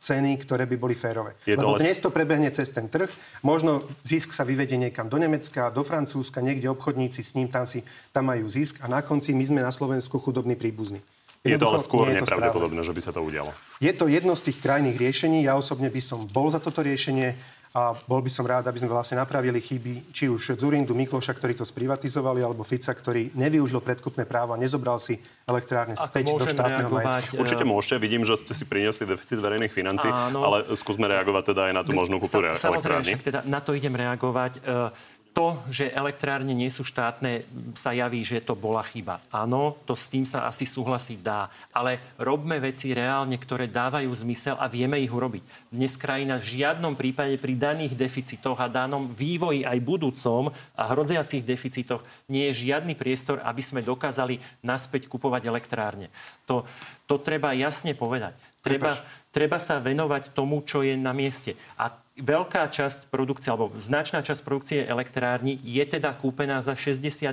ceny, 0.00 0.32
ktoré 0.40 0.64
by 0.64 0.76
boli 0.80 0.96
férové. 0.96 1.36
Je 1.44 1.52
Lebo 1.52 1.76
dnes 1.76 2.00
to 2.00 2.08
prebehne 2.08 2.48
cez 2.56 2.72
ten 2.72 2.88
trh. 2.88 3.12
Možno 3.44 3.84
zisk 4.00 4.32
sa 4.32 4.48
vyvedie 4.48 4.80
niekam 4.80 5.12
do 5.12 5.20
Nemecka, 5.20 5.68
do 5.68 5.84
Francúzska, 5.84 6.40
niekde 6.40 6.72
obchodníci 6.72 7.20
s 7.20 7.36
ním 7.36 7.52
tam, 7.52 7.68
si, 7.68 7.84
tam 8.16 8.32
majú 8.32 8.48
zisk 8.48 8.80
a 8.80 8.88
na 8.88 9.04
konci 9.04 9.36
my 9.36 9.44
sme 9.44 9.60
na 9.60 9.68
Slovensku 9.68 10.16
chudobní 10.16 10.56
príbuzní. 10.56 11.04
Je 11.42 11.58
to 11.58 11.74
ale 11.74 11.82
skôr 11.82 12.06
nepravdepodobné, 12.06 12.80
že 12.86 12.94
by 12.94 13.02
sa 13.02 13.10
to 13.10 13.18
udialo. 13.18 13.50
Je 13.82 13.90
to 13.90 14.06
jedno 14.06 14.32
z 14.38 14.48
tých 14.48 14.62
krajných 14.62 14.94
riešení. 14.94 15.42
Ja 15.42 15.58
osobne 15.58 15.90
by 15.90 15.98
som 15.98 16.22
bol 16.30 16.46
za 16.48 16.62
toto 16.62 16.86
riešenie 16.86 17.34
a 17.72 17.96
bol 18.04 18.20
by 18.20 18.28
som 18.28 18.44
rád, 18.44 18.68
aby 18.68 18.84
sme 18.84 18.92
vlastne 18.92 19.16
napravili 19.16 19.56
chyby, 19.56 20.12
či 20.12 20.28
už 20.28 20.60
Zurindu, 20.60 20.92
Mikloša, 20.92 21.32
ktorí 21.32 21.56
to 21.56 21.64
sprivatizovali, 21.64 22.44
alebo 22.44 22.60
Fica, 22.68 22.92
ktorý 22.92 23.32
nevyužil 23.32 23.80
predkupné 23.80 24.28
právo 24.28 24.52
a 24.52 24.60
nezobral 24.60 25.00
si 25.00 25.16
elektrárne 25.48 25.96
späť 25.96 26.36
do 26.36 26.44
štátneho 26.44 26.92
majetku. 26.92 27.40
Určite 27.40 27.64
môžete, 27.64 27.96
vidím, 27.96 28.28
že 28.28 28.36
ste 28.36 28.52
si 28.52 28.68
priniesli 28.68 29.08
deficit 29.08 29.40
verejných 29.40 29.72
financí, 29.72 30.04
Áno. 30.04 30.44
ale 30.44 30.68
skúsme 30.76 31.08
reagovať 31.08 31.56
teda 31.56 31.62
aj 31.68 31.72
na 31.72 31.82
tú 31.82 31.96
možnú 31.96 32.20
kúpu 32.20 32.44
Sa, 32.44 32.68
elektrárny. 32.68 33.16
Samozrejme, 33.16 33.24
teda 33.24 33.40
na 33.48 33.60
to 33.64 33.72
idem 33.72 33.96
reagovať. 33.96 34.52
E, 34.60 34.92
to, 35.32 35.56
že 35.72 35.88
elektrárne 35.96 36.52
nie 36.52 36.68
sú 36.68 36.84
štátne, 36.84 37.48
sa 37.72 37.96
javí, 37.96 38.20
že 38.20 38.44
to 38.44 38.52
bola 38.52 38.84
chyba. 38.84 39.24
Áno, 39.32 39.80
to 39.88 39.96
s 39.96 40.12
tým 40.12 40.28
sa 40.28 40.44
asi 40.44 40.68
súhlasiť 40.68 41.18
dá. 41.24 41.48
Ale 41.72 42.00
robme 42.20 42.60
veci 42.60 42.92
reálne, 42.92 43.40
ktoré 43.40 43.64
dávajú 43.64 44.12
zmysel 44.12 44.60
a 44.60 44.68
vieme 44.68 45.00
ich 45.00 45.08
urobiť. 45.08 45.72
Dnes 45.72 45.96
krajina 45.96 46.36
v 46.36 46.60
žiadnom 46.60 46.92
prípade 46.92 47.40
pri 47.40 47.56
daných 47.56 47.96
deficitoch 47.96 48.60
a 48.60 48.68
danom 48.68 49.08
vývoji 49.08 49.64
aj 49.64 49.78
budúcom 49.80 50.52
a 50.76 50.82
hrodziacich 50.92 51.48
deficitoch 51.48 52.04
nie 52.28 52.52
je 52.52 52.68
žiadny 52.68 52.92
priestor, 52.92 53.40
aby 53.40 53.64
sme 53.64 53.80
dokázali 53.80 54.36
naspäť 54.60 55.08
kupovať 55.08 55.48
elektrárne. 55.48 56.12
To, 56.44 56.68
to 57.08 57.16
treba 57.16 57.56
jasne 57.56 57.96
povedať. 57.96 58.36
Treba, 58.62 58.94
treba 59.34 59.58
sa 59.58 59.82
venovať 59.82 60.36
tomu, 60.36 60.62
čo 60.62 60.86
je 60.86 60.94
na 60.94 61.10
mieste. 61.10 61.58
A 61.74 61.90
veľká 62.18 62.68
časť 62.68 63.08
produkcie, 63.08 63.48
alebo 63.48 63.72
značná 63.80 64.20
časť 64.20 64.44
produkcie 64.44 64.80
elektrárny 64.84 65.56
je 65.64 65.84
teda 65.84 66.12
kúpená 66.12 66.60
za 66.60 66.76
61,20, 66.76 67.32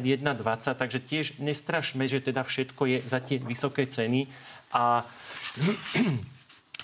takže 0.75 0.99
tiež 1.03 1.25
nestrašme, 1.43 2.07
že 2.07 2.23
teda 2.23 2.47
všetko 2.47 2.83
je 2.87 2.97
za 3.03 3.19
tie 3.19 3.37
vysoké 3.43 3.87
ceny 3.87 4.31
a 4.71 5.03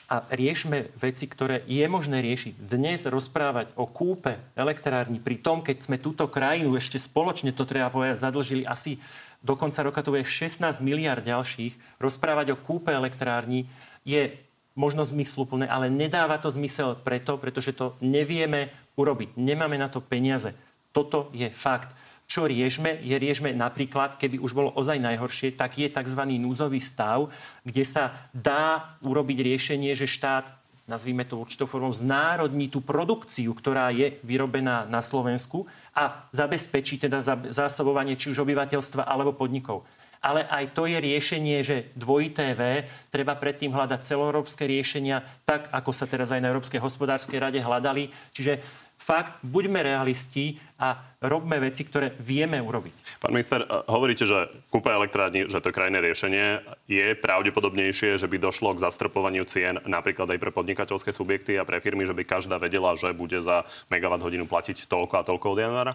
a 0.06 0.22
riešme 0.30 0.94
veci, 1.02 1.26
ktoré 1.26 1.66
je 1.66 1.82
možné 1.90 2.22
riešiť. 2.22 2.62
Dnes 2.62 3.10
rozprávať 3.10 3.74
o 3.74 3.90
kúpe 3.90 4.38
elektrárny 4.54 5.18
pri 5.18 5.42
tom, 5.42 5.66
keď 5.66 5.82
sme 5.82 5.98
túto 5.98 6.30
krajinu 6.30 6.78
ešte 6.78 7.02
spoločne, 7.02 7.50
to 7.50 7.66
treba 7.66 7.90
povedať, 7.90 8.22
zadlžili 8.22 8.70
asi 8.70 9.02
do 9.42 9.58
konca 9.58 9.82
roka 9.82 10.06
to 10.06 10.14
bude 10.14 10.26
16 10.26 10.62
miliard 10.82 11.26
ďalších, 11.26 12.02
rozprávať 12.02 12.54
o 12.54 12.58
kúpe 12.58 12.94
elektrárni 12.94 13.66
je 14.06 14.30
možno 14.76 15.08
zmysluplné, 15.08 15.66
ale 15.66 15.88
nedáva 15.88 16.36
to 16.38 16.52
zmysel 16.52 17.00
preto, 17.00 17.40
pretože 17.40 17.72
to 17.72 17.96
nevieme 18.04 18.70
urobiť. 19.00 19.40
Nemáme 19.40 19.80
na 19.80 19.88
to 19.88 20.04
peniaze. 20.04 20.52
Toto 20.92 21.32
je 21.32 21.48
fakt. 21.50 21.92
Čo 22.26 22.50
riešme? 22.50 23.06
Je 23.06 23.16
riešme 23.16 23.54
napríklad, 23.54 24.18
keby 24.20 24.42
už 24.42 24.52
bolo 24.52 24.74
ozaj 24.74 24.98
najhoršie, 24.98 25.54
tak 25.56 25.78
je 25.78 25.88
tzv. 25.88 26.22
núzový 26.42 26.82
stav, 26.82 27.30
kde 27.62 27.86
sa 27.86 28.30
dá 28.34 28.98
urobiť 29.06 29.38
riešenie, 29.46 29.94
že 29.94 30.10
štát 30.10 30.66
nazvíme 30.86 31.26
to 31.26 31.42
určitou 31.42 31.66
formou, 31.66 31.90
znárodní 31.90 32.70
tú 32.70 32.78
produkciu, 32.78 33.58
ktorá 33.58 33.90
je 33.90 34.22
vyrobená 34.22 34.86
na 34.86 35.02
Slovensku 35.02 35.66
a 35.98 36.30
zabezpečí 36.30 37.02
teda 37.02 37.26
zásobovanie 37.50 38.14
či 38.14 38.30
už 38.30 38.46
obyvateľstva 38.46 39.02
alebo 39.02 39.34
podnikov 39.34 39.82
ale 40.26 40.42
aj 40.50 40.74
to 40.74 40.90
je 40.90 40.98
riešenie, 40.98 41.62
že 41.62 41.94
dvojité 41.94 42.58
V 42.58 42.82
treba 43.14 43.38
predtým 43.38 43.70
hľadať 43.70 44.02
celoeurópske 44.02 44.66
riešenia, 44.66 45.22
tak 45.46 45.70
ako 45.70 45.94
sa 45.94 46.10
teraz 46.10 46.34
aj 46.34 46.42
na 46.42 46.50
Európskej 46.50 46.82
hospodárskej 46.82 47.38
rade 47.38 47.62
hľadali. 47.62 48.10
Čiže 48.34 48.58
fakt, 48.98 49.38
buďme 49.46 49.86
realisti 49.86 50.58
a 50.82 50.98
robme 51.22 51.62
veci, 51.62 51.86
ktoré 51.86 52.18
vieme 52.18 52.58
urobiť. 52.58 53.22
Pán 53.22 53.38
minister, 53.38 53.62
hovoríte, 53.86 54.26
že 54.26 54.50
kúpa 54.74 54.98
elektrárni, 54.98 55.46
že 55.46 55.62
to 55.62 55.70
je 55.70 55.78
krajné 55.78 56.02
riešenie. 56.02 56.66
Je 56.90 57.14
pravdepodobnejšie, 57.14 58.18
že 58.18 58.26
by 58.26 58.42
došlo 58.42 58.74
k 58.74 58.82
zastrpovaniu 58.82 59.46
cien 59.46 59.78
napríklad 59.86 60.34
aj 60.34 60.42
pre 60.42 60.50
podnikateľské 60.50 61.14
subjekty 61.14 61.62
a 61.62 61.68
pre 61.68 61.78
firmy, 61.78 62.10
že 62.10 62.18
by 62.18 62.26
každá 62.26 62.58
vedela, 62.58 62.98
že 62.98 63.14
bude 63.14 63.38
za 63.46 63.62
megawatt 63.94 64.26
hodinu 64.26 64.50
platiť 64.50 64.90
toľko 64.90 65.14
a 65.22 65.28
toľko 65.28 65.46
od 65.54 65.60
januára? 65.62 65.94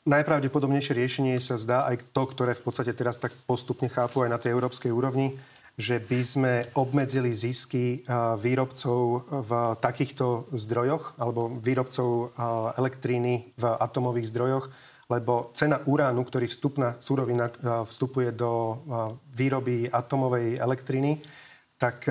Najpravdepodobnejšie 0.00 0.96
riešenie 0.96 1.36
sa 1.36 1.60
zdá 1.60 1.84
aj 1.84 2.08
to, 2.16 2.24
ktoré 2.24 2.56
v 2.56 2.64
podstate 2.64 2.96
teraz 2.96 3.20
tak 3.20 3.36
postupne 3.44 3.84
chápu 3.92 4.24
aj 4.24 4.32
na 4.32 4.40
tej 4.40 4.56
európskej 4.56 4.88
úrovni, 4.88 5.36
že 5.76 6.00
by 6.00 6.20
sme 6.24 6.52
obmedzili 6.72 7.36
zisky 7.36 8.00
výrobcov 8.40 9.28
v 9.28 9.50
takýchto 9.76 10.48
zdrojoch 10.56 11.20
alebo 11.20 11.52
výrobcov 11.52 12.32
elektríny 12.80 13.52
v 13.60 13.64
atomových 13.76 14.32
zdrojoch, 14.32 14.72
lebo 15.12 15.52
cena 15.52 15.84
uránu, 15.84 16.24
ktorý 16.24 16.48
vstupná 16.48 16.96
surovina 16.96 17.52
vstupuje 17.84 18.32
do 18.32 18.80
výroby 19.36 19.84
atomovej 19.84 20.64
elektriny, 20.64 21.20
tak 21.76 22.08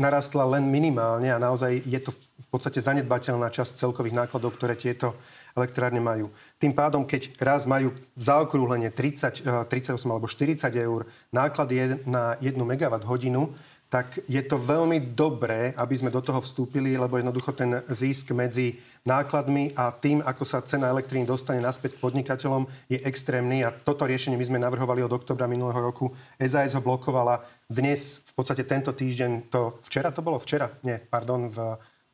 narastla 0.00 0.44
len 0.56 0.68
minimálne 0.68 1.28
a 1.32 1.40
naozaj 1.40 1.84
je 1.84 2.00
to 2.00 2.16
v 2.16 2.48
podstate 2.48 2.80
zanedbateľná 2.80 3.52
časť 3.52 3.76
celkových 3.76 4.24
nákladov, 4.24 4.56
ktoré 4.56 4.72
tieto 4.72 5.16
elektrárne 5.60 6.00
majú. 6.00 6.32
Tým 6.56 6.72
pádom, 6.72 7.04
keď 7.04 7.36
raz 7.36 7.68
majú 7.68 7.92
zaokrúhlenie 8.16 8.88
30, 8.88 9.68
38 9.68 10.00
alebo 10.08 10.24
40 10.24 10.64
eur 10.72 11.04
náklady 11.28 12.00
na 12.08 12.40
1 12.40 12.56
MWh 12.56 13.04
hodinu, 13.04 13.52
tak 13.90 14.22
je 14.30 14.38
to 14.46 14.54
veľmi 14.54 15.02
dobré, 15.18 15.74
aby 15.74 15.98
sme 15.98 16.14
do 16.14 16.22
toho 16.22 16.38
vstúpili, 16.38 16.94
lebo 16.94 17.18
jednoducho 17.18 17.50
ten 17.50 17.82
zisk 17.90 18.30
medzi 18.30 18.78
nákladmi 19.02 19.74
a 19.74 19.90
tým, 19.90 20.22
ako 20.22 20.46
sa 20.46 20.62
cena 20.62 20.94
elektríny 20.94 21.26
dostane 21.26 21.58
naspäť 21.58 21.98
podnikateľom, 21.98 22.70
je 22.86 23.02
extrémny 23.02 23.66
a 23.66 23.74
toto 23.74 24.06
riešenie 24.06 24.38
my 24.38 24.46
sme 24.46 24.62
navrhovali 24.62 25.02
od 25.02 25.10
oktobra 25.10 25.50
minulého 25.50 25.82
roku. 25.82 26.14
SAS 26.38 26.78
ho 26.78 26.80
blokovala. 26.80 27.42
Dnes, 27.66 28.22
v 28.30 28.32
podstate 28.38 28.62
tento 28.62 28.94
týždeň, 28.94 29.50
to 29.50 29.82
včera 29.82 30.14
to 30.14 30.22
bolo? 30.22 30.38
Včera? 30.38 30.70
Nie, 30.86 31.02
pardon, 31.02 31.50
v 31.50 31.58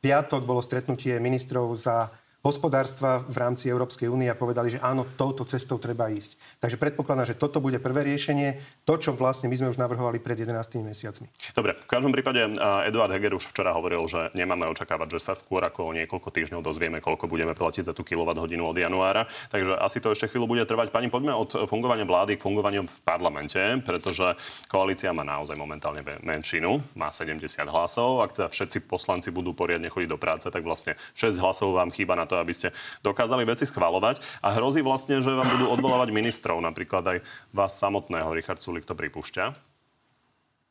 piatok 0.00 0.48
bolo 0.48 0.64
stretnutie 0.64 1.20
ministrov 1.20 1.76
za 1.76 2.08
hospodárstva 2.46 3.26
v 3.26 3.42
rámci 3.42 3.66
Európskej 3.66 4.06
únie 4.06 4.30
a 4.30 4.38
povedali, 4.38 4.70
že 4.70 4.78
áno, 4.78 5.02
touto 5.18 5.42
cestou 5.42 5.82
treba 5.82 6.06
ísť. 6.06 6.62
Takže 6.62 6.78
predpokladám, 6.78 7.34
že 7.34 7.34
toto 7.34 7.58
bude 7.58 7.82
prvé 7.82 8.06
riešenie, 8.06 8.62
to, 8.86 8.94
čo 8.94 9.10
vlastne 9.18 9.50
my 9.50 9.58
sme 9.58 9.74
už 9.74 9.82
navrhovali 9.82 10.22
pred 10.22 10.38
11 10.38 10.54
mesiacmi. 10.86 11.26
Dobre, 11.58 11.74
v 11.74 11.90
každom 11.90 12.14
prípade 12.14 12.38
Eduard 12.86 13.10
Heger 13.10 13.34
už 13.34 13.50
včera 13.50 13.74
hovoril, 13.74 14.06
že 14.06 14.30
nemáme 14.38 14.70
očakávať, 14.70 15.18
že 15.18 15.26
sa 15.26 15.34
skôr 15.34 15.66
ako 15.66 15.90
niekoľko 15.90 16.30
týždňov 16.30 16.62
dozvieme, 16.62 17.02
koľko 17.02 17.26
budeme 17.26 17.58
platiť 17.58 17.90
za 17.90 17.92
tú 17.98 18.06
kWh 18.06 18.38
od 18.46 18.78
januára. 18.78 19.26
Takže 19.50 19.82
asi 19.82 19.98
to 19.98 20.14
ešte 20.14 20.30
chvíľu 20.30 20.46
bude 20.46 20.62
trvať. 20.62 20.94
Pani, 20.94 21.10
poďme 21.10 21.34
od 21.34 21.66
fungovania 21.66 22.06
vlády 22.06 22.38
k 22.38 22.46
fungovaniu 22.46 22.86
v 22.86 23.00
parlamente, 23.02 23.58
pretože 23.82 24.38
koalícia 24.70 25.10
má 25.10 25.26
naozaj 25.26 25.58
momentálne 25.58 26.06
menšinu, 26.22 26.78
má 26.94 27.10
70 27.10 27.42
hlasov. 27.66 28.22
Ak 28.22 28.38
teda 28.38 28.46
všetci 28.46 28.86
poslanci 28.86 29.34
budú 29.34 29.50
poriadne 29.50 29.90
chodiť 29.90 30.08
do 30.12 30.20
práce, 30.20 30.46
tak 30.46 30.62
vlastne 30.62 30.94
6 31.18 31.42
hlasov 31.42 31.74
vám 31.74 31.90
chýba 31.90 32.14
na 32.14 32.28
to, 32.28 32.35
aby 32.38 32.52
ste 32.52 32.68
dokázali 33.00 33.42
veci 33.48 33.64
schvalovať. 33.64 34.42
A 34.44 34.54
hrozí 34.54 34.84
vlastne, 34.84 35.20
že 35.20 35.32
vám 35.32 35.48
budú 35.58 35.66
odvolávať 35.72 36.12
ministrov, 36.12 36.60
napríklad 36.60 37.04
aj 37.16 37.18
vás 37.50 37.74
samotného. 37.76 38.32
Richard 38.32 38.60
Sulik 38.60 38.84
to 38.84 38.94
pripúšťa. 38.94 39.76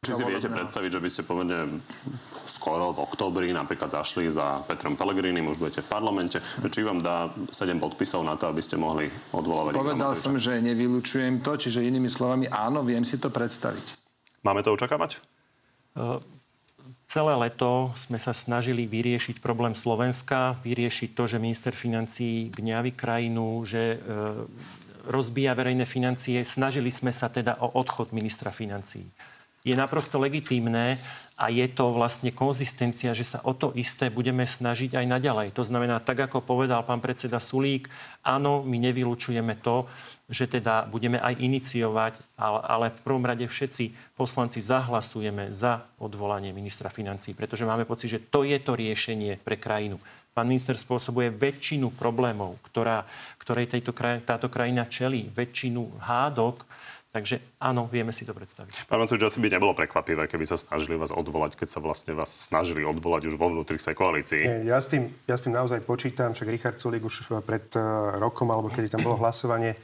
Či 0.06 0.22
si 0.22 0.26
viete 0.30 0.54
predstaviť, 0.54 0.90
že 0.94 1.02
by 1.02 1.10
ste 1.10 1.22
povedne 1.26 1.82
skoro 2.46 2.94
v 2.94 3.02
oktobri 3.02 3.50
napríklad 3.50 3.90
zašli 3.90 4.30
za 4.30 4.62
Petrom 4.70 4.94
Pellegrinim, 4.94 5.50
už 5.50 5.58
budete 5.58 5.82
v 5.82 5.90
parlamente, 5.90 6.38
či 6.70 6.86
vám 6.86 7.02
dá 7.02 7.34
7 7.50 7.82
podpisov 7.82 8.22
na 8.22 8.38
to, 8.38 8.46
aby 8.46 8.62
ste 8.62 8.78
mohli 8.78 9.10
odvolávať? 9.34 9.74
Povedal 9.74 10.14
som, 10.14 10.38
že 10.38 10.62
nevylučujem 10.62 11.42
to, 11.42 11.58
čiže 11.58 11.82
inými 11.82 12.06
slovami 12.06 12.46
áno, 12.46 12.86
viem 12.86 13.02
si 13.02 13.18
to 13.18 13.34
predstaviť. 13.34 13.98
Máme 14.46 14.62
to 14.62 14.78
očakávať? 14.78 15.18
Uh 15.98 16.22
Celé 17.16 17.32
leto 17.40 17.96
sme 17.96 18.20
sa 18.20 18.36
snažili 18.36 18.92
vyriešiť 18.92 19.40
problém 19.40 19.72
Slovenska, 19.72 20.60
vyriešiť 20.68 21.16
to, 21.16 21.24
že 21.32 21.40
minister 21.40 21.72
financí 21.72 22.52
gňaví 22.52 22.92
krajinu, 22.92 23.64
že 23.64 23.96
e, 23.96 23.98
rozbíja 25.08 25.56
verejné 25.56 25.88
financie. 25.88 26.44
Snažili 26.44 26.92
sme 26.92 27.16
sa 27.16 27.32
teda 27.32 27.64
o 27.64 27.72
odchod 27.80 28.12
ministra 28.12 28.52
financí. 28.52 29.08
Je 29.66 29.74
naprosto 29.74 30.22
legitímne 30.22 31.02
a 31.36 31.52
je 31.52 31.68
to 31.68 31.92
vlastne 31.92 32.32
konzistencia, 32.32 33.12
že 33.12 33.28
sa 33.28 33.44
o 33.44 33.52
to 33.52 33.76
isté 33.76 34.08
budeme 34.08 34.48
snažiť 34.48 34.96
aj 34.96 35.06
naďalej. 35.10 35.48
To 35.58 35.68
znamená, 35.68 36.00
tak 36.00 36.24
ako 36.32 36.40
povedal 36.40 36.86
pán 36.88 37.04
predseda 37.04 37.44
Sulík, 37.44 37.92
áno, 38.24 38.64
my 38.64 38.78
nevylučujeme 38.80 39.60
to, 39.60 39.90
že 40.26 40.50
teda 40.50 40.90
budeme 40.90 41.22
aj 41.22 41.38
iniciovať, 41.38 42.14
ale, 42.40 42.90
v 42.90 43.04
prvom 43.06 43.22
rade 43.22 43.46
všetci 43.46 44.16
poslanci 44.18 44.58
zahlasujeme 44.58 45.54
za 45.54 45.86
odvolanie 46.02 46.50
ministra 46.50 46.90
financí, 46.90 47.38
pretože 47.38 47.68
máme 47.68 47.86
pocit, 47.86 48.10
že 48.10 48.24
to 48.32 48.42
je 48.42 48.58
to 48.58 48.74
riešenie 48.74 49.38
pre 49.38 49.60
krajinu. 49.60 50.02
Pán 50.36 50.50
minister 50.52 50.76
spôsobuje 50.76 51.32
väčšinu 51.32 51.96
problémov, 51.96 52.60
ktorá, 52.66 53.08
ktorej 53.40 53.72
tejto 53.72 53.96
kraj, 53.96 54.26
táto 54.26 54.52
krajina 54.52 54.84
čelí, 54.84 55.32
väčšinu 55.32 56.02
hádok, 56.02 56.68
Takže 57.16 57.56
áno, 57.64 57.88
vieme 57.88 58.12
si 58.12 58.28
to 58.28 58.36
predstaviť. 58.36 58.92
Pán 58.92 59.00
Matovič, 59.00 59.24
asi 59.24 59.40
by 59.40 59.48
nebolo 59.56 59.72
prekvapivé, 59.72 60.28
keby 60.28 60.44
sa 60.44 60.60
snažili 60.60 61.00
vás 61.00 61.16
odvolať, 61.16 61.56
keď 61.56 61.68
sa 61.72 61.80
vlastne 61.80 62.12
vás 62.12 62.28
snažili 62.28 62.84
odvolať 62.84 63.32
už 63.32 63.40
vo 63.40 63.48
vnútri 63.48 63.80
tej 63.80 63.96
koalícii. 63.96 64.68
Ja, 64.68 64.84
s 64.84 64.92
tým, 64.92 65.08
ja 65.24 65.40
s 65.40 65.48
tým 65.48 65.56
naozaj 65.56 65.88
počítam, 65.88 66.36
však 66.36 66.52
Richard 66.52 66.76
Sulik 66.76 67.08
už 67.08 67.32
pred 67.48 67.72
eh, 67.72 67.82
rokom, 68.20 68.52
alebo 68.52 68.68
kedy 68.68 68.92
tam 68.92 69.08
bolo 69.08 69.16
hlasovanie, 69.16 69.80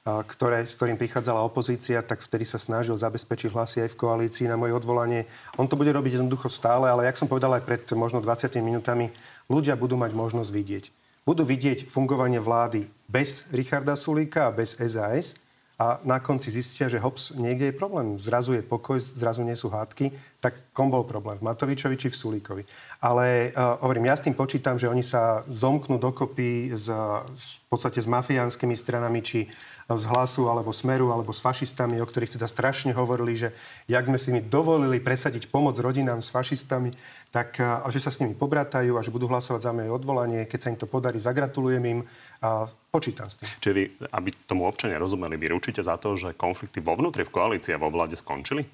ktoré, 0.00 0.64
s 0.64 0.80
ktorým 0.80 0.96
prichádzala 0.96 1.44
opozícia, 1.44 2.00
tak 2.00 2.24
vtedy 2.24 2.48
sa 2.48 2.56
snažil 2.56 2.96
zabezpečiť 2.96 3.52
hlasy 3.52 3.84
aj 3.84 3.92
v 3.92 4.00
koalícii 4.00 4.48
na 4.48 4.56
moje 4.56 4.72
odvolanie. 4.72 5.28
On 5.60 5.68
to 5.68 5.76
bude 5.76 5.92
robiť 5.92 6.16
jednoducho 6.16 6.48
stále, 6.48 6.88
ale 6.88 7.04
jak 7.04 7.20
som 7.20 7.28
povedal 7.28 7.52
aj 7.60 7.68
pred 7.68 7.84
možno 7.92 8.24
20 8.24 8.48
minútami, 8.64 9.12
ľudia 9.52 9.76
budú 9.76 10.00
mať 10.00 10.16
možnosť 10.16 10.48
vidieť. 10.48 10.84
Budú 11.28 11.44
vidieť 11.44 11.92
fungovanie 11.92 12.40
vlády 12.40 12.88
bez 13.04 13.44
Richarda 13.52 13.92
Sulíka 13.92 14.48
a 14.48 14.54
bez 14.56 14.72
SAS 14.80 15.36
a 15.80 15.96
na 16.04 16.20
konci 16.20 16.52
zistia, 16.52 16.92
že 16.92 17.00
hops, 17.00 17.32
niekde 17.32 17.72
je 17.72 17.80
problém. 17.80 18.20
Zrazu 18.20 18.52
je 18.52 18.60
pokoj, 18.60 19.00
zrazu 19.00 19.40
nie 19.40 19.56
sú 19.56 19.72
hádky. 19.72 20.12
Tak 20.36 20.76
kom 20.76 20.92
bol 20.92 21.08
problém? 21.08 21.40
V 21.40 21.48
Matovičovi 21.48 21.96
či 21.96 22.12
v 22.12 22.20
Sulíkovi? 22.20 22.62
Ale 23.00 23.48
uh, 23.48 23.80
hovorím, 23.80 24.12
ja 24.12 24.16
s 24.20 24.28
tým 24.28 24.36
počítam, 24.36 24.76
že 24.76 24.92
oni 24.92 25.00
sa 25.00 25.40
zomknú 25.48 25.96
dokopy 25.96 26.76
s, 26.76 26.84
s, 27.32 27.64
v 27.64 27.66
podstate 27.72 27.96
s 27.96 28.04
mafiánskymi 28.04 28.76
stranami, 28.76 29.24
či 29.24 29.48
z 29.96 30.04
hlasu 30.06 30.46
alebo 30.46 30.70
smeru 30.70 31.10
alebo 31.10 31.34
s 31.34 31.42
fašistami, 31.42 31.98
o 31.98 32.06
ktorých 32.06 32.38
teda 32.38 32.46
strašne 32.46 32.94
hovorili, 32.94 33.34
že 33.34 33.48
jak 33.90 34.06
sme 34.06 34.18
si 34.20 34.30
mi 34.30 34.38
dovolili 34.44 35.02
presadiť 35.02 35.50
pomoc 35.50 35.74
rodinám 35.78 36.22
s 36.22 36.30
fašistami, 36.30 36.94
tak 37.30 37.58
a 37.62 37.86
že 37.90 38.02
sa 38.02 38.10
s 38.10 38.18
nimi 38.22 38.34
pobratajú 38.34 38.94
a 38.98 39.02
že 39.02 39.14
budú 39.14 39.26
hlasovať 39.30 39.60
za 39.62 39.72
moje 39.74 39.90
odvolanie. 39.90 40.46
Keď 40.46 40.58
sa 40.58 40.70
im 40.70 40.78
to 40.78 40.90
podarí, 40.90 41.18
zagratulujem 41.22 41.84
im 41.86 42.00
a 42.42 42.66
počítam 42.90 43.30
s 43.30 43.38
tým. 43.38 43.48
Čiže 43.62 43.74
vy, 43.74 43.84
aby 44.14 44.28
tomu 44.46 44.66
občania 44.66 44.98
rozumeli, 44.98 45.38
vy 45.38 45.54
ručíte 45.54 45.82
za 45.82 45.98
to, 45.98 46.18
že 46.18 46.34
konflikty 46.34 46.82
vo 46.82 46.98
vnútri 46.98 47.22
v 47.22 47.34
koalícii 47.34 47.74
a 47.74 47.82
vo 47.82 47.90
vláde 47.90 48.18
skončili? 48.18 48.66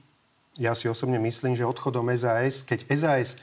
Ja 0.57 0.73
si 0.73 0.89
osobne 0.89 1.21
myslím, 1.21 1.53
že 1.53 1.69
odchodom 1.69 2.09
SAS, 2.17 2.65
keď 2.65 2.89
SAS 2.97 3.37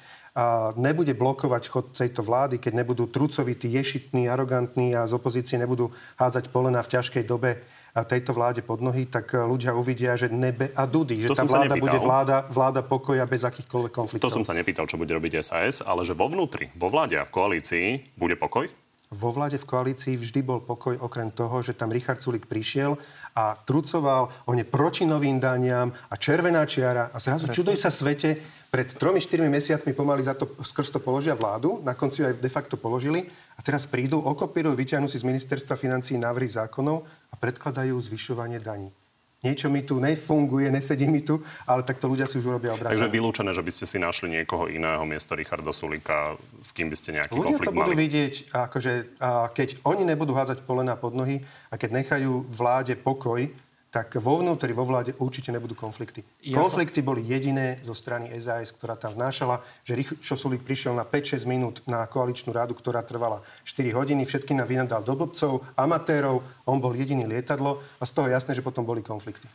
nebude 0.76 1.14
blokovať 1.14 1.64
chod 1.70 1.86
tejto 1.94 2.26
vlády, 2.26 2.58
keď 2.58 2.82
nebudú 2.82 3.06
trucovití, 3.06 3.70
ješitní, 3.70 4.26
arogantní 4.26 4.98
a 4.98 5.06
z 5.06 5.14
opozície 5.14 5.62
nebudú 5.62 5.94
hádzať 6.18 6.50
polena 6.50 6.82
v 6.82 6.92
ťažkej 6.98 7.24
dobe 7.30 7.62
tejto 7.94 8.34
vláde 8.34 8.66
pod 8.66 8.82
nohy, 8.82 9.06
tak 9.06 9.38
ľudia 9.38 9.78
uvidia, 9.78 10.18
že 10.18 10.26
nebe 10.26 10.74
a 10.74 10.90
dudy, 10.90 11.22
že 11.22 11.30
to 11.30 11.38
tá 11.38 11.46
vláda 11.46 11.78
bude 11.78 12.00
vláda, 12.02 12.38
vláda 12.50 12.82
pokoja 12.82 13.22
bez 13.30 13.46
akýchkoľvek 13.46 13.92
konfliktov. 13.94 14.34
To 14.34 14.42
som 14.42 14.46
sa 14.46 14.58
nepýtal, 14.58 14.90
čo 14.90 14.98
bude 14.98 15.14
robiť 15.14 15.38
SAS, 15.46 15.86
ale 15.86 16.02
že 16.02 16.18
vo 16.18 16.26
vnútri, 16.26 16.74
vo 16.74 16.90
vláde 16.90 17.22
a 17.22 17.24
v 17.26 17.30
koalícii 17.30 18.18
bude 18.18 18.34
pokoj? 18.34 18.66
Vo 19.14 19.30
vláde 19.30 19.62
v 19.62 19.70
koalícii 19.70 20.18
vždy 20.18 20.42
bol 20.42 20.66
pokoj 20.66 20.98
okrem 20.98 21.30
toho, 21.30 21.62
že 21.62 21.78
tam 21.78 21.94
Richard 21.94 22.18
Sulik 22.18 22.50
prišiel 22.50 22.98
a 23.38 23.54
trucoval, 23.54 24.50
on 24.50 24.58
je 24.58 24.66
proti 24.66 25.06
novým 25.06 25.38
daniam 25.38 25.94
a 26.10 26.18
červená 26.18 26.66
čiara 26.66 27.14
a 27.14 27.22
zrazu 27.22 27.46
Presne. 27.46 27.58
čuduj 27.62 27.78
sa 27.78 27.94
svete, 27.94 28.42
pred 28.74 28.90
3-4 28.90 29.54
mesiacmi 29.54 29.94
pomaly 29.94 30.26
za 30.26 30.34
to 30.34 30.50
skrz 30.58 30.90
to 30.90 30.98
položia 30.98 31.38
vládu, 31.38 31.78
na 31.86 31.94
konci 31.94 32.26
ju 32.26 32.34
aj 32.34 32.42
de 32.42 32.50
facto 32.50 32.74
položili 32.74 33.30
a 33.54 33.62
teraz 33.62 33.86
prídu, 33.86 34.18
okopírujú, 34.18 34.74
vyťahnú 34.74 35.06
si 35.06 35.22
z 35.22 35.30
ministerstva 35.30 35.78
financí 35.78 36.18
návrhy 36.18 36.50
zákonov 36.50 37.06
a 37.30 37.38
predkladajú 37.38 37.94
zvyšovanie 38.02 38.58
daní 38.58 38.90
niečo 39.44 39.68
mi 39.68 39.84
tu 39.84 40.00
nefunguje, 40.00 40.72
nesedí 40.72 41.06
mi 41.06 41.20
tu, 41.20 41.44
ale 41.68 41.84
takto 41.84 42.08
ľudia 42.08 42.24
si 42.24 42.40
už 42.40 42.48
urobia 42.48 42.72
obraz. 42.74 42.96
Takže 42.96 43.12
vylúčené, 43.12 43.52
že 43.52 43.60
by 43.60 43.72
ste 43.76 43.86
si 43.86 43.98
našli 44.00 44.32
niekoho 44.32 44.72
iného 44.72 45.04
miesto 45.04 45.36
Richarda 45.36 45.76
Sulika, 45.76 46.40
s 46.64 46.72
kým 46.72 46.88
by 46.88 46.96
ste 46.96 47.20
nejaký 47.20 47.36
ľudia 47.36 47.60
konflikt 47.60 47.68
to 47.68 47.76
budú 47.76 47.94
vidieť, 47.94 48.34
akože, 48.56 48.94
a 49.20 49.52
keď 49.52 49.84
oni 49.84 50.04
nebudú 50.08 50.32
hádzať 50.32 50.64
polena 50.64 50.96
pod 50.96 51.12
nohy 51.12 51.44
a 51.70 51.76
keď 51.76 51.90
nechajú 51.92 52.48
vláde 52.48 52.96
pokoj, 52.96 53.52
tak 53.94 54.18
vo 54.18 54.42
vnútri, 54.42 54.74
vo 54.74 54.90
vláde 54.90 55.14
určite 55.22 55.54
nebudú 55.54 55.78
konflikty. 55.78 56.26
Ja 56.42 56.58
konflikty 56.58 57.06
som... 57.06 57.14
boli 57.14 57.22
jediné 57.30 57.78
zo 57.86 57.94
strany 57.94 58.34
SAS, 58.42 58.74
ktorá 58.74 58.98
tam 58.98 59.14
vnášala, 59.14 59.62
že 59.86 59.94
Richo 59.94 60.34
Sulík 60.34 60.66
prišiel 60.66 60.98
na 60.98 61.06
5-6 61.06 61.46
minút 61.46 61.86
na 61.86 62.10
koaličnú 62.10 62.50
radu, 62.50 62.74
ktorá 62.74 63.06
trvala 63.06 63.46
4 63.62 63.94
hodiny, 63.94 64.26
všetky 64.26 64.58
na 64.58 64.66
vynadal 64.66 65.06
do 65.06 65.14
blbcov, 65.14 65.62
amatérov, 65.78 66.42
on 66.66 66.82
bol 66.82 66.98
jediný 66.98 67.30
lietadlo 67.30 67.86
a 68.02 68.04
z 68.10 68.12
toho 68.18 68.34
jasné, 68.34 68.58
že 68.58 68.66
potom 68.66 68.82
boli 68.82 69.06
konflikty. 69.06 69.46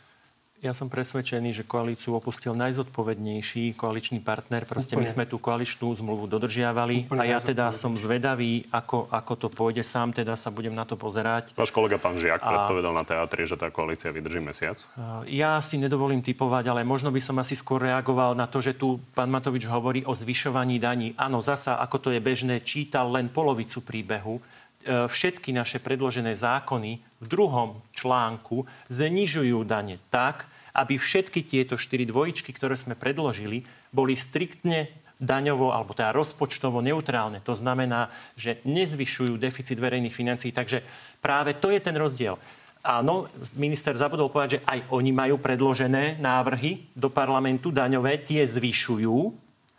Ja 0.59 0.75
som 0.75 0.91
presvedčený, 0.91 1.55
že 1.55 1.63
koalíciu 1.63 2.19
opustil 2.19 2.51
najzodpovednejší 2.51 3.79
koaličný 3.79 4.19
partner. 4.19 4.67
Proste 4.67 4.99
Úplne. 4.99 5.07
my 5.07 5.07
sme 5.07 5.23
tú 5.23 5.39
koaličnú 5.39 5.87
zmluvu 5.95 6.27
dodržiavali 6.27 7.07
Úplne 7.07 7.15
a 7.15 7.23
ja 7.23 7.39
teda 7.39 7.71
som 7.71 7.95
zvedavý, 7.95 8.67
ako, 8.67 9.07
ako 9.07 9.33
to 9.39 9.47
pôjde. 9.47 9.87
Sám 9.87 10.11
teda 10.11 10.35
sa 10.35 10.51
budem 10.51 10.75
na 10.75 10.83
to 10.83 10.99
pozerať. 10.99 11.55
Váš 11.55 11.71
kolega 11.71 11.95
pán 11.95 12.19
Žiak 12.19 12.43
a... 12.43 12.47
predpovedal 12.51 12.91
na 12.91 13.07
teatri, 13.07 13.47
že 13.47 13.55
tá 13.55 13.71
koalícia 13.71 14.11
vydrží 14.11 14.43
mesiac. 14.43 14.83
Ja 15.31 15.63
si 15.63 15.79
nedovolím 15.79 16.19
typovať, 16.19 16.75
ale 16.75 16.83
možno 16.83 17.07
by 17.07 17.23
som 17.23 17.39
asi 17.39 17.55
skôr 17.55 17.79
reagoval 17.87 18.35
na 18.35 18.43
to, 18.43 18.59
že 18.59 18.75
tu 18.75 18.99
pán 19.15 19.31
Matovič 19.31 19.63
hovorí 19.63 20.03
o 20.03 20.11
zvyšovaní 20.11 20.75
daní. 20.75 21.15
Áno, 21.15 21.39
zasa, 21.39 21.79
ako 21.79 22.03
to 22.03 22.09
je 22.11 22.19
bežné, 22.19 22.59
čítal 22.67 23.07
len 23.15 23.31
polovicu 23.31 23.79
príbehu 23.79 24.43
všetky 24.85 25.51
naše 25.51 25.83
predložené 25.83 26.35
zákony 26.35 26.91
v 27.19 27.25
druhom 27.27 27.83
článku 27.91 28.63
znižujú 28.87 29.67
dane 29.67 29.99
tak, 30.07 30.47
aby 30.71 30.95
všetky 30.95 31.43
tieto 31.43 31.75
štyri 31.75 32.07
dvojičky, 32.07 32.55
ktoré 32.55 32.77
sme 32.79 32.95
predložili, 32.95 33.67
boli 33.91 34.15
striktne 34.15 34.87
daňovo 35.19 35.75
alebo 35.75 35.91
teda 35.91 36.15
rozpočtovo 36.15 36.79
neutrálne. 36.79 37.43
To 37.43 37.51
znamená, 37.51 38.07
že 38.39 38.63
nezvyšujú 38.63 39.35
deficit 39.35 39.75
verejných 39.75 40.15
financií. 40.15 40.55
Takže 40.55 40.79
práve 41.19 41.59
to 41.59 41.75
je 41.75 41.83
ten 41.83 41.93
rozdiel. 41.99 42.39
Áno, 42.79 43.27
minister 43.59 43.91
zabudol 43.99 44.31
povedať, 44.31 44.63
že 44.63 44.63
aj 44.63 44.79
oni 44.95 45.11
majú 45.11 45.35
predložené 45.35 46.15
návrhy 46.23 46.95
do 46.95 47.11
parlamentu 47.11 47.75
daňové, 47.75 48.23
tie 48.23 48.47
zvyšujú 48.47 49.17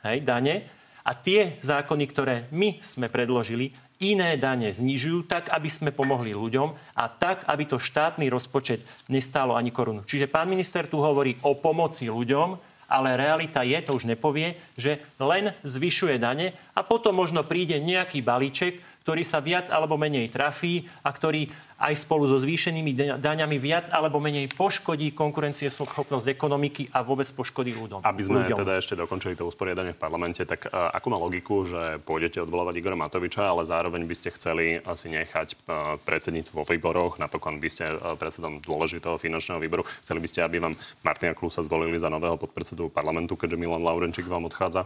hej, 0.04 0.20
dane 0.20 0.79
a 1.04 1.12
tie 1.16 1.60
zákony, 1.64 2.04
ktoré 2.08 2.36
my 2.52 2.80
sme 2.84 3.08
predložili, 3.08 3.72
iné 4.00 4.40
dane 4.40 4.72
znižujú 4.72 5.28
tak, 5.28 5.52
aby 5.52 5.68
sme 5.68 5.92
pomohli 5.92 6.32
ľuďom 6.32 6.96
a 6.96 7.04
tak, 7.12 7.44
aby 7.44 7.68
to 7.68 7.76
štátny 7.76 8.32
rozpočet 8.32 8.80
nestálo 9.12 9.52
ani 9.54 9.68
korunu. 9.68 10.02
Čiže 10.08 10.26
pán 10.26 10.48
minister 10.48 10.88
tu 10.88 11.04
hovorí 11.04 11.36
o 11.44 11.52
pomoci 11.56 12.08
ľuďom, 12.08 12.56
ale 12.90 13.14
realita 13.14 13.62
je, 13.62 13.78
to 13.86 13.94
už 13.94 14.10
nepovie, 14.10 14.58
že 14.74 14.98
len 15.22 15.54
zvyšuje 15.62 16.18
dane 16.18 16.58
a 16.74 16.80
potom 16.82 17.14
možno 17.14 17.46
príde 17.46 17.78
nejaký 17.78 18.18
balíček, 18.18 18.82
ktorý 19.02 19.22
sa 19.24 19.40
viac 19.40 19.72
alebo 19.72 19.96
menej 19.96 20.28
trafí 20.28 20.86
a 21.00 21.10
ktorý 21.10 21.48
aj 21.80 21.96
spolu 21.96 22.28
so 22.28 22.36
zvýšenými 22.36 23.16
daňami 23.16 23.56
viac 23.56 23.88
alebo 23.88 24.20
menej 24.20 24.52
poškodí 24.52 25.16
konkurencieschopnosť 25.16 26.28
ekonomiky 26.28 26.92
a 26.92 27.00
vôbec 27.00 27.24
poškodí 27.32 27.72
ľuďom. 27.72 28.04
Aby 28.04 28.20
sme 28.20 28.44
ľuďom. 28.44 28.60
teda 28.60 28.76
ešte 28.76 29.00
dokončili 29.00 29.32
to 29.32 29.48
usporiadanie 29.48 29.96
v 29.96 30.00
parlamente, 30.00 30.44
tak 30.44 30.68
uh, 30.68 30.92
akú 30.92 31.08
má 31.08 31.16
logiku, 31.16 31.64
že 31.64 31.96
pôjdete 32.04 32.44
odvolávať 32.44 32.74
Igora 32.76 33.00
Matoviča, 33.00 33.48
ale 33.48 33.64
zároveň 33.64 34.04
by 34.04 34.14
ste 34.14 34.28
chceli 34.36 34.76
asi 34.84 35.08
nechať 35.08 35.56
uh, 35.56 35.96
predsedníctvo 36.04 36.60
vo 36.60 36.68
výboroch, 36.68 37.16
napokon 37.16 37.56
by 37.56 37.68
ste 37.72 37.96
uh, 37.96 38.12
predsedom 38.20 38.60
dôležitého 38.60 39.16
finančného 39.16 39.56
výboru. 39.56 39.88
Chceli 40.04 40.20
by 40.20 40.28
ste, 40.28 40.44
aby 40.44 40.60
vám 40.60 40.76
Martina 41.00 41.32
Klusa 41.32 41.64
zvolili 41.64 41.96
za 41.96 42.12
nového 42.12 42.36
podpredsedu 42.36 42.92
parlamentu, 42.92 43.40
keďže 43.40 43.56
Milan 43.56 43.80
Laurenčík 43.80 44.28
vám 44.28 44.44
odchádza? 44.44 44.84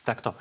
Takto. 0.00 0.32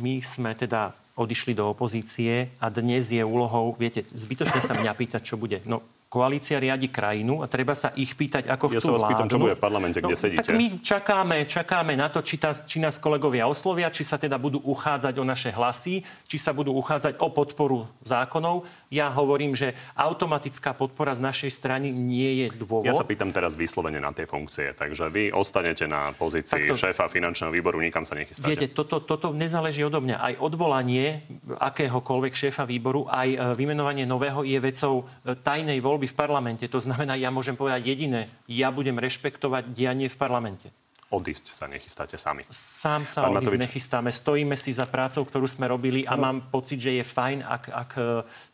My 0.00 0.24
sme 0.24 0.56
teda 0.56 0.96
odišli 1.20 1.52
do 1.52 1.68
opozície 1.68 2.48
a 2.56 2.72
dnes 2.72 3.12
je 3.12 3.20
úlohou, 3.20 3.76
viete, 3.76 4.08
zbytočne 4.08 4.60
sa 4.64 4.72
mňa 4.72 4.92
pýtať, 4.96 5.20
čo 5.20 5.36
bude. 5.36 5.60
No, 5.68 5.84
koalícia 6.10 6.58
riadi 6.58 6.90
krajinu 6.90 7.38
a 7.38 7.46
treba 7.46 7.78
sa 7.78 7.94
ich 7.94 8.18
pýtať, 8.18 8.50
ako 8.50 8.74
ja 8.74 8.82
chcú 8.82 8.88
sa 8.90 8.94
vás 8.98 9.06
pýtam, 9.14 9.30
čo 9.30 9.38
bude 9.38 9.54
v 9.54 9.62
parlamente, 9.62 10.02
kde 10.02 10.16
no, 10.16 10.18
sedíte. 10.18 10.42
Tak 10.42 10.58
my 10.58 10.66
čakáme, 10.82 11.36
čakáme 11.46 11.94
na 11.94 12.10
to, 12.10 12.18
či, 12.18 12.34
tá, 12.34 12.50
či 12.50 12.82
nás 12.82 12.98
kolegovia 12.98 13.46
oslovia, 13.46 13.94
či 13.94 14.02
sa 14.02 14.18
teda 14.18 14.34
budú 14.34 14.58
uchádzať 14.58 15.14
o 15.22 15.24
naše 15.24 15.54
hlasy, 15.54 16.02
či 16.26 16.36
sa 16.36 16.50
budú 16.50 16.74
uchádzať 16.74 17.14
o 17.22 17.30
podporu 17.30 17.86
zákonov. 18.02 18.66
Ja 18.90 19.06
hovorím, 19.14 19.54
že 19.54 19.78
automatická 19.94 20.74
podpora 20.74 21.14
z 21.14 21.22
našej 21.22 21.50
strany 21.54 21.94
nie 21.94 22.42
je 22.42 22.46
dôvod. 22.58 22.90
Ja 22.90 22.98
sa 22.98 23.06
pýtam 23.06 23.30
teraz 23.30 23.54
vyslovene 23.54 24.02
na 24.02 24.10
tie 24.10 24.26
funkcie. 24.26 24.74
Takže 24.74 25.06
vy 25.14 25.30
ostanete 25.30 25.86
na 25.86 26.10
pozícii 26.10 26.66
Takto, 26.66 26.74
šéfa 26.74 27.06
finančného 27.06 27.54
výboru, 27.54 27.78
nikam 27.78 28.02
sa 28.02 28.18
nechystáte. 28.18 28.50
Viete, 28.50 28.66
toto, 28.74 28.98
toto 28.98 29.30
nezáleží 29.30 29.86
odo 29.86 30.02
mňa. 30.02 30.16
Aj 30.18 30.34
odvolanie 30.42 31.22
akéhokoľvek 31.62 32.34
šéfa 32.34 32.66
výboru, 32.66 33.06
aj 33.06 33.28
e, 33.30 33.36
vymenovanie 33.54 34.10
nového 34.10 34.42
je 34.42 34.58
vecou 34.58 35.06
e, 35.06 35.38
tajnej 35.38 35.78
voľby 35.78 36.10
v 36.10 36.16
parlamente. 36.18 36.66
To 36.66 36.82
znamená, 36.82 37.14
ja 37.14 37.30
môžem 37.30 37.54
povedať 37.54 37.94
jediné. 37.94 38.26
Ja 38.50 38.74
budem 38.74 38.98
rešpektovať 38.98 39.70
dianie 39.70 40.10
v 40.10 40.18
parlamente. 40.18 40.74
Odísť 41.10 41.50
sa 41.50 41.66
nechystáte 41.66 42.14
sami. 42.14 42.46
Sám 42.54 43.02
sa 43.02 43.26
Pán 43.26 43.34
odísť 43.34 43.50
Matovič. 43.50 43.60
nechystáme. 43.66 44.10
Stojíme 44.14 44.54
si 44.54 44.70
za 44.70 44.86
prácou, 44.86 45.26
ktorú 45.26 45.42
sme 45.50 45.66
robili 45.66 46.06
a 46.06 46.14
mám 46.14 46.54
pocit, 46.54 46.78
že 46.78 47.02
je 47.02 47.02
fajn, 47.02 47.42
ak, 47.42 47.64
ak 47.66 47.90
e, 47.98 48.02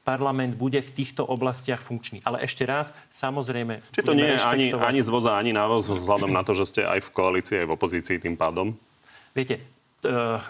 parlament 0.07 0.55
bude 0.55 0.79
v 0.79 0.91
týchto 0.95 1.27
oblastiach 1.27 1.83
funkčný. 1.83 2.23
Ale 2.23 2.47
ešte 2.47 2.63
raz, 2.63 2.95
samozrejme... 3.11 3.83
Či 3.91 4.07
to 4.07 4.15
nie 4.15 4.31
je 4.31 4.39
ani, 4.39 4.67
ani 4.71 5.03
z 5.03 5.11
voza, 5.11 5.35
ani 5.35 5.51
návoz, 5.51 5.91
vzhľadom 5.91 6.31
na 6.31 6.47
to, 6.47 6.55
že 6.55 6.71
ste 6.71 6.83
aj 6.87 7.03
v 7.03 7.09
koalícii, 7.11 7.57
aj 7.59 7.67
v 7.67 7.75
opozícii 7.75 8.17
tým 8.23 8.39
pádom? 8.39 8.79
Viete, 9.35 9.67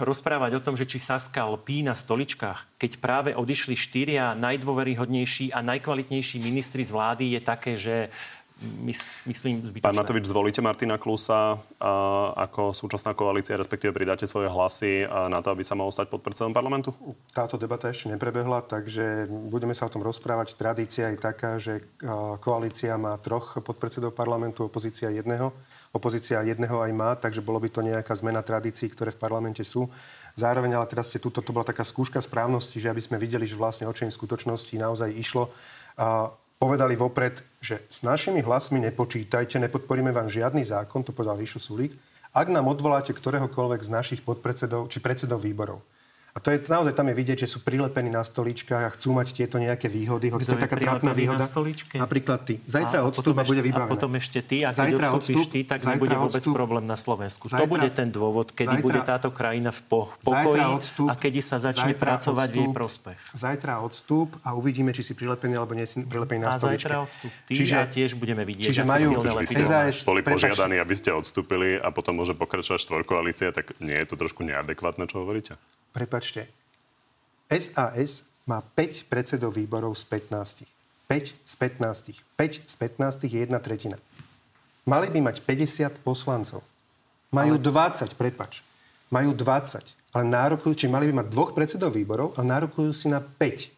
rozprávať 0.02 0.59
o 0.59 0.64
tom, 0.64 0.74
že 0.76 0.84
či 0.84 1.00
Saska 1.00 1.46
lpí 1.48 1.80
na 1.80 1.96
stoličkách, 1.96 2.76
keď 2.76 2.90
práve 3.00 3.30
odišli 3.32 3.78
štyria 3.78 4.36
najdôveryhodnejší 4.36 5.54
a 5.54 5.64
najkvalitnejší 5.64 6.42
ministri 6.42 6.84
z 6.84 6.92
vlády, 6.92 7.24
je 7.38 7.40
také, 7.40 7.72
že 7.78 8.12
myslím, 9.26 9.61
zbytočné. 9.61 9.84
Pán 9.84 9.96
Matovič, 9.96 10.24
zvolíte 10.24 10.64
Martina 10.64 10.96
Klusa 10.96 11.61
a, 11.76 11.92
ako 12.34 12.72
súčasná 12.72 13.12
koalícia, 13.12 13.57
respektíve 13.61 13.92
pridáte 13.92 14.24
svoje 14.24 14.48
hlasy 14.48 15.04
na 15.04 15.44
to, 15.44 15.52
aby 15.52 15.61
sa 15.61 15.76
mohol 15.76 15.92
stať 15.92 16.09
podpredsedom 16.09 16.57
parlamentu? 16.57 16.96
Táto 17.36 17.61
debata 17.61 17.92
ešte 17.92 18.09
neprebehla, 18.09 18.64
takže 18.64 19.28
budeme 19.28 19.76
sa 19.76 19.86
o 19.86 19.92
tom 19.92 20.00
rozprávať. 20.00 20.57
Tradícia 20.57 21.12
je 21.12 21.18
taká, 21.20 21.61
že 21.61 21.84
koalícia 22.40 22.96
má 22.96 23.20
troch 23.20 23.61
podpredsedov 23.61 24.16
parlamentu, 24.16 24.64
opozícia 24.64 25.12
jedného. 25.12 25.52
Opozícia 25.92 26.44
jedného 26.44 26.80
aj 26.84 26.92
má, 26.92 27.16
takže 27.16 27.40
bolo 27.40 27.57
by 27.57 27.72
to 27.72 27.80
nejaká 27.80 28.12
zmena 28.20 28.44
tradícií, 28.44 28.92
ktoré 28.92 29.16
v 29.16 29.20
parlamente 29.20 29.64
sú. 29.64 29.88
Zároveň 30.36 30.76
ale 30.76 30.84
teraz 30.92 31.09
ste 31.09 31.16
tu, 31.16 31.32
toto 31.32 31.57
bola 31.57 31.64
taká 31.64 31.88
skúška 31.88 32.20
správnosti, 32.20 32.76
že 32.76 32.92
aby 32.92 33.00
sme 33.00 33.16
videli, 33.16 33.48
že 33.48 33.57
vlastne 33.57 33.88
o 33.88 33.96
čím 33.96 34.12
v 34.12 34.18
skutočnosti 34.20 34.76
naozaj 34.76 35.09
išlo. 35.16 35.48
A 35.96 36.28
povedali 36.61 37.00
vopred, 37.00 37.40
že 37.66 37.82
s 37.90 38.06
našimi 38.06 38.46
hlasmi 38.46 38.78
nepočítajte, 38.78 39.58
nepodporíme 39.58 40.14
vám 40.14 40.30
žiadny 40.30 40.62
zákon, 40.62 41.02
to 41.02 41.10
povedal 41.10 41.34
Ríšo 41.34 41.58
Sulík, 41.58 41.98
ak 42.30 42.46
nám 42.46 42.70
odvoláte 42.70 43.10
ktoréhokoľvek 43.10 43.82
z 43.82 43.90
našich 43.90 44.20
podpredsedov 44.22 44.86
či 44.86 45.02
predsedov 45.02 45.42
výborov. 45.42 45.82
A 46.37 46.39
to 46.39 46.53
je 46.53 46.61
naozaj 46.68 46.93
tam 46.93 47.09
je 47.09 47.16
vidieť, 47.16 47.49
že 47.49 47.49
sú 47.49 47.64
prilepení 47.64 48.12
na 48.12 48.20
stoličkách 48.20 48.84
a 48.84 48.91
chcú 48.93 49.16
mať 49.16 49.32
tieto 49.32 49.57
nejaké 49.57 49.89
výhody. 49.89 50.28
Hoci 50.28 50.53
to 50.53 50.61
je 50.61 50.68
taká 50.68 50.76
trápna 50.76 51.16
výhoda. 51.16 51.49
Na 51.49 52.05
Napríklad 52.05 52.45
ty. 52.45 52.61
Zajtra 52.68 53.09
odstup 53.09 53.41
a 53.41 53.45
bude 53.49 53.64
vybavené. 53.64 53.89
A 53.89 53.95
potom 53.97 54.12
ešte 54.20 54.45
ty. 54.45 54.61
A 54.61 54.68
keď 54.68 54.76
zajtra 54.76 55.07
odstúpiš 55.16 55.49
ty, 55.49 55.61
tak 55.64 55.80
nebude 55.89 56.12
vôbec 56.12 56.45
odstup, 56.45 56.53
problém 56.53 56.84
na 56.84 57.01
Slovensku. 57.01 57.49
Zajtra, 57.49 57.64
to 57.64 57.72
bude 57.72 57.89
ten 57.97 58.12
dôvod, 58.12 58.53
kedy 58.53 58.68
zajtra, 58.68 58.84
bude 58.84 59.01
táto 59.01 59.28
krajina 59.32 59.72
v 59.72 59.80
po, 59.89 60.12
pokoji 60.20 60.64
odstup, 60.76 61.09
a 61.09 61.16
kedy 61.16 61.41
sa 61.41 61.57
začne 61.57 61.97
pracovať 61.97 62.49
odstup, 62.53 62.61
v 62.61 62.61
jej 62.61 62.68
prospech. 62.68 63.20
Zajtra 63.32 63.72
odstup 63.80 64.28
a 64.45 64.53
uvidíme, 64.53 64.93
či 64.93 65.09
si 65.09 65.16
prilepený 65.16 65.57
alebo 65.57 65.72
nie 65.72 65.89
si 65.89 66.05
prilepený 66.05 66.45
na 66.45 66.53
stoličke. 66.53 66.84
A 66.84 67.01
zajtra 67.01 67.01
odstup. 67.01 67.32
Ty 67.49 67.53
čiže, 67.57 67.74
a 67.80 67.84
tiež 67.89 68.11
budeme 68.20 68.45
vidieť, 68.45 68.76
čiže 68.76 68.84
majú, 68.84 69.24
boli 70.05 70.20
požiadaní, 70.20 70.76
aby 70.84 70.93
ste 70.93 71.16
odstúpili 71.16 71.80
a 71.80 71.89
potom 71.89 72.20
môže 72.20 72.37
pokračovať 72.37 72.84
štvorkoalícia, 72.84 73.57
tak 73.57 73.72
nie 73.80 73.97
je 73.97 74.05
to 74.05 74.20
trošku 74.20 74.45
neadekvátne, 74.45 75.09
čo 75.09 75.24
hovoríte? 75.24 75.57
Prepačte, 76.27 76.51
SAS 77.47 78.27
má 78.51 78.59
5 78.59 79.07
predsedov 79.07 79.55
výborov 79.55 79.95
z 79.95 80.11
15. 80.11 80.66
5 81.07 81.39
z 81.39 81.55
15. 81.55 82.18
5 82.35 82.66
z 82.66 82.74
15 82.74 83.31
je 83.31 83.39
jedna 83.47 83.62
tretina. 83.62 83.95
Mali 84.83 85.07
by 85.07 85.22
mať 85.22 85.47
50 85.47 86.03
poslancov. 86.03 86.66
Majú 87.31 87.62
ale... 87.62 87.62
20, 87.62 88.18
prepač. 88.18 88.66
Majú 89.07 89.39
20. 89.39 89.95
Ale 90.18 90.24
nárokujú, 90.27 90.74
či 90.74 90.91
mali 90.91 91.07
by 91.14 91.22
mať 91.22 91.27
dvoch 91.31 91.55
predsedov 91.55 91.95
výborov, 91.95 92.35
ale 92.35 92.59
nárokujú 92.59 92.91
si 92.91 93.07
na 93.07 93.22
5. 93.22 93.70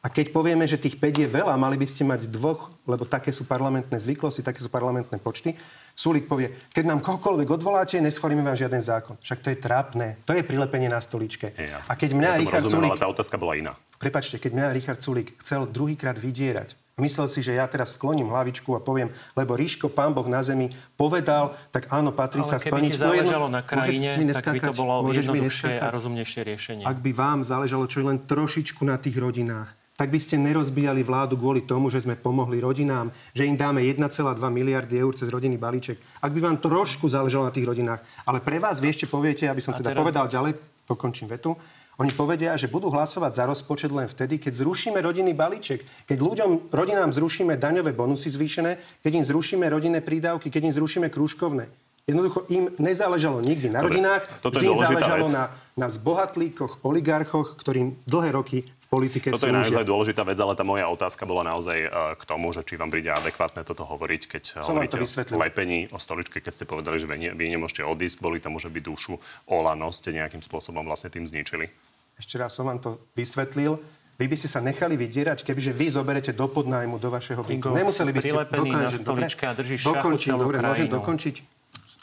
A 0.00 0.08
keď 0.08 0.32
povieme, 0.32 0.64
že 0.64 0.80
tých 0.80 0.96
5 0.96 1.12
je 1.12 1.28
veľa, 1.28 1.60
mali 1.60 1.76
by 1.76 1.84
ste 1.84 2.08
mať 2.08 2.24
dvoch, 2.32 2.72
lebo 2.88 3.04
také 3.04 3.36
sú 3.36 3.44
parlamentné 3.44 4.00
zvyklosti, 4.00 4.40
také 4.40 4.64
sú 4.64 4.72
parlamentné 4.72 5.20
počty. 5.20 5.52
Sulik 5.92 6.24
povie, 6.24 6.56
keď 6.72 6.88
nám 6.88 7.04
kohokoľvek 7.04 7.60
odvoláte, 7.60 8.00
neschválime 8.00 8.40
vám 8.40 8.56
žiaden 8.56 8.80
zákon. 8.80 9.20
Však 9.20 9.44
to 9.44 9.52
je 9.52 9.60
trápne. 9.60 10.16
To 10.24 10.32
je 10.32 10.40
prilepenie 10.40 10.88
na 10.88 11.04
stoličke. 11.04 11.52
Ja. 11.52 11.84
A 11.84 12.00
keď 12.00 12.16
mňa 12.16 12.30
ja 12.32 12.40
Richard 12.40 12.64
rozumiem, 12.64 12.88
Sulik... 12.88 12.92
Ale 12.96 13.04
tá 13.04 13.08
otázka 13.12 13.36
bola 13.36 13.52
iná. 13.60 13.72
Prepačte, 14.00 14.40
keď 14.40 14.50
mňa 14.56 14.66
Richard 14.72 15.00
Sulik 15.04 15.36
chcel 15.44 15.68
druhýkrát 15.68 16.16
vydierať, 16.16 16.72
myslel 16.96 17.28
si, 17.28 17.44
že 17.44 17.60
ja 17.60 17.68
teraz 17.68 17.92
skloním 17.92 18.32
hlavičku 18.32 18.72
a 18.72 18.80
poviem, 18.80 19.12
lebo 19.36 19.52
Ríško, 19.52 19.92
pán 19.92 20.16
Boh 20.16 20.24
na 20.24 20.40
zemi, 20.40 20.72
povedal, 20.96 21.52
tak 21.68 21.92
áno, 21.92 22.16
patrí 22.16 22.40
Ale 22.40 22.48
sa 22.48 22.56
splniť. 22.56 22.96
Ale 22.96 23.20
keby 23.20 23.20
záležalo 23.20 23.46
na 23.52 23.60
krajine, 23.60 24.16
tak 24.32 24.48
by 24.48 24.60
to 24.64 24.72
bolo 24.72 25.12
jednoduchšie 25.12 25.76
a 25.76 25.92
rozumnejšie 25.92 26.40
riešenie. 26.40 26.84
Ak 26.88 27.04
by 27.04 27.12
vám 27.12 27.44
záležalo 27.44 27.84
čo 27.84 28.00
len 28.00 28.24
trošičku 28.24 28.80
na 28.88 28.96
tých 28.96 29.20
rodinách, 29.20 29.76
tak 30.00 30.08
by 30.08 30.16
ste 30.16 30.40
nerozbíjali 30.40 31.04
vládu 31.04 31.36
kvôli 31.36 31.68
tomu, 31.68 31.92
že 31.92 32.00
sme 32.00 32.16
pomohli 32.16 32.56
rodinám, 32.56 33.12
že 33.36 33.44
im 33.44 33.52
dáme 33.52 33.84
1,2 33.84 34.08
miliardy 34.48 34.96
eur 34.96 35.12
cez 35.12 35.28
rodinný 35.28 35.60
balíček. 35.60 36.00
Ak 36.24 36.32
by 36.32 36.40
vám 36.40 36.56
trošku 36.56 37.04
záležalo 37.04 37.44
na 37.44 37.52
tých 37.52 37.68
rodinách. 37.68 38.00
Ale 38.24 38.40
pre 38.40 38.56
vás, 38.56 38.80
vy 38.80 38.96
ešte 38.96 39.04
poviete, 39.04 39.44
aby 39.44 39.60
som 39.60 39.76
teda 39.76 39.92
teraz... 39.92 40.00
povedal 40.00 40.24
ďalej, 40.24 40.56
dokončím 40.88 41.28
vetu, 41.28 41.52
oni 42.00 42.16
povedia, 42.16 42.56
že 42.56 42.72
budú 42.72 42.88
hlasovať 42.88 43.32
za 43.36 43.44
rozpočet 43.44 43.92
len 43.92 44.08
vtedy, 44.08 44.40
keď 44.40 44.64
zrušíme 44.64 44.96
rodinný 45.04 45.36
balíček, 45.36 46.08
keď 46.08 46.16
ľuďom, 46.16 46.72
rodinám 46.72 47.12
zrušíme 47.12 47.60
daňové 47.60 47.92
bonusy 47.92 48.32
zvýšené, 48.32 49.04
keď 49.04 49.20
im 49.20 49.24
zrušíme 49.28 49.68
rodinné 49.68 50.00
prídavky, 50.00 50.48
keď 50.48 50.72
im 50.72 50.76
zrušíme 50.80 51.12
krúžkovné. 51.12 51.68
Jednoducho 52.08 52.48
im 52.48 52.72
nezáležalo 52.80 53.44
nikdy 53.44 53.68
na 53.68 53.84
Dobre, 53.84 54.00
rodinách, 54.00 54.22
vždy 54.40 54.64
im 54.64 54.80
záležalo 54.80 55.28
na, 55.28 55.52
na 55.76 55.92
zbohatlíkoch, 55.92 56.80
oligarchoch, 56.88 57.52
ktorým 57.60 58.00
dlhé 58.08 58.32
roky 58.32 58.64
politike 58.90 59.30
Toto 59.30 59.46
slúžia. 59.46 59.54
je 59.54 59.58
naozaj 59.62 59.84
dôležitá 59.86 60.22
vec, 60.26 60.34
ale 60.42 60.58
tá 60.58 60.66
moja 60.66 60.90
otázka 60.90 61.22
bola 61.22 61.46
naozaj 61.46 61.78
e, 61.78 61.88
k 62.18 62.22
tomu, 62.26 62.50
že 62.50 62.66
či 62.66 62.74
vám 62.74 62.90
príde 62.90 63.14
adekvátne 63.14 63.62
toto 63.62 63.86
hovoriť, 63.86 64.22
keď 64.26 64.42
Som 64.66 64.74
hovoríte 64.74 64.98
o 65.30 65.38
lepení, 65.38 65.86
o 65.94 65.98
stoličke, 66.02 66.42
keď 66.42 66.52
ste 66.52 66.64
povedali, 66.66 66.98
že 66.98 67.06
vy, 67.06 67.16
ne, 67.16 67.30
vy 67.30 67.54
nemôžete 67.54 67.86
odísť 67.86 68.18
kvôli 68.18 68.42
tomu, 68.42 68.58
že 68.58 68.66
by 68.66 68.82
dušu 68.82 69.14
Olano 69.46 69.94
ste 69.94 70.10
nejakým 70.10 70.42
spôsobom 70.42 70.82
vlastne 70.82 71.06
tým 71.06 71.22
zničili. 71.22 71.70
Ešte 72.18 72.34
raz 72.36 72.58
som 72.58 72.66
vám 72.66 72.82
to 72.82 72.98
vysvetlil. 73.14 73.78
Vy 74.18 74.26
by 74.28 74.36
ste 74.36 74.52
sa 74.52 74.60
nechali 74.60 75.00
vydierať, 75.00 75.46
kebyže 75.46 75.72
vy 75.72 75.96
zoberete 75.96 76.36
do 76.36 76.44
podnájmu 76.44 77.00
do 77.00 77.08
vašeho 77.08 77.40
bytu. 77.40 77.72
Nemuseli 77.72 78.10
by 78.12 78.20
ste 78.20 78.36
dokončiť. 78.36 79.00
Dobre, 79.00 79.24
a 79.24 79.52
držíš 79.56 79.80
dokončiť, 79.86 80.32
dobre, 80.36 80.56
krajinu. 80.60 80.68
môžem 80.68 80.88
dokončiť. 80.92 81.36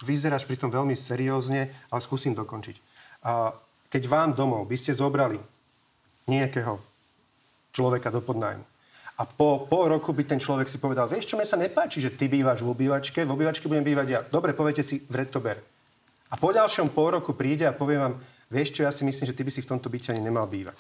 Vyzeráš 0.01 0.49
pri 0.49 0.57
tom 0.57 0.73
veľmi 0.73 0.97
seriózne, 0.97 1.69
ale 1.93 2.01
skúsim 2.01 2.33
dokončiť. 2.33 2.81
A 3.21 3.53
keď 3.93 4.03
vám 4.09 4.33
domov 4.33 4.65
by 4.65 4.77
ste 4.81 4.97
zobrali 4.97 5.38
nejakého 6.28 6.78
človeka 7.71 8.11
do 8.11 8.21
podnájmu. 8.21 8.63
A 9.17 9.25
po 9.25 9.65
pol 9.65 9.89
roku 9.89 10.13
by 10.13 10.21
ten 10.30 10.38
človek 10.38 10.69
si 10.69 10.78
povedal, 10.78 11.09
vieš 11.09 11.34
čo, 11.34 11.41
mne 11.41 11.49
sa 11.49 11.57
nepáči, 11.57 11.97
že 11.97 12.13
ty 12.13 12.30
bývaš 12.30 12.61
v 12.61 12.69
obývačke, 12.69 13.25
v 13.25 13.34
obývačke 13.34 13.65
budem 13.65 13.82
bývať 13.82 14.07
ja. 14.13 14.19
Dobre, 14.21 14.53
poviete 14.53 14.86
si, 14.86 15.01
vred 15.09 15.34
to 15.34 15.41
ber. 15.41 15.57
A 16.30 16.38
po 16.38 16.53
ďalšom 16.53 16.93
pol 16.93 17.17
roku 17.17 17.34
príde 17.34 17.65
a 17.65 17.73
povie 17.73 17.97
vám, 17.97 18.21
vieš 18.53 18.78
čo, 18.78 18.86
ja 18.86 18.93
si 18.93 19.01
myslím, 19.01 19.25
že 19.25 19.34
ty 19.34 19.41
by 19.41 19.49
si 19.49 19.65
v 19.65 19.69
tomto 19.73 19.89
byte 19.89 20.13
ani 20.13 20.21
nemal 20.21 20.45
bývať. 20.45 20.78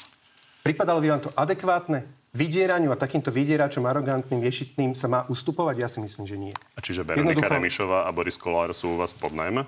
Pripadalo 0.61 1.01
by 1.01 1.07
vám 1.17 1.21
to 1.25 1.31
adekvátne? 1.33 2.05
Vydieraniu 2.35 2.93
a 2.93 2.99
takýmto 2.99 3.33
vydieračom, 3.33 3.87
arogantným, 3.87 4.45
ješitným 4.45 4.93
sa 4.93 5.09
má 5.09 5.25
ustupovať? 5.25 5.75
Ja 5.81 5.89
si 5.89 5.97
myslím, 6.03 6.25
že 6.29 6.37
nie. 6.37 6.53
A 6.77 6.83
čiže 6.83 7.01
Veronika 7.01 7.41
Jednoducho... 7.41 7.57
Remišová 7.57 7.99
a 8.05 8.13
Boris 8.13 8.37
Kolár 8.37 8.69
sú 8.77 8.93
u 8.93 8.97
vás 9.01 9.15
pod 9.15 9.33
najmä? 9.33 9.65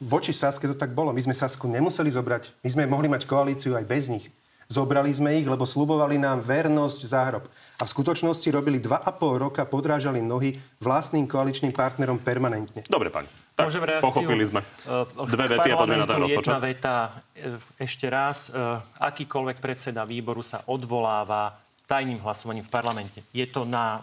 Voči 0.00 0.32
Saske 0.32 0.64
to 0.64 0.78
tak 0.78 0.96
bolo. 0.96 1.12
My 1.12 1.20
sme 1.20 1.36
Sasku 1.36 1.68
nemuseli 1.68 2.08
zobrať. 2.08 2.56
My 2.64 2.68
sme 2.72 2.82
mohli 2.88 3.12
mať 3.12 3.28
koalíciu 3.28 3.76
aj 3.76 3.84
bez 3.84 4.08
nich. 4.08 4.32
Zobrali 4.74 5.14
sme 5.14 5.38
ich, 5.38 5.46
lebo 5.46 5.62
slubovali 5.62 6.18
nám 6.18 6.42
vernosť 6.42 7.00
záhrob. 7.06 7.46
A 7.78 7.86
v 7.86 7.90
skutočnosti 7.94 8.48
robili 8.50 8.82
2,5 8.82 9.06
roka, 9.38 9.62
podrážali 9.62 10.18
nohy 10.18 10.58
vlastným 10.82 11.30
koaličným 11.30 11.70
partnerom 11.70 12.18
permanentne. 12.18 12.82
Dobre, 12.90 13.14
pani. 13.14 13.30
Tak, 13.54 13.70
Môžem 13.70 13.86
reakciu, 13.86 14.10
pochopili 14.10 14.42
sme. 14.42 14.66
Uh, 14.82 15.06
Dve 15.30 15.46
vety 15.46 15.68
a 15.70 15.76
poďme 15.78 16.02
na 16.02 16.06
ten 16.10 16.18
rozpočet. 16.26 16.50
Jedna 16.50 16.58
veta, 16.58 16.94
e, 17.38 17.54
ešte 17.78 18.10
raz. 18.10 18.50
Uh, 18.50 18.82
akýkoľvek 18.98 19.62
predseda 19.62 20.02
výboru 20.02 20.42
sa 20.42 20.66
odvoláva 20.66 21.54
tajným 21.86 22.18
hlasovaním 22.26 22.66
v 22.66 22.72
parlamente. 22.74 23.22
Je 23.30 23.46
to 23.46 23.62
na 23.62 24.02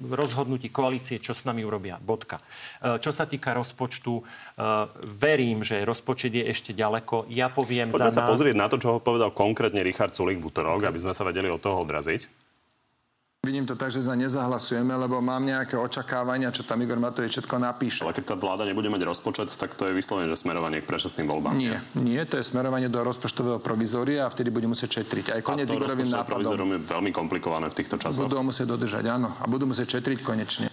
rozhodnutí 0.00 0.72
koalície, 0.72 1.20
čo 1.20 1.36
s 1.36 1.44
nami 1.44 1.60
urobia. 1.60 2.00
Bodka. 2.00 2.40
Čo 2.80 3.12
sa 3.12 3.28
týka 3.28 3.52
rozpočtu, 3.52 4.24
verím, 5.20 5.60
že 5.60 5.84
rozpočet 5.84 6.32
je 6.32 6.48
ešte 6.48 6.72
ďaleko. 6.72 7.28
Ja 7.28 7.52
poviem 7.52 7.92
Poďme 7.92 8.08
za 8.08 8.16
sa 8.16 8.24
nás... 8.24 8.30
pozrieť 8.32 8.56
na 8.56 8.72
to, 8.72 8.80
čo 8.80 8.96
ho 8.96 8.98
povedal 9.04 9.36
konkrétne 9.36 9.84
Richard 9.84 10.16
Sulik 10.16 10.40
v 10.40 10.48
útorok, 10.48 10.88
aby 10.88 10.96
sme 10.96 11.12
sa 11.12 11.28
vedeli 11.28 11.52
od 11.52 11.60
toho 11.60 11.84
odraziť. 11.84 12.39
Vidím 13.40 13.64
to 13.64 13.72
tak, 13.72 13.88
že 13.88 14.04
za 14.04 14.12
nezahlasujeme, 14.12 14.92
lebo 15.00 15.16
mám 15.24 15.40
nejaké 15.40 15.72
očakávania, 15.72 16.52
čo 16.52 16.60
tam 16.60 16.84
Igor 16.84 17.00
Matovič 17.00 17.40
všetko 17.40 17.56
napíše. 17.56 18.04
Ale 18.04 18.12
keď 18.12 18.24
tá 18.28 18.36
vláda 18.36 18.68
nebude 18.68 18.92
mať 18.92 19.00
rozpočet, 19.08 19.48
tak 19.56 19.72
to 19.72 19.88
je 19.88 19.96
vyslovene, 19.96 20.28
že 20.28 20.36
smerovanie 20.44 20.84
k 20.84 20.86
predčasným 20.86 21.24
voľbám. 21.24 21.56
Nie, 21.56 21.80
nie, 21.96 22.20
to 22.28 22.36
je 22.36 22.44
smerovanie 22.44 22.92
do 22.92 23.00
rozpočtového 23.00 23.56
provizória 23.56 24.22
a 24.22 24.30
vtedy 24.30 24.52
bude 24.52 24.68
musieť 24.68 25.00
šetriť. 25.00 25.32
Aj 25.32 25.40
koniec 25.40 25.72
Igorovým 25.72 26.04
nápadom. 26.04 26.28
provizorium 26.36 26.70
je 26.76 26.80
veľmi 26.84 27.10
komplikované 27.16 27.72
v 27.72 27.80
týchto 27.80 27.96
časoch. 27.96 28.28
Budú 28.28 28.44
musieť 28.44 28.76
dodržať, 28.76 29.08
áno. 29.08 29.32
A 29.40 29.48
budú 29.48 29.64
musieť 29.64 29.96
šetriť 29.96 30.20
konečne. 30.20 30.68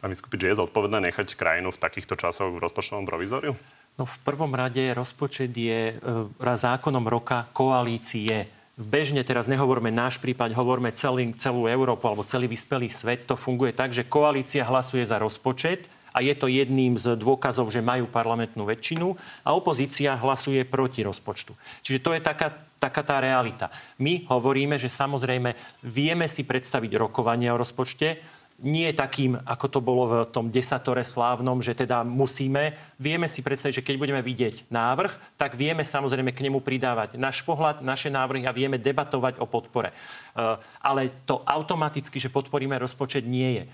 Pán 0.00 0.16
Vyskupič, 0.16 0.48
je 0.48 0.56
zodpovedné 0.56 1.12
nechať 1.12 1.36
krajinu 1.36 1.68
v 1.68 1.76
takýchto 1.76 2.16
časoch 2.16 2.56
v 2.56 2.64
rozpočtovom 2.64 3.04
provizóriu? 3.04 3.52
No 4.00 4.08
v 4.08 4.16
prvom 4.24 4.56
rade 4.56 4.96
rozpočet 4.96 5.52
je 5.52 5.92
e, 5.92 6.56
zákonom 6.56 7.04
roka 7.04 7.52
koalície 7.52 8.63
bežne 8.74 9.22
teraz 9.22 9.46
nehovoríme 9.46 9.90
náš 9.90 10.18
prípad, 10.18 10.54
hovoríme 10.54 10.90
celý, 10.94 11.34
celú 11.38 11.70
Európu 11.70 12.04
alebo 12.10 12.26
celý 12.26 12.50
vyspelý 12.50 12.90
svet. 12.90 13.26
To 13.30 13.38
funguje 13.38 13.74
tak, 13.74 13.94
že 13.94 14.06
koalícia 14.06 14.66
hlasuje 14.66 15.06
za 15.06 15.18
rozpočet 15.22 15.86
a 16.14 16.22
je 16.22 16.34
to 16.38 16.46
jedným 16.46 16.94
z 16.94 17.18
dôkazov, 17.18 17.74
že 17.74 17.82
majú 17.82 18.06
parlamentnú 18.06 18.62
väčšinu 18.62 19.18
a 19.42 19.50
opozícia 19.54 20.14
hlasuje 20.14 20.62
proti 20.62 21.02
rozpočtu. 21.02 21.58
Čiže 21.82 21.98
to 21.98 22.14
je 22.14 22.20
taká, 22.22 22.54
taká 22.78 23.02
tá 23.02 23.18
realita. 23.18 23.70
My 23.98 24.22
hovoríme, 24.30 24.78
že 24.78 24.86
samozrejme 24.86 25.58
vieme 25.82 26.30
si 26.30 26.46
predstaviť 26.46 26.94
rokovanie 26.94 27.50
o 27.50 27.58
rozpočte, 27.58 28.22
nie 28.64 28.88
takým, 28.96 29.36
ako 29.44 29.66
to 29.68 29.80
bolo 29.84 30.02
v 30.08 30.14
tom 30.32 30.48
desatore 30.48 31.04
slávnom, 31.04 31.60
že 31.60 31.76
teda 31.76 32.00
musíme. 32.02 32.72
Vieme 32.96 33.28
si 33.28 33.44
predstaviť, 33.44 33.84
že 33.84 33.86
keď 33.86 33.96
budeme 34.00 34.24
vidieť 34.24 34.72
návrh, 34.72 35.36
tak 35.36 35.54
vieme 35.54 35.84
samozrejme 35.84 36.32
k 36.32 36.48
nemu 36.48 36.64
pridávať 36.64 37.20
náš 37.20 37.44
pohľad, 37.44 37.84
naše 37.84 38.08
návrhy 38.08 38.48
a 38.48 38.56
vieme 38.56 38.80
debatovať 38.80 39.36
o 39.38 39.46
podpore. 39.46 39.92
E, 39.92 39.94
ale 40.80 41.12
to 41.28 41.44
automaticky, 41.44 42.16
že 42.16 42.32
podporíme 42.32 42.74
rozpočet, 42.80 43.28
nie 43.28 43.62
je. 43.62 43.64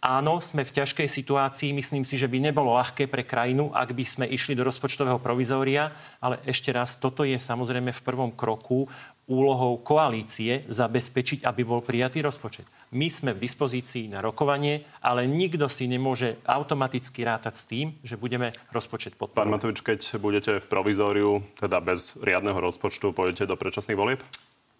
Áno, 0.00 0.40
sme 0.40 0.64
v 0.64 0.80
ťažkej 0.80 1.12
situácii. 1.12 1.76
Myslím 1.76 2.08
si, 2.08 2.16
že 2.16 2.24
by 2.24 2.40
nebolo 2.40 2.72
ľahké 2.72 3.04
pre 3.04 3.20
krajinu, 3.20 3.68
ak 3.68 3.92
by 3.92 4.04
sme 4.08 4.24
išli 4.32 4.56
do 4.56 4.64
rozpočtového 4.64 5.20
provizória. 5.20 5.92
Ale 6.24 6.40
ešte 6.48 6.72
raz, 6.72 6.96
toto 6.96 7.20
je 7.20 7.36
samozrejme 7.36 7.92
v 7.92 8.00
prvom 8.00 8.32
kroku 8.32 8.88
úlohou 9.30 9.78
koalície 9.78 10.66
zabezpečiť, 10.66 11.46
aby 11.46 11.62
bol 11.62 11.78
prijatý 11.78 12.18
rozpočet. 12.18 12.66
My 12.90 13.06
sme 13.06 13.30
v 13.30 13.46
dispozícii 13.46 14.10
na 14.10 14.18
rokovanie, 14.18 14.82
ale 14.98 15.30
nikto 15.30 15.70
si 15.70 15.86
nemôže 15.86 16.42
automaticky 16.42 17.22
rátať 17.22 17.54
s 17.54 17.64
tým, 17.70 17.86
že 18.02 18.18
budeme 18.18 18.50
rozpočet 18.74 19.14
podporovať. 19.14 19.46
Pán 19.46 19.54
Matovič, 19.54 19.78
keď 19.86 20.18
budete 20.18 20.58
v 20.58 20.66
provizóriu, 20.66 21.46
teda 21.62 21.78
bez 21.78 22.18
riadneho 22.18 22.58
rozpočtu, 22.58 23.14
pôjdete 23.14 23.46
do 23.46 23.54
predčasných 23.54 23.94
volieb? 23.94 24.20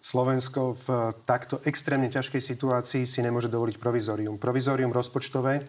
Slovensko 0.03 0.75
v 0.75 1.15
takto 1.23 1.63
extrémne 1.63 2.11
ťažkej 2.11 2.41
situácii 2.41 3.07
si 3.07 3.19
nemôže 3.23 3.47
dovoliť 3.47 3.79
provizórium. 3.79 4.35
Provizórium 4.35 4.91
rozpočtové, 4.91 5.63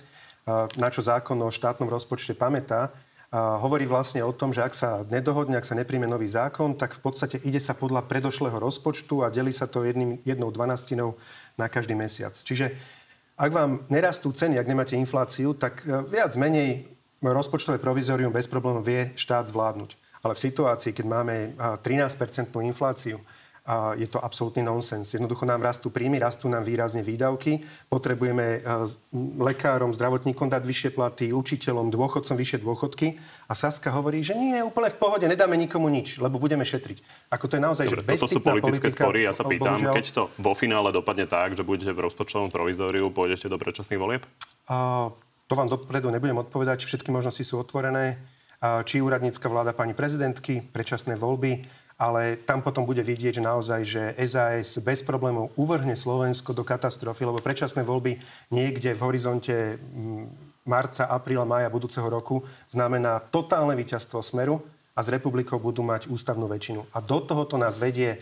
na 0.75 0.89
čo 0.91 1.05
zákon 1.05 1.39
o 1.39 1.55
štátnom 1.55 1.87
rozpočte 1.87 2.35
pamätá, 2.35 2.91
hovorí 3.33 3.89
vlastne 3.89 4.21
o 4.21 4.29
tom, 4.29 4.53
že 4.53 4.61
ak 4.61 4.75
sa 4.77 4.91
nedohodne, 5.09 5.57
ak 5.57 5.65
sa 5.65 5.73
nepríjme 5.73 6.05
nový 6.05 6.29
zákon, 6.29 6.77
tak 6.77 6.93
v 6.93 7.01
podstate 7.01 7.41
ide 7.49 7.57
sa 7.65 7.73
podľa 7.73 8.05
predošlého 8.05 8.61
rozpočtu 8.61 9.25
a 9.25 9.33
delí 9.33 9.57
sa 9.57 9.65
to 9.65 9.89
jedným, 9.89 10.21
jednou 10.29 10.53
dvanastinou 10.53 11.17
na 11.57 11.73
každý 11.73 11.97
mesiac. 11.97 12.37
Čiže 12.37 12.77
ak 13.41 13.49
vám 13.49 13.89
nerastú 13.89 14.37
ceny, 14.37 14.61
ak 14.61 14.69
nemáte 14.69 15.01
infláciu, 15.01 15.57
tak 15.57 15.81
e, 15.89 16.05
viac 16.13 16.37
menej 16.37 16.85
rozpočtové 17.25 17.81
provizorium 17.81 18.29
bez 18.29 18.45
problémov 18.45 18.85
vie 18.85 19.17
štát 19.17 19.49
zvládnuť. 19.49 19.97
Ale 20.23 20.37
v 20.37 20.45
situácii, 20.53 20.93
keď 20.93 21.07
máme 21.09 21.35
13-percentnú 21.57 22.63
infláciu, 22.69 23.17
a 23.19 23.42
je 23.95 24.11
to 24.11 24.19
absolútny 24.19 24.67
nonsens. 24.67 25.15
Jednoducho 25.15 25.47
nám 25.47 25.63
rastú 25.63 25.87
príjmy, 25.95 26.19
rastú 26.19 26.51
nám 26.51 26.67
výrazne 26.67 26.99
výdavky, 27.07 27.63
potrebujeme 27.87 28.59
e, 28.59 28.61
lekárom, 29.39 29.95
zdravotníkom 29.95 30.51
dať 30.51 30.63
vyššie 30.67 30.91
platy, 30.91 31.31
učiteľom, 31.31 31.95
dôchodcom 31.95 32.35
vyššie 32.35 32.59
dôchodky. 32.59 33.23
A 33.47 33.55
Saska 33.55 33.95
hovorí, 33.95 34.27
že 34.27 34.35
nie, 34.35 34.59
úplne 34.67 34.91
v 34.91 34.99
pohode, 34.99 35.25
nedáme 35.31 35.55
nikomu 35.55 35.87
nič, 35.95 36.19
lebo 36.19 36.43
budeme 36.43 36.67
šetriť. 36.67 37.31
Ako 37.31 37.47
to 37.47 37.55
je 37.55 37.63
naozaj, 37.63 37.87
Dobre, 37.87 38.03
že 38.03 38.07
toto 38.19 38.27
sú 38.35 38.43
politické 38.43 38.91
politika, 38.91 39.05
spory. 39.07 39.21
Ja 39.31 39.33
sa 39.33 39.45
pýtam, 39.47 39.79
bohužiaľ... 39.79 39.95
keď 39.95 40.07
to 40.11 40.23
vo 40.43 40.53
finále 40.59 40.91
dopadne 40.91 41.31
tak, 41.31 41.55
že 41.55 41.63
budete 41.63 41.95
v 41.95 42.03
rozpočtovom 42.11 42.51
provizóriu, 42.51 43.15
pôjdete 43.15 43.47
do 43.47 43.63
predčasných 43.63 44.01
volieb? 44.03 44.27
A, 44.67 45.07
to 45.47 45.55
vám 45.55 45.71
dopredu 45.71 46.11
nebudem 46.11 46.43
odpovedať. 46.43 46.83
Všetky 46.83 47.15
možnosti 47.15 47.47
sú 47.47 47.63
otvorené. 47.63 48.19
Či 48.63 49.03
úradnícka 49.03 49.51
vláda 49.51 49.75
pani 49.75 49.91
prezidentky, 49.91 50.63
predčasné 50.63 51.19
voľby, 51.19 51.67
ale 51.97 52.41
tam 52.43 52.65
potom 52.65 52.85
bude 52.85 53.01
vidieť, 53.01 53.39
že 53.39 53.43
naozaj, 53.43 53.81
že 53.85 54.03
SAS 54.27 54.81
bez 54.83 55.01
problémov 55.05 55.55
uvrhne 55.55 55.95
Slovensko 55.95 56.57
do 56.57 56.67
katastrofy, 56.67 57.29
lebo 57.29 57.39
predčasné 57.39 57.85
voľby 57.87 58.19
niekde 58.51 58.97
v 58.97 59.05
horizonte 59.05 59.77
mm, 59.79 60.53
marca, 60.67 61.07
apríla, 61.11 61.49
maja 61.49 61.71
budúceho 61.71 62.07
roku 62.07 62.43
znamená 62.71 63.19
totálne 63.19 63.75
víťazstvo 63.75 64.23
Smeru 64.23 64.63
a 64.93 65.01
s 65.01 65.09
republikou 65.09 65.57
budú 65.57 65.81
mať 65.81 66.09
ústavnú 66.13 66.45
väčšinu. 66.47 66.85
A 66.93 67.01
do 67.01 67.19
tohoto 67.25 67.57
nás 67.57 67.81
vedie 67.81 68.21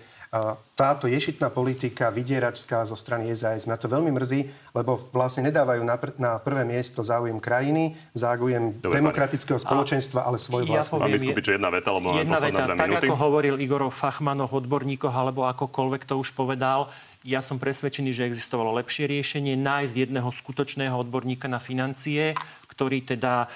táto 0.79 1.11
ješitná 1.11 1.51
politika 1.51 2.07
vydieračská 2.07 2.87
zo 2.87 2.95
strany 2.95 3.35
SAS. 3.35 3.67
Mňa 3.67 3.83
to 3.83 3.91
veľmi 3.91 4.15
mrzí, 4.15 4.47
lebo 4.79 4.95
vlastne 5.11 5.51
nedávajú 5.51 5.83
na, 5.83 5.99
pr- 5.99 6.15
na 6.23 6.39
prvé 6.39 6.63
miesto 6.63 7.03
záujem 7.03 7.43
krajiny, 7.43 7.99
záujem 8.15 8.79
Dobre, 8.79 9.03
demokratického 9.03 9.59
pani. 9.59 9.67
spoločenstva, 9.67 10.23
ale 10.23 10.39
svoj 10.39 10.71
ja 10.71 10.87
vlastný. 10.87 11.35
Pán 11.35 11.43
jedna 11.43 11.71
veta, 11.75 11.91
lebo 11.91 12.15
jedna 12.15 12.39
veta, 12.39 12.63
tak 12.63 12.79
minúty. 12.79 13.11
ako 13.11 13.17
hovoril 13.19 13.59
Igor 13.59 13.83
o 13.83 13.91
fachmanoch, 13.91 14.55
odborníkoch, 14.55 15.11
alebo 15.11 15.51
akokoľvek 15.51 16.07
to 16.07 16.15
už 16.23 16.31
povedal, 16.39 16.95
ja 17.21 17.45
som 17.45 17.61
presvedčený, 17.61 18.17
že 18.17 18.25
existovalo 18.25 18.73
lepšie 18.81 19.05
riešenie 19.11 19.53
nájsť 19.59 19.95
jedného 20.09 20.31
skutočného 20.33 20.95
odborníka 20.95 21.53
na 21.53 21.61
financie, 21.61 22.33
ktorý 22.71 23.05
teda 23.05 23.51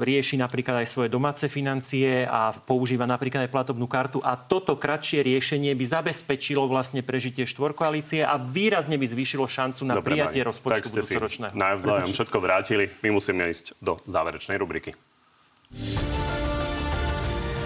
rieši 0.00 0.40
napríklad 0.40 0.80
aj 0.80 0.88
svoje 0.88 1.08
domáce 1.12 1.44
financie 1.52 2.24
a 2.24 2.56
používa 2.56 3.04
napríklad 3.04 3.44
aj 3.44 3.52
platobnú 3.52 3.84
kartu 3.84 4.24
a 4.24 4.38
toto 4.38 4.80
kratšie 4.80 5.20
riešenie 5.20 5.76
by 5.76 5.84
zabezpečilo 5.84 6.64
vlastne 6.64 7.04
prežitie 7.04 7.44
štvorkoalície 7.44 8.24
a 8.24 8.40
výrazne 8.40 8.96
by 8.96 9.06
zvýšilo 9.06 9.44
šancu 9.44 9.82
na 9.84 10.00
Dobre, 10.00 10.16
prijatie 10.16 10.40
rozpočtu 10.46 10.80
tak 10.80 10.88
ste 10.88 11.02
si 11.04 11.14
navzájom 11.52 12.10
všetko 12.14 12.38
vrátili. 12.40 12.88
My 13.04 13.12
musíme 13.12 13.44
ísť 13.52 13.76
do 13.84 14.00
záverečnej 14.08 14.56
rubriky. 14.56 14.96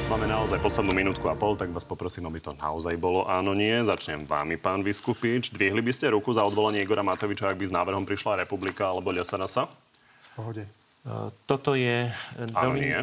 Máme 0.07 0.31
naozaj 0.31 0.63
poslednú 0.63 0.95
minútku 0.95 1.27
a 1.27 1.35
pol, 1.35 1.59
tak 1.59 1.75
vás 1.75 1.83
poprosím, 1.83 2.31
aby 2.31 2.39
to 2.39 2.55
naozaj 2.55 2.95
bolo 2.95 3.27
áno, 3.27 3.59
nie. 3.59 3.75
Začnem 3.83 4.23
vámi, 4.23 4.55
pán 4.55 4.87
Vyskupič. 4.87 5.51
Dvihli 5.51 5.83
by 5.83 5.91
ste 5.91 6.15
ruku 6.15 6.31
za 6.31 6.47
odvolanie 6.47 6.79
Igora 6.79 7.03
Matoviča, 7.03 7.51
ak 7.51 7.59
by 7.59 7.67
s 7.67 7.75
návrhom 7.75 8.07
prišla 8.07 8.47
Republika 8.47 8.87
alebo 8.87 9.11
Ľasanasa? 9.11 9.67
V 9.67 10.31
pohode. 10.39 10.86
Toto 11.47 11.79
je 11.79 12.11
veľmi... 12.35 12.81
nie. 12.83 13.01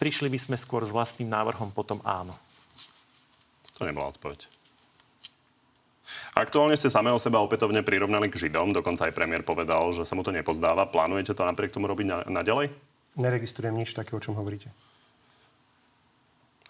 Prišli 0.00 0.32
by 0.32 0.38
sme 0.40 0.56
skôr 0.58 0.82
s 0.82 0.90
vlastným 0.90 1.30
návrhom, 1.30 1.70
potom 1.70 2.02
áno. 2.02 2.34
To 3.78 3.86
nebola 3.86 4.10
odpoveď. 4.10 4.48
Aktuálne 6.32 6.74
ste 6.80 6.88
samé 6.88 7.12
o 7.12 7.20
seba 7.20 7.44
opätovne 7.44 7.84
prirovnali 7.84 8.32
k 8.32 8.48
Židom, 8.48 8.72
dokonca 8.72 9.04
aj 9.04 9.12
premiér 9.12 9.44
povedal, 9.44 9.92
že 9.92 10.08
sa 10.08 10.16
mu 10.16 10.24
to 10.24 10.32
nepozdáva. 10.32 10.88
Plánujete 10.88 11.36
to 11.36 11.44
napriek 11.44 11.76
tomu 11.76 11.86
robiť 11.92 12.06
na, 12.08 12.18
naďalej? 12.24 12.72
Neregistrujem 13.20 13.76
nič 13.76 13.92
také, 13.92 14.16
o 14.16 14.20
čom 14.20 14.32
hovoríte. 14.40 14.72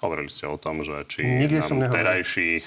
Hovorili 0.03 0.35
ste 0.35 0.51
o 0.51 0.59
tom, 0.59 0.83
že 0.83 1.07
či 1.07 1.23
Nikde 1.23 1.63
som 1.63 1.79
terajších 1.79 2.67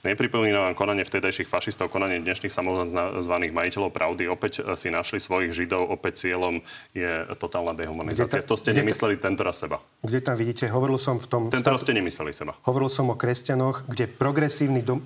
Nepripomína 0.00 0.64
vám 0.64 0.74
konanie 0.76 1.04
vtedajších 1.04 1.44
fašistov, 1.44 1.92
konanie 1.92 2.24
dnešných 2.24 2.48
samozvaných 2.48 3.52
majiteľov 3.52 3.92
pravdy. 3.92 4.32
Opäť 4.32 4.64
e, 4.64 4.72
si 4.80 4.88
našli 4.88 5.20
svojich 5.20 5.52
židov, 5.52 5.92
opäť 5.92 6.24
cieľom 6.24 6.64
je 6.96 7.28
totálna 7.36 7.76
dehumanizácia. 7.76 8.40
To 8.48 8.56
ste 8.56 8.72
nemysleli 8.72 9.20
tento 9.20 9.44
raz 9.44 9.60
seba. 9.60 9.76
Kde 10.00 10.24
tam 10.24 10.40
vidíte? 10.40 10.72
Hovoril 10.72 10.96
som 10.96 11.20
v 11.20 11.26
tom... 11.28 11.42
Tento 11.52 11.68
raz 11.68 11.84
ste 11.84 11.92
nemysleli 11.92 12.32
seba. 12.32 12.56
Hovoril 12.64 12.88
som 12.88 13.12
o 13.12 13.16
kresťanoch, 13.16 13.84
kde 13.92 14.08
progresívni, 14.08 14.80
do, 14.80 15.04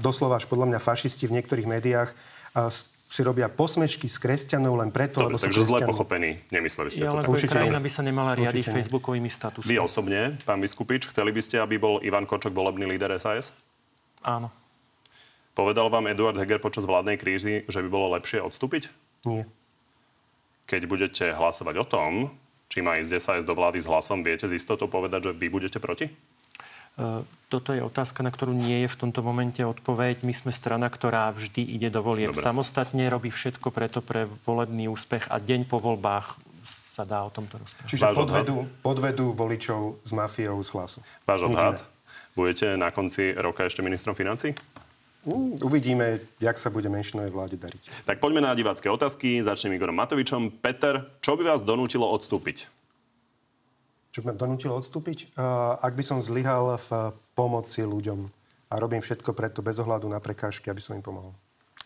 doslova 0.00 0.40
až 0.40 0.48
podľa 0.48 0.72
mňa 0.72 0.78
fašisti 0.80 1.28
v 1.28 1.36
niektorých 1.36 1.68
médiách 1.68 2.16
si 3.12 3.20
robia 3.20 3.52
posmešky 3.52 4.08
s 4.08 4.16
kresťanov 4.16 4.80
len 4.80 4.88
preto, 4.88 5.20
Dobre, 5.20 5.36
lebo 5.36 5.36
sú 5.36 5.52
takže 5.52 5.68
zle 5.68 5.84
pochopení. 5.84 6.40
Nemysleli 6.48 6.88
ste 6.88 7.04
ja, 7.04 7.12
to 7.12 7.20
tak. 7.20 7.28
Určite 7.28 7.52
krajina 7.60 7.76
by 7.76 7.90
sa 7.92 8.00
nemala 8.00 8.32
riadiť 8.32 8.64
Určite 8.64 8.76
facebookovými 8.80 9.28
statusmi. 9.28 9.68
Vy 9.68 9.76
osobne, 9.76 10.40
pán 10.48 10.64
Vyskupič, 10.64 11.12
chceli 11.12 11.28
by 11.28 11.44
ste, 11.44 11.60
aby 11.60 11.76
bol 11.76 12.00
Ivan 12.00 12.24
Kočok 12.24 12.56
volebný 12.56 12.88
líder 12.88 13.12
SAS? 13.20 13.52
Áno. 14.22 14.48
Povedal 15.52 15.92
vám 15.92 16.08
Eduard 16.08 16.38
Heger 16.40 16.62
počas 16.64 16.88
vládnej 16.88 17.20
krízy, 17.20 17.68
že 17.68 17.84
by 17.84 17.88
bolo 17.92 18.16
lepšie 18.16 18.40
odstúpiť? 18.40 18.88
Nie. 19.28 19.44
Keď 20.64 20.82
budete 20.88 21.24
hlasovať 21.36 21.74
o 21.76 21.86
tom, 21.86 22.10
či 22.72 22.80
má 22.80 22.96
ísť 22.96 23.20
SAS 23.20 23.44
do 23.44 23.52
vlády 23.52 23.84
s 23.84 23.90
hlasom, 23.90 24.24
viete 24.24 24.48
z 24.48 24.56
istotou 24.56 24.88
povedať, 24.88 25.28
že 25.28 25.32
vy 25.36 25.52
budete 25.52 25.76
proti? 25.76 26.08
E, 26.08 26.12
toto 27.52 27.76
je 27.76 27.84
otázka, 27.84 28.24
na 28.24 28.32
ktorú 28.32 28.56
nie 28.56 28.84
je 28.84 28.88
v 28.88 28.96
tomto 28.96 29.20
momente 29.20 29.60
odpoveď. 29.60 30.24
My 30.24 30.32
sme 30.32 30.56
strana, 30.56 30.88
ktorá 30.88 31.28
vždy 31.36 31.60
ide 31.60 31.92
do 31.92 32.00
volieb 32.00 32.32
Dobre. 32.32 32.40
samostatne, 32.40 33.04
robí 33.12 33.28
všetko 33.28 33.68
preto 33.68 34.00
pre 34.00 34.24
volebný 34.48 34.88
úspech 34.88 35.28
a 35.28 35.36
deň 35.36 35.68
po 35.68 35.76
voľbách 35.76 36.40
sa 36.64 37.08
dá 37.08 37.24
o 37.24 37.32
tomto 37.32 37.56
rozprávať. 37.56 37.88
Čiže 37.88 38.04
podvedú, 38.12 38.56
podvedú 38.84 39.26
voličov 39.32 40.04
s 40.04 40.10
mafiou 40.12 40.60
z 40.60 40.70
hlasu. 40.76 41.00
Váš 41.24 41.48
odhad? 41.48 41.80
Budete 42.32 42.76
na 42.80 42.88
konci 42.88 43.36
roka 43.36 43.68
ešte 43.68 43.84
ministrom 43.84 44.16
financí? 44.16 44.56
Uh, 45.22 45.54
uvidíme, 45.62 46.18
jak 46.42 46.58
sa 46.58 46.72
bude 46.72 46.90
menšinovej 46.90 47.30
vláde 47.30 47.56
dariť. 47.60 48.06
Tak 48.08 48.18
poďme 48.18 48.42
na 48.42 48.56
divácké 48.58 48.90
otázky. 48.90 49.38
Začnem 49.38 49.78
Igorom 49.78 49.94
Matovičom. 49.94 50.50
Peter, 50.58 51.06
čo 51.22 51.38
by 51.38 51.54
vás 51.54 51.62
donútilo 51.62 52.10
odstúpiť? 52.10 52.66
čo 54.12 54.20
by 54.20 54.30
ma 54.30 54.34
donútilo 54.36 54.76
odstúpiť? 54.76 55.32
Ak 55.80 55.96
by 55.96 56.04
som 56.04 56.20
zlyhal 56.20 56.76
v 56.76 57.16
pomoci 57.32 57.80
ľuďom 57.80 58.28
a 58.68 58.74
robím 58.76 59.00
všetko 59.00 59.32
preto 59.32 59.64
bez 59.64 59.80
ohľadu 59.80 60.04
na 60.04 60.20
prekážky, 60.20 60.68
aby 60.68 60.84
som 60.84 60.92
im 60.92 61.04
pomohol. 61.04 61.32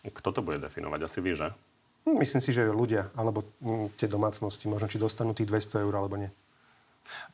Kto 0.03 0.35
to 0.35 0.43
bude 0.43 0.59
definovať? 0.59 0.99
Asi 1.07 1.19
vy, 1.23 1.39
že? 1.39 1.47
Hm, 2.03 2.19
myslím 2.19 2.41
si, 2.43 2.51
že 2.51 2.67
ľudia, 2.67 3.11
alebo 3.15 3.47
hm, 3.63 3.95
tie 3.95 4.07
domácnosti, 4.11 4.67
možno 4.67 4.91
či 4.91 4.99
dostanú 4.99 5.31
tých 5.31 5.47
200 5.47 5.83
eur, 5.83 5.93
alebo 5.95 6.19
nie. 6.19 6.31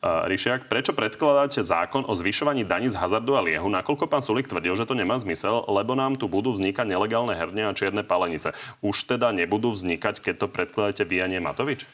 Uh, 0.00 0.28
Ríšiak, 0.28 0.70
prečo 0.70 0.92
predkladáte 0.92 1.60
zákon 1.64 2.06
o 2.06 2.12
zvyšovaní 2.14 2.62
daní 2.62 2.92
z 2.92 2.98
hazardu 2.98 3.34
a 3.34 3.42
liehu, 3.42 3.66
nakoľko 3.72 4.06
pán 4.06 4.22
Sulik 4.22 4.46
tvrdil, 4.46 4.76
že 4.76 4.86
to 4.86 4.94
nemá 4.94 5.18
zmysel, 5.18 5.64
lebo 5.66 5.96
nám 5.98 6.14
tu 6.14 6.30
budú 6.30 6.54
vznikať 6.54 6.86
nelegálne 6.86 7.34
herne 7.34 7.66
a 7.66 7.76
čierne 7.76 8.06
palenice. 8.06 8.54
Už 8.84 9.06
teda 9.08 9.34
nebudú 9.34 9.74
vznikať, 9.74 10.20
keď 10.22 10.34
to 10.44 10.46
predkladáte 10.46 11.02
vy 11.08 11.24
a 11.24 11.26
nie 11.26 11.40
Matovič? 11.42 11.84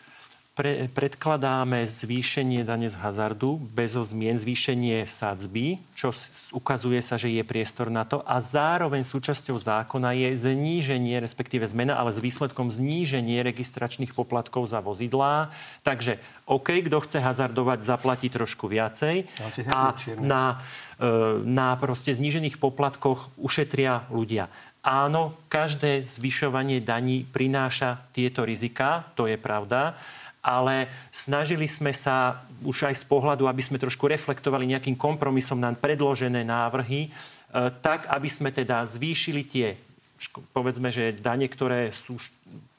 Pre, 0.61 0.93
predkladáme 0.93 1.89
zvýšenie 1.89 2.69
dane 2.69 2.93
z 2.93 2.97
hazardu 3.01 3.57
bez 3.73 3.97
zmien, 3.97 4.37
zvýšenie 4.37 5.09
sadzby, 5.09 5.81
čo 5.97 6.13
ukazuje 6.53 7.01
sa, 7.01 7.17
že 7.17 7.33
je 7.33 7.41
priestor 7.41 7.89
na 7.89 8.05
to 8.05 8.21
a 8.29 8.37
zároveň 8.45 9.01
súčasťou 9.01 9.57
zákona 9.57 10.13
je 10.13 10.37
zníženie, 10.37 11.17
respektíve 11.17 11.65
zmena, 11.65 11.97
ale 11.97 12.13
s 12.13 12.21
výsledkom 12.21 12.69
zníženie 12.69 13.41
registračných 13.41 14.13
poplatkov 14.13 14.69
za 14.69 14.85
vozidlá. 14.85 15.49
Takže 15.81 16.21
OK, 16.45 16.85
kto 16.85 17.09
chce 17.09 17.25
hazardovať, 17.25 17.81
zaplatí 17.81 18.29
trošku 18.29 18.69
viacej 18.69 19.33
a 19.65 19.97
na, 20.21 20.61
e, 21.01 21.41
na 21.41 21.73
proste 21.81 22.13
znížených 22.13 22.61
poplatkoch 22.61 23.33
ušetria 23.41 24.05
ľudia. 24.13 24.53
Áno, 24.85 25.41
každé 25.49 26.05
zvyšovanie 26.05 26.85
daní 26.85 27.25
prináša 27.25 28.05
tieto 28.13 28.45
rizika, 28.45 29.09
to 29.17 29.25
je 29.25 29.41
pravda 29.41 29.97
ale 30.41 30.89
snažili 31.13 31.69
sme 31.69 31.93
sa 31.93 32.45
už 32.65 32.93
aj 32.93 32.97
z 32.97 33.05
pohľadu, 33.05 33.45
aby 33.45 33.61
sme 33.61 33.81
trošku 33.81 34.09
reflektovali 34.09 34.69
nejakým 34.73 34.97
kompromisom 34.97 35.61
na 35.61 35.73
predložené 35.77 36.45
návrhy, 36.45 37.09
e, 37.09 37.11
tak, 37.85 38.09
aby 38.09 38.29
sme 38.29 38.49
teda 38.49 38.85
zvýšili 38.89 39.43
tie, 39.45 39.77
povedzme, 40.57 40.89
že 40.89 41.17
dane, 41.17 41.49
ktoré 41.49 41.93
sú 41.93 42.17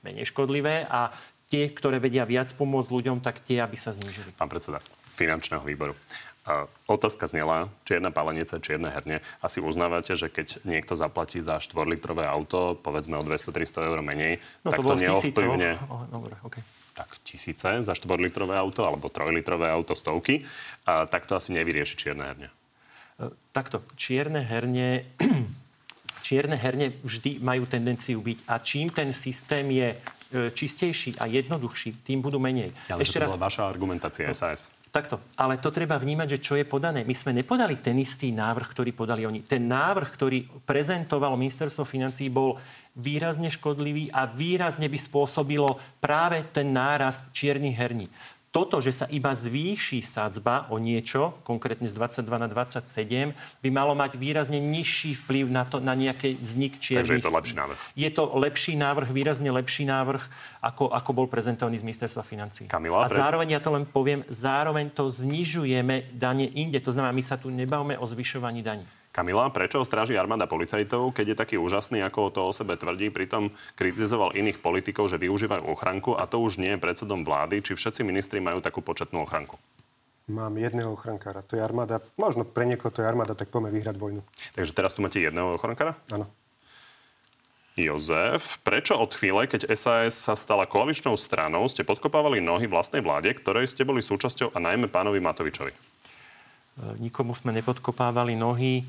menej 0.02 0.30
škodlivé 0.30 0.90
a 0.90 1.14
tie, 1.54 1.70
ktoré 1.70 2.02
vedia 2.02 2.26
viac 2.26 2.50
pomôcť 2.58 2.90
ľuďom, 2.90 3.18
tak 3.22 3.46
tie, 3.46 3.62
aby 3.62 3.78
sa 3.78 3.94
znížili. 3.94 4.34
Pán 4.34 4.50
predseda 4.50 4.82
finančného 5.14 5.62
výboru. 5.62 5.94
A 6.42 6.66
otázka 6.90 7.30
znela, 7.30 7.70
čierna 7.86 8.10
palenice, 8.10 8.58
čierne 8.58 8.90
herne. 8.90 9.22
Asi 9.46 9.62
uznávate, 9.62 10.18
že 10.18 10.26
keď 10.26 10.66
niekto 10.66 10.98
zaplatí 10.98 11.38
za 11.38 11.62
4-litrové 11.62 12.26
auto, 12.26 12.74
povedzme 12.82 13.14
o 13.22 13.22
200-300 13.22 13.86
eur 13.94 14.02
menej, 14.02 14.42
no, 14.66 14.74
tak 14.74 14.82
to, 14.82 14.90
to 14.90 14.96
neovplyvne... 14.98 15.78
Oh, 15.86 16.10
dobre, 16.10 16.34
okay 16.42 16.66
tak 17.02 17.18
tisíce 17.26 17.82
za 17.82 17.94
4-litrové 17.98 18.54
auto 18.54 18.86
alebo 18.86 19.10
3-litrové 19.10 19.74
auto 19.74 19.98
stovky, 19.98 20.46
a 20.86 21.10
tak 21.10 21.26
to 21.26 21.34
asi 21.34 21.58
nevyrieši 21.58 21.98
čierne 21.98 22.24
herne. 22.30 22.48
E, 22.48 23.26
takto, 23.50 23.82
čierne 23.98 24.46
herne, 24.46 25.10
čierne 26.26 26.54
herne 26.62 26.94
vždy 27.02 27.42
majú 27.42 27.66
tendenciu 27.66 28.22
byť 28.22 28.38
a 28.46 28.62
čím 28.62 28.94
ten 28.94 29.10
systém 29.18 29.66
je 29.74 29.98
e, 29.98 29.98
čistejší 30.54 31.18
a 31.18 31.26
jednoduchší, 31.26 32.06
tým 32.06 32.22
budú 32.22 32.38
menej. 32.38 32.70
Ale 32.86 33.02
Ešte 33.02 33.18
to 33.18 33.26
raz... 33.26 33.34
bola 33.34 33.50
vaša 33.50 33.64
argumentácia 33.66 34.30
SAS. 34.38 34.70
Takto. 34.92 35.24
Ale 35.40 35.56
to 35.56 35.72
treba 35.72 35.96
vnímať, 35.96 36.36
že 36.36 36.44
čo 36.44 36.54
je 36.60 36.68
podané. 36.68 37.08
My 37.08 37.16
sme 37.16 37.32
nepodali 37.32 37.80
ten 37.80 37.96
istý 37.96 38.36
návrh, 38.36 38.68
ktorý 38.76 38.92
podali 38.92 39.24
oni. 39.24 39.40
Ten 39.48 39.64
návrh, 39.64 40.10
ktorý 40.12 40.52
prezentovalo 40.68 41.40
ministerstvo 41.40 41.88
financí, 41.88 42.28
bol 42.28 42.60
výrazne 42.92 43.48
škodlivý 43.48 44.12
a 44.12 44.28
výrazne 44.28 44.92
by 44.92 45.00
spôsobilo 45.00 45.80
práve 46.04 46.44
ten 46.52 46.76
nárast 46.76 47.32
čiernych 47.32 47.80
herní. 47.80 48.12
Toto, 48.52 48.84
že 48.84 48.92
sa 48.92 49.08
iba 49.08 49.32
zvýši 49.32 50.04
sadzba 50.04 50.68
o 50.68 50.76
niečo, 50.76 51.40
konkrétne 51.48 51.88
z 51.88 51.96
22 51.96 52.36
na 52.36 52.52
27, 52.52 53.32
by 53.64 53.70
malo 53.72 53.96
mať 53.96 54.20
výrazne 54.20 54.60
nižší 54.60 55.16
vplyv 55.24 55.48
na, 55.48 55.64
to, 55.64 55.80
na 55.80 55.96
nejaký 55.96 56.36
vznik 56.36 56.76
čiernych. 56.84 57.24
Takže 57.24 57.24
je 57.24 57.28
to 57.32 57.32
lepší 57.32 57.56
návrh. 57.56 57.78
Je 57.96 58.10
to 58.12 58.24
lepší 58.36 58.74
návrh, 58.76 59.08
výrazne 59.16 59.50
lepší 59.56 59.88
návrh, 59.88 60.24
ako, 60.60 60.92
ako 60.92 61.10
bol 61.16 61.28
prezentovaný 61.32 61.80
z 61.80 61.88
ministerstva 61.88 62.28
financí. 62.28 62.68
Kamila, 62.68 63.04
a 63.04 63.08
zároveň, 63.08 63.56
ja 63.56 63.64
to 63.64 63.72
len 63.72 63.88
poviem, 63.88 64.28
zároveň 64.28 64.92
to 64.92 65.08
znižujeme 65.08 66.12
dane 66.12 66.52
inde. 66.52 66.84
To 66.84 66.92
znamená, 66.92 67.16
my 67.16 67.24
sa 67.24 67.40
tu 67.40 67.48
nebavíme 67.48 67.96
o 67.96 68.04
zvyšovaní 68.04 68.60
daní. 68.60 68.84
Kamila, 69.12 69.52
prečo 69.52 69.84
stráži 69.84 70.16
armáda 70.16 70.48
policajtov, 70.48 71.12
keď 71.12 71.36
je 71.36 71.40
taký 71.44 71.56
úžasný, 71.60 72.00
ako 72.00 72.32
to 72.32 72.42
o 72.48 72.56
sebe 72.56 72.80
tvrdí, 72.80 73.12
pritom 73.12 73.52
kritizoval 73.76 74.32
iných 74.32 74.64
politikov, 74.64 75.12
že 75.12 75.20
využívajú 75.20 75.68
ochranku 75.68 76.16
a 76.16 76.24
to 76.32 76.40
už 76.40 76.64
nie 76.64 76.72
je 76.76 76.80
predsedom 76.80 77.28
vlády, 77.28 77.60
či 77.60 77.76
všetci 77.76 78.08
ministri 78.08 78.40
majú 78.40 78.64
takú 78.64 78.80
početnú 78.80 79.28
ochranku? 79.28 79.60
Mám 80.32 80.56
jedného 80.56 80.96
ochrankára, 80.96 81.44
to 81.44 81.60
je 81.60 81.62
armáda. 81.62 82.00
Možno 82.16 82.48
pre 82.48 82.64
niekoho 82.64 82.88
to 82.88 83.04
je 83.04 83.10
armáda, 83.12 83.36
tak 83.36 83.52
poďme 83.52 83.76
vyhrať 83.76 84.00
vojnu. 84.00 84.24
Takže 84.56 84.72
teraz 84.72 84.96
tu 84.96 85.04
máte 85.04 85.20
jedného 85.20 85.60
ochrankára? 85.60 86.00
Áno. 86.16 86.32
Jozef, 87.76 88.64
prečo 88.64 88.96
od 88.96 89.12
chvíle, 89.12 89.44
keď 89.48 89.76
SAS 89.76 90.24
sa 90.24 90.40
stala 90.40 90.64
koaličnou 90.64 91.20
stranou, 91.20 91.68
ste 91.68 91.84
podkopávali 91.84 92.40
nohy 92.40 92.68
vlastnej 92.68 93.04
vláde, 93.04 93.32
ktorej 93.36 93.68
ste 93.68 93.84
boli 93.84 94.00
súčasťou 94.00 94.56
a 94.56 94.60
najmä 94.60 94.88
pánovi 94.88 95.20
Matovičovi? 95.20 95.91
Nikomu 96.98 97.36
sme 97.36 97.52
nepodkopávali 97.52 98.34
nohy. 98.40 98.88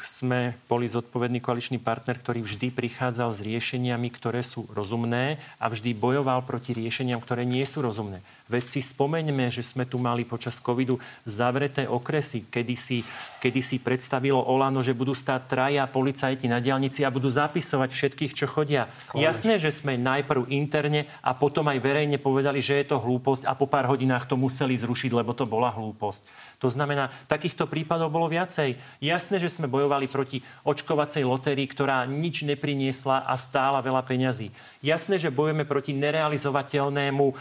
Sme 0.00 0.54
boli 0.70 0.86
zodpovedný 0.86 1.42
koaličný 1.42 1.82
partner, 1.82 2.16
ktorý 2.16 2.46
vždy 2.46 2.70
prichádzal 2.70 3.34
s 3.34 3.42
riešeniami, 3.42 4.08
ktoré 4.14 4.40
sú 4.46 4.64
rozumné 4.70 5.42
a 5.58 5.66
vždy 5.68 5.92
bojoval 5.98 6.46
proti 6.46 6.72
riešeniam, 6.72 7.18
ktoré 7.18 7.42
nie 7.42 7.66
sú 7.66 7.82
rozumné. 7.82 8.22
Veď 8.44 8.76
si 8.76 8.84
spomeňme, 8.84 9.48
že 9.48 9.64
sme 9.64 9.88
tu 9.88 9.96
mali 9.96 10.20
počas 10.28 10.60
covidu 10.60 11.00
zavreté 11.24 11.88
okresy, 11.88 12.44
kedy 12.52 12.76
si, 12.76 13.00
kedy 13.40 13.64
si 13.64 13.80
predstavilo 13.80 14.36
Olano, 14.36 14.84
že 14.84 14.92
budú 14.92 15.16
stáť 15.16 15.48
traja 15.48 15.88
policajti 15.88 16.44
na 16.44 16.60
diálnici 16.60 17.08
a 17.08 17.14
budú 17.14 17.32
zapisovať 17.32 17.88
všetkých, 17.88 18.36
čo 18.36 18.44
chodia. 18.44 18.84
Kláš. 19.08 19.16
Jasné, 19.16 19.56
že 19.56 19.72
sme 19.72 19.96
najprv 19.96 20.52
interne 20.52 21.08
a 21.24 21.32
potom 21.32 21.64
aj 21.72 21.80
verejne 21.80 22.20
povedali, 22.20 22.60
že 22.60 22.84
je 22.84 22.92
to 22.92 23.00
hlúposť 23.00 23.48
a 23.48 23.56
po 23.56 23.64
pár 23.64 23.88
hodinách 23.88 24.28
to 24.28 24.36
museli 24.36 24.76
zrušiť, 24.76 25.16
lebo 25.16 25.32
to 25.32 25.48
bola 25.48 25.72
hlúposť. 25.72 26.28
To 26.60 26.68
znamená, 26.68 27.08
takýchto 27.24 27.64
prípadov 27.64 28.12
bolo 28.12 28.28
viacej. 28.28 28.76
Jasné, 29.00 29.40
že 29.40 29.48
sme 29.48 29.72
bojovali 29.72 30.04
proti 30.04 30.44
očkovacej 30.68 31.24
lotérii, 31.24 31.64
ktorá 31.64 32.04
nič 32.04 32.44
nepriniesla 32.44 33.24
a 33.24 33.40
stála 33.40 33.80
veľa 33.80 34.04
peňazí. 34.04 34.52
Jasné, 34.84 35.16
že 35.16 35.32
bojujeme 35.32 35.64
proti 35.64 35.96
nerealizovateľnému 35.96 37.24
e, 37.24 37.34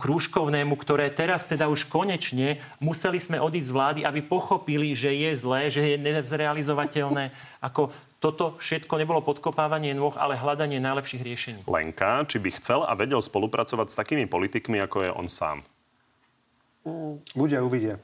krúžku 0.00 0.37
šikovnému, 0.38 0.78
ktoré 0.78 1.10
teraz 1.10 1.50
teda 1.50 1.66
už 1.66 1.90
konečne 1.90 2.62
museli 2.78 3.18
sme 3.18 3.42
odísť 3.42 3.66
z 3.66 3.74
vlády, 3.74 4.00
aby 4.06 4.22
pochopili, 4.22 4.94
že 4.94 5.10
je 5.10 5.34
zlé, 5.34 5.66
že 5.66 5.82
je 5.82 5.96
nezrealizovateľné. 5.98 7.34
Ako 7.58 7.90
toto 8.22 8.54
všetko 8.62 9.02
nebolo 9.02 9.18
podkopávanie 9.18 9.98
nôh, 9.98 10.14
ale 10.14 10.38
hľadanie 10.38 10.78
najlepších 10.78 11.26
riešení. 11.26 11.60
Lenka, 11.66 12.22
či 12.30 12.38
by 12.38 12.54
chcel 12.54 12.86
a 12.86 12.94
vedel 12.94 13.18
spolupracovať 13.18 13.90
s 13.90 13.98
takými 13.98 14.30
politikmi, 14.30 14.78
ako 14.78 14.96
je 15.02 15.10
on 15.10 15.26
sám? 15.26 15.66
Ľudia 17.34 17.66
uvidia. 17.66 17.98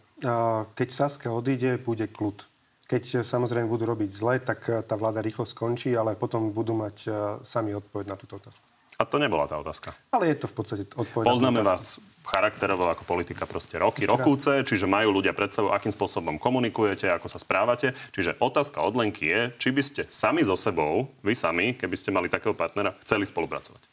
Keď 0.74 0.89
Saska 0.91 1.30
odíde, 1.30 1.78
bude 1.78 2.11
kľud. 2.11 2.51
Keď 2.91 3.22
samozrejme 3.22 3.70
budú 3.70 3.87
robiť 3.87 4.11
zle, 4.11 4.43
tak 4.43 4.66
tá 4.91 4.95
vláda 4.99 5.22
rýchlo 5.22 5.47
skončí, 5.47 5.95
ale 5.95 6.18
potom 6.18 6.51
budú 6.51 6.74
mať 6.74 7.07
sami 7.47 7.78
odpoveď 7.78 8.11
na 8.11 8.16
túto 8.18 8.43
otázku. 8.43 8.66
A 8.99 9.07
to 9.07 9.22
nebola 9.22 9.47
tá 9.47 9.55
otázka. 9.55 9.95
Ale 10.11 10.35
je 10.35 10.43
to 10.43 10.51
v 10.51 10.55
podstate 10.59 10.82
odpoveď. 10.99 11.30
Poznáme 11.30 11.62
vás 11.62 12.03
charakterovo 12.25 12.89
ako 12.89 13.05
politika 13.05 13.45
proste 13.45 13.77
roky, 13.77 14.09
rokúce, 14.09 14.64
čiže 14.64 14.89
majú 14.89 15.20
ľudia 15.20 15.37
predstavu, 15.37 15.70
akým 15.70 15.93
spôsobom 15.93 16.41
komunikujete, 16.41 17.07
ako 17.12 17.29
sa 17.29 17.37
správate. 17.37 17.93
Čiže 18.16 18.41
otázka 18.41 18.81
od 18.81 18.97
Lenky 18.97 19.29
je, 19.29 19.41
či 19.61 19.68
by 19.70 19.83
ste 19.85 20.03
sami 20.09 20.41
so 20.43 20.57
sebou, 20.57 21.12
vy 21.20 21.37
sami, 21.37 21.77
keby 21.77 21.95
ste 21.95 22.11
mali 22.11 22.33
takého 22.33 22.57
partnera, 22.57 22.97
chceli 23.05 23.29
spolupracovať. 23.29 23.85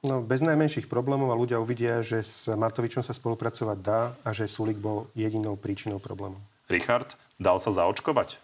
No, 0.00 0.24
bez 0.24 0.40
najmenších 0.40 0.88
problémov 0.88 1.28
a 1.28 1.36
ľudia 1.36 1.60
uvidia, 1.60 2.00
že 2.00 2.24
s 2.24 2.48
Matovičom 2.48 3.04
sa 3.04 3.12
spolupracovať 3.12 3.78
dá 3.84 4.16
a 4.24 4.32
že 4.32 4.48
Sulik 4.48 4.80
bol 4.80 5.12
jedinou 5.12 5.60
príčinou 5.60 6.00
problémov. 6.00 6.40
Richard, 6.72 7.20
dal 7.36 7.60
sa 7.60 7.68
zaočkovať? 7.68 8.40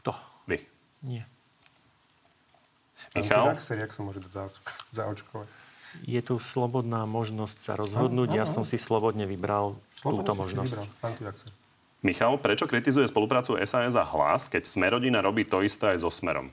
Kto? 0.00 0.16
Vy. 0.48 0.64
Nie. 1.04 1.28
Michal? 3.12 3.52
Antivaxer, 3.52 3.76
jak 3.78 3.92
sa 3.92 4.00
môže 4.00 4.24
zaočkovať? 4.96 5.63
Je 6.02 6.18
tu 6.18 6.42
slobodná 6.42 7.06
možnosť 7.06 7.56
sa 7.62 7.78
rozhodnúť. 7.78 8.34
Ano, 8.34 8.34
ano. 8.34 8.40
Ja 8.42 8.50
som 8.50 8.66
si 8.66 8.74
slobodne 8.74 9.30
vybral 9.30 9.78
Slobodne 9.94 10.26
túto 10.26 10.32
si 10.34 10.38
možnosť. 10.42 10.74
Vybral. 10.82 11.34
Michal, 12.04 12.36
prečo 12.36 12.68
kritizuje 12.68 13.08
spoluprácu 13.08 13.56
SAS 13.64 13.94
a 13.96 14.04
Hlas, 14.04 14.50
keď 14.50 14.68
Smerodina 14.68 15.24
robí 15.24 15.46
to 15.46 15.64
isté 15.64 15.94
aj 15.94 16.04
so 16.04 16.10
Smerom? 16.12 16.52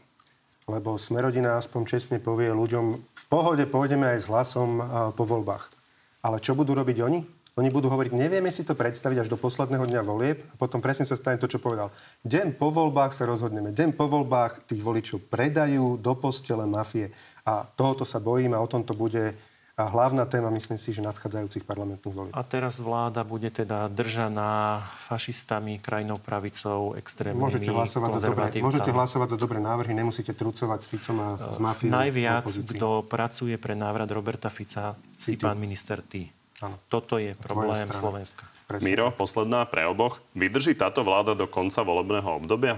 Lebo 0.69 0.95
Smerodina 0.95 1.59
aspoň 1.59 1.81
čestne 1.89 2.17
povie 2.23 2.53
ľuďom, 2.53 2.85
v 2.95 3.25
pohode 3.27 3.65
pôjdeme 3.67 4.07
aj 4.15 4.17
s 4.23 4.25
hlasom 4.31 4.79
po 5.17 5.27
voľbách. 5.27 5.73
Ale 6.23 6.39
čo 6.39 6.55
budú 6.55 6.71
robiť 6.77 6.97
oni? 7.03 7.19
Oni 7.59 7.67
budú 7.67 7.91
hovoriť, 7.91 8.15
nevieme 8.15 8.47
si 8.47 8.63
to 8.63 8.79
predstaviť 8.79 9.25
až 9.25 9.27
do 9.27 9.35
posledného 9.35 9.83
dňa 9.83 10.01
volieb 10.07 10.39
a 10.39 10.55
potom 10.55 10.79
presne 10.79 11.03
sa 11.03 11.19
stane 11.19 11.35
to, 11.35 11.51
čo 11.51 11.59
povedal. 11.59 11.91
Deň 12.23 12.55
po 12.55 12.71
voľbách 12.71 13.11
sa 13.11 13.27
rozhodneme. 13.27 13.75
Deň 13.75 13.91
po 13.99 14.07
voľbách 14.07 14.71
tých 14.71 14.79
voličov 14.79 15.27
predajú 15.27 15.99
do 15.99 16.15
postele 16.15 16.63
mafie. 16.63 17.11
A 17.45 17.65
tohoto 17.65 18.05
sa 18.05 18.21
bojím 18.21 18.53
a 18.53 18.61
o 18.61 18.69
tom 18.69 18.85
to 18.85 18.93
bude 18.93 19.33
a 19.81 19.87
hlavná 19.87 20.27
téma, 20.29 20.53
myslím 20.53 20.77
si, 20.77 20.93
že 20.93 21.01
nadchádzajúcich 21.01 21.65
parlamentných 21.65 22.13
volieb. 22.13 22.33
A 22.35 22.43
teraz 22.45 22.77
vláda 22.77 23.25
bude 23.25 23.49
teda 23.49 23.89
držaná 23.89 24.83
fašistami, 25.09 25.81
krajnou 25.81 26.21
pravicou, 26.21 26.93
extrémnymi 26.99 27.41
Môžete 27.41 27.71
hlasovať, 27.73 28.09
za 28.13 28.19
dobré, 28.29 28.45
môžete 28.61 28.91
hlasovať 28.93 29.27
za 29.33 29.37
dobré 29.39 29.57
návrhy, 29.57 29.95
nemusíte 29.95 30.35
trucovať 30.37 30.79
s 30.83 30.87
Ficom 30.91 31.17
a 31.23 31.27
s 31.39 31.57
mafiou. 31.57 31.89
Najviac, 31.89 32.45
kto 32.45 33.07
pracuje 33.09 33.57
pre 33.57 33.73
návrat 33.73 34.11
Roberta 34.11 34.53
Fica, 34.53 34.93
si 35.17 35.39
pán 35.39 35.57
minister 35.57 36.03
ty. 36.03 36.29
Áno. 36.61 36.77
Toto 36.85 37.17
je 37.17 37.33
problém 37.33 37.89
Slovenska. 37.89 38.45
Presne. 38.69 38.85
Miro, 38.85 39.09
posledná 39.09 39.65
pre 39.65 39.89
oboch. 39.89 40.21
Vydrží 40.37 40.77
táto 40.77 41.01
vláda 41.01 41.33
do 41.33 41.49
konca 41.49 41.81
volebného 41.81 42.37
obdobia? 42.37 42.77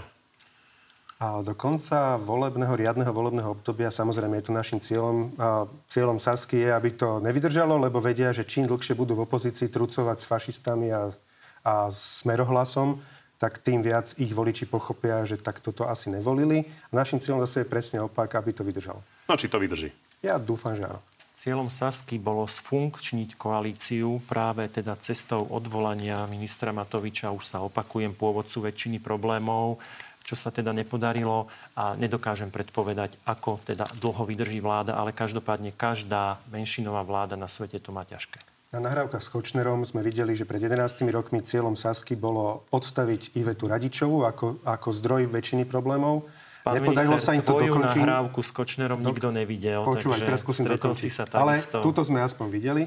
A 1.23 1.39
do 1.39 1.55
konca 1.55 2.19
volebného, 2.19 2.75
riadneho 2.75 3.07
volebného 3.15 3.55
obdobia, 3.55 3.95
samozrejme 3.95 4.43
je 4.43 4.45
to 4.51 4.51
našim 4.51 4.83
cieľom. 4.83 5.31
A 5.39 5.71
cieľom 5.87 6.19
Sasky 6.19 6.59
je, 6.59 6.67
aby 6.67 6.91
to 6.99 7.23
nevydržalo, 7.23 7.79
lebo 7.79 8.03
vedia, 8.03 8.35
že 8.35 8.43
čím 8.43 8.67
dlhšie 8.67 8.91
budú 8.91 9.15
v 9.15 9.23
opozícii 9.23 9.71
trucovať 9.71 10.19
s 10.19 10.27
fašistami 10.27 10.91
a, 10.91 11.15
a 11.63 11.87
smerohlasom, 11.95 12.99
tak 13.39 13.63
tým 13.63 13.79
viac 13.79 14.11
ich 14.19 14.35
voliči 14.35 14.67
pochopia, 14.67 15.23
že 15.23 15.39
tak 15.39 15.63
toto 15.63 15.87
asi 15.87 16.11
nevolili. 16.11 16.67
A 16.91 16.99
našim 16.99 17.23
cieľom 17.23 17.47
zase 17.47 17.63
je 17.63 17.71
presne 17.71 18.03
opak, 18.03 18.35
aby 18.35 18.51
to 18.51 18.67
vydržalo. 18.67 18.99
No, 19.31 19.39
či 19.39 19.47
to 19.47 19.63
vydrží? 19.63 19.95
Ja 20.19 20.35
dúfam, 20.35 20.75
že 20.75 20.91
áno. 20.91 20.99
Cieľom 21.33 21.73
Sasky 21.73 22.21
bolo 22.21 22.45
sfunkčniť 22.45 23.41
koalíciu 23.41 24.21
práve 24.29 24.69
teda 24.69 24.93
cestou 25.01 25.41
odvolania 25.49 26.29
ministra 26.29 26.69
Matoviča, 26.69 27.33
už 27.33 27.43
sa 27.49 27.57
opakujem, 27.65 28.13
pôvodcu 28.13 28.69
väčšiny 28.69 29.01
problémov, 29.01 29.81
čo 30.23 30.39
sa 30.39 30.49
teda 30.49 30.71
nepodarilo 30.71 31.51
a 31.75 31.93
nedokážem 31.99 32.49
predpovedať, 32.49 33.19
ako 33.27 33.59
teda 33.67 33.83
dlho 33.99 34.23
vydrží 34.23 34.63
vláda, 34.63 34.95
ale 34.95 35.11
každopádne 35.11 35.75
každá 35.75 36.39
menšinová 36.49 37.03
vláda 37.03 37.35
na 37.35 37.51
svete 37.51 37.77
to 37.83 37.91
má 37.91 38.07
ťažké. 38.07 38.39
Na 38.73 38.81
nahrávkach 38.81 39.21
s 39.21 39.29
Kočnerom 39.29 39.85
sme 39.85 40.01
videli, 40.01 40.33
že 40.33 40.49
pred 40.49 40.57
11 40.57 41.05
rokmi 41.13 41.45
cieľom 41.45 41.77
Sasky 41.77 42.17
bolo 42.17 42.65
odstaviť 42.73 43.37
Ivetu 43.37 43.69
Radičovú 43.69 44.25
ako, 44.25 44.65
ako 44.65 44.87
zdroj 44.97 45.29
väčšiny 45.29 45.69
problémov. 45.69 46.25
Pán 46.65 46.81
Nepodarilo 46.81 47.19
minister, 47.19 47.35
sa 47.35 47.37
im 47.37 47.43
to 47.45 47.53
dokončiť. 47.59 48.01
nahrávku 48.01 48.39
s 48.41 48.49
Kočnerom 48.49 49.03
nikto 49.03 49.29
nevidel, 49.29 49.85
Počúvaj, 49.85 50.23
takže 50.23 50.25
teraz 50.25 50.41
skúsim 50.41 50.65
dokončiť. 50.65 51.05
si 51.05 51.13
sa 51.13 51.27
Ale 51.37 51.61
túto 51.85 52.01
sme 52.01 52.25
aspoň 52.25 52.47
videli. 52.49 52.83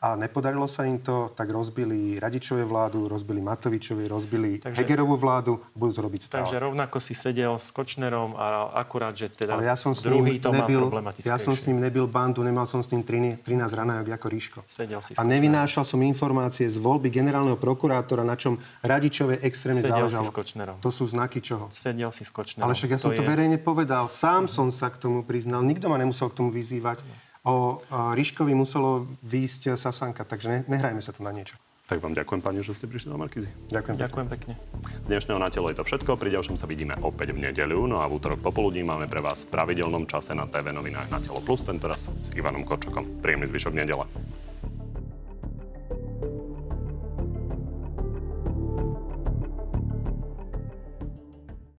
A 0.00 0.16
nepodarilo 0.16 0.64
sa 0.64 0.88
im 0.88 0.96
to, 0.96 1.28
tak 1.36 1.52
rozbili 1.52 2.16
Radičové 2.16 2.64
vládu, 2.64 3.04
rozbili 3.04 3.44
Matovičovi, 3.44 4.08
rozbili 4.08 4.56
takže, 4.56 4.80
Hegerovú 4.80 5.12
vládu, 5.20 5.60
budú 5.76 5.92
to 5.92 6.00
robiť 6.00 6.20
stále. 6.24 6.40
Takže 6.40 6.56
rovnako 6.56 6.96
si 7.04 7.12
sedel 7.12 7.60
s 7.60 7.68
Kočnerom 7.68 8.32
a 8.32 8.72
akurát, 8.80 9.12
že 9.12 9.28
teda 9.28 9.60
Ale 9.60 9.68
ja 9.68 9.76
som 9.76 9.92
s 9.92 10.00
druhý 10.00 10.40
ním 10.40 10.40
to 10.40 10.56
má 10.56 10.64
nebil, 10.64 10.88
problematické. 10.88 11.28
ja 11.28 11.36
som 11.36 11.52
s 11.52 11.68
ním 11.68 11.84
nebil 11.84 12.08
bandu, 12.08 12.40
nemal 12.40 12.64
som 12.64 12.80
s 12.80 12.88
ním 12.88 13.04
13 13.04 13.44
ranajok 13.52 14.08
ako 14.16 14.26
Ríško. 14.32 14.60
Sedel 14.64 15.04
si 15.04 15.12
A 15.12 15.20
nevynášal 15.20 15.84
som 15.84 16.00
informácie 16.00 16.64
z 16.64 16.80
voľby 16.80 17.12
generálneho 17.12 17.60
prokurátora, 17.60 18.24
na 18.24 18.40
čom 18.40 18.56
Radičové 18.80 19.44
extrémne 19.44 19.84
Sedel 19.84 20.08
si 20.08 20.16
záležalo. 20.16 20.24
s 20.24 20.32
Kočnerom. 20.32 20.76
To 20.80 20.88
sú 20.88 21.04
znaky 21.12 21.44
čoho? 21.44 21.68
Sedel 21.68 22.08
si 22.16 22.24
s 22.24 22.32
Kočnerom. 22.32 22.64
Ale 22.64 22.72
však 22.72 22.96
ja 22.96 22.98
som 23.04 23.12
to, 23.12 23.20
je... 23.20 23.28
verejne 23.28 23.60
povedal. 23.60 24.08
Sám 24.08 24.48
som 24.48 24.72
sa 24.72 24.88
k 24.88 24.96
tomu 24.96 25.28
priznal. 25.28 25.60
Nikto 25.60 25.92
ma 25.92 26.00
nemusel 26.00 26.32
k 26.32 26.40
tomu 26.40 26.48
vyzývať. 26.48 27.04
O 27.40 27.80
Ríškovi 27.88 28.52
muselo 28.52 29.08
výjsť 29.24 29.80
Sasanka, 29.80 30.28
takže 30.28 30.48
ne, 30.52 30.58
nehrajme 30.68 31.00
sa 31.00 31.16
tu 31.16 31.24
na 31.24 31.32
niečo. 31.32 31.56
Tak 31.90 31.98
vám 31.98 32.14
ďakujem, 32.14 32.38
pani, 32.38 32.62
že 32.62 32.70
ste 32.70 32.86
prišli 32.86 33.10
na 33.10 33.18
Markizy. 33.18 33.50
Ďakujem. 33.66 33.98
Ďakujem 33.98 34.28
pekne. 34.30 34.54
Z 35.02 35.10
dnešného 35.10 35.42
na 35.42 35.50
telo 35.50 35.74
je 35.74 35.80
to 35.80 35.82
všetko. 35.82 36.14
Pri 36.14 36.30
ďalšom 36.30 36.54
sa 36.54 36.70
vidíme 36.70 36.94
opäť 37.02 37.34
v 37.34 37.50
nedeľu. 37.50 37.90
No 37.90 37.98
a 37.98 38.06
v 38.06 38.14
útorok 38.14 38.38
popoludní 38.38 38.86
máme 38.86 39.10
pre 39.10 39.18
vás 39.18 39.42
v 39.42 39.50
pravidelnom 39.50 40.06
čase 40.06 40.30
na 40.30 40.46
TV 40.46 40.70
novinách 40.70 41.10
na 41.10 41.18
Telo 41.18 41.42
Plus, 41.42 41.66
tentoraz 41.66 42.06
s 42.06 42.30
Ivanom 42.38 42.62
Korčokom. 42.62 43.18
Príjemný 43.18 43.50
zvyšok 43.50 43.74
nedele. 43.74 44.06